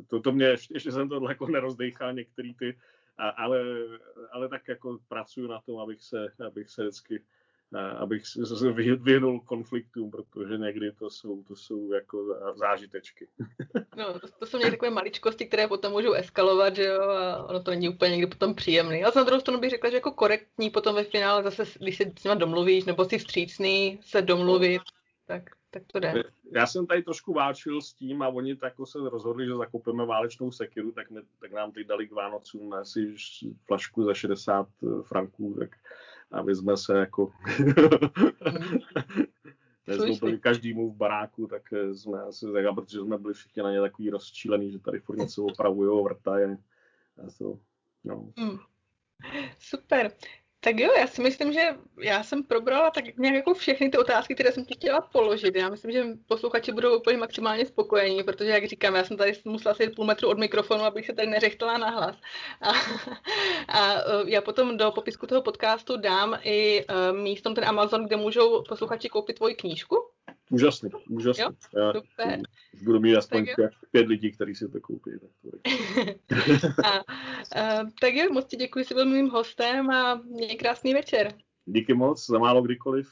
to, 0.06 0.20
to 0.20 0.32
mě, 0.32 0.46
ještě, 0.46 0.74
ještě 0.74 0.92
jsem 0.92 1.08
to 1.08 1.28
jako 1.28 1.46
nerozdechal 1.46 2.12
některý 2.12 2.54
ty, 2.54 2.78
a, 3.18 3.28
ale, 3.28 3.62
ale 4.32 4.48
tak 4.48 4.68
jako 4.68 4.98
pracuju 5.08 5.48
na 5.48 5.60
tom, 5.60 5.78
abych 5.78 6.02
se, 6.02 6.26
abych 6.46 6.70
se 6.70 6.82
vždycky 6.82 7.22
abych 7.98 8.26
se 8.26 8.72
vyhnul 8.96 9.40
konfliktům, 9.40 10.10
protože 10.10 10.58
někdy 10.58 10.92
to 10.92 11.10
jsou, 11.10 11.42
to 11.42 11.56
jsou 11.56 11.92
jako 11.92 12.36
zážitečky. 12.54 13.28
No, 13.96 14.20
to, 14.20 14.28
to 14.38 14.46
jsou 14.46 14.58
někdy 14.58 14.70
takové 14.70 14.90
maličkosti, 14.90 15.46
které 15.46 15.68
potom 15.68 15.92
můžou 15.92 16.12
eskalovat, 16.12 16.76
že 16.76 16.84
jo, 16.84 17.02
a 17.02 17.44
ono 17.44 17.62
to 17.62 17.70
není 17.70 17.88
úplně 17.88 18.10
někdy 18.10 18.26
potom 18.26 18.54
příjemný. 18.54 19.04
Ale 19.04 19.12
na 19.16 19.22
druhou 19.22 19.40
stranu 19.40 19.60
bych 19.60 19.70
řekla, 19.70 19.90
že 19.90 19.96
jako 19.96 20.12
korektní 20.12 20.70
potom 20.70 20.94
ve 20.94 21.04
finále 21.04 21.42
zase, 21.42 21.64
když 21.78 21.96
se 21.96 22.04
s 22.18 22.24
nima 22.24 22.34
domluvíš, 22.34 22.84
nebo 22.84 23.04
si 23.04 23.18
vstřícný 23.18 24.00
se 24.02 24.22
domluvit, 24.22 24.82
tak, 25.26 25.42
tak 25.70 25.82
to 25.86 26.00
jde. 26.00 26.24
Já 26.52 26.66
jsem 26.66 26.86
tady 26.86 27.02
trošku 27.02 27.32
váčil 27.32 27.80
s 27.80 27.92
tím 27.92 28.22
a 28.22 28.28
oni 28.28 28.56
tak 28.56 28.74
se 28.84 28.98
rozhodli, 28.98 29.46
že 29.46 29.56
zakupíme 29.56 30.06
válečnou 30.06 30.52
sekiru, 30.52 30.92
tak, 30.92 31.10
my, 31.10 31.20
tak 31.40 31.52
nám 31.52 31.72
teď 31.72 31.86
dali 31.86 32.08
k 32.08 32.12
Vánocům 32.12 32.72
asi 32.72 33.14
flašku 33.66 34.04
za 34.04 34.14
60 34.14 34.68
franků, 35.02 35.56
tak 35.58 35.70
aby 36.30 36.54
jsme 36.54 36.76
se 36.76 36.98
jako 36.98 37.32
nezlobili 39.86 40.38
každému 40.38 40.90
v 40.90 40.96
baráku, 40.96 41.46
tak 41.46 41.62
jsme 41.92 42.22
asi, 42.22 42.46
tak, 42.52 42.74
protože 42.74 43.00
jsme 43.00 43.18
byli 43.18 43.34
všichni 43.34 43.62
na 43.62 43.72
ně 43.72 43.80
takový 43.80 44.10
rozčílený, 44.10 44.72
že 44.72 44.78
tady 44.78 45.00
furt 45.00 45.16
něco 45.16 45.44
opravují, 45.44 46.04
vrtají. 46.04 46.56
No. 48.04 48.32
Hmm. 48.36 48.58
Super. 49.58 50.12
Tak 50.66 50.78
jo, 50.78 50.92
já 50.98 51.06
si 51.06 51.22
myslím, 51.22 51.52
že 51.52 51.60
já 52.00 52.22
jsem 52.22 52.42
probrala 52.42 52.90
tak 52.90 53.16
nějak 53.16 53.34
jako 53.34 53.54
všechny 53.54 53.90
ty 53.90 53.98
otázky, 53.98 54.34
které 54.34 54.52
jsem 54.52 54.64
ti 54.64 54.74
chtěla 54.74 55.00
položit. 55.00 55.56
Já 55.56 55.68
myslím, 55.68 55.92
že 55.92 56.04
posluchači 56.26 56.72
budou 56.72 56.98
úplně 56.98 57.16
maximálně 57.16 57.66
spokojení, 57.66 58.22
protože, 58.22 58.50
jak 58.50 58.64
říkám, 58.64 58.94
já 58.94 59.04
jsem 59.04 59.16
tady 59.16 59.32
musela 59.44 59.74
sedět 59.74 59.94
půl 59.94 60.04
metru 60.04 60.28
od 60.28 60.38
mikrofonu, 60.38 60.84
abych 60.84 61.06
se 61.06 61.12
tady 61.12 61.28
neřechtala 61.28 61.78
na 61.78 61.90
hlas. 61.90 62.16
A, 62.60 62.70
a 63.68 63.94
e, 63.94 64.02
já 64.26 64.40
potom 64.40 64.76
do 64.76 64.92
popisku 64.92 65.26
toho 65.26 65.42
podcastu 65.42 65.96
dám 65.96 66.38
i 66.42 66.84
uh, 66.84 67.18
místom 67.18 67.54
ten 67.54 67.64
Amazon, 67.64 68.06
kde 68.06 68.16
můžou 68.16 68.62
posluchači 68.68 69.08
koupit 69.08 69.36
tvoji 69.36 69.54
knížku. 69.54 69.96
Úžasný, 70.50 70.90
úžasný. 71.08 71.44
Jo? 71.44 71.50
Já 71.76 71.92
super. 71.92 72.40
Už 72.74 72.82
budu 72.82 73.00
mít 73.00 73.16
aspoň 73.16 73.46
pět, 73.56 73.70
pět 73.90 74.06
lidí, 74.06 74.32
kteří 74.32 74.54
si 74.54 74.68
to 74.68 74.80
koupí. 74.80 75.10
Tak, 75.20 75.30
to 76.26 76.66
a, 76.84 76.90
a, 77.60 77.84
tak 78.00 78.14
jo, 78.14 78.32
moc 78.32 78.46
ti 78.46 78.56
děkuji, 78.56 78.84
jsi 78.84 78.94
byl 78.94 79.06
mým 79.06 79.28
hostem 79.28 79.90
a 79.90 80.14
měj 80.14 80.56
krásný 80.56 80.94
večer. 80.94 81.34
Díky 81.64 81.94
moc, 81.94 82.26
za 82.26 82.38
málo 82.38 82.62
kdykoliv. 82.62 83.08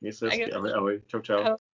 Měj 0.00 0.12
se 0.12 0.26
hezky, 0.26 0.52
ahoj, 0.52 0.72
ahoj, 0.74 1.02
čau, 1.06 1.20
čau. 1.20 1.34
Ahoj. 1.34 1.65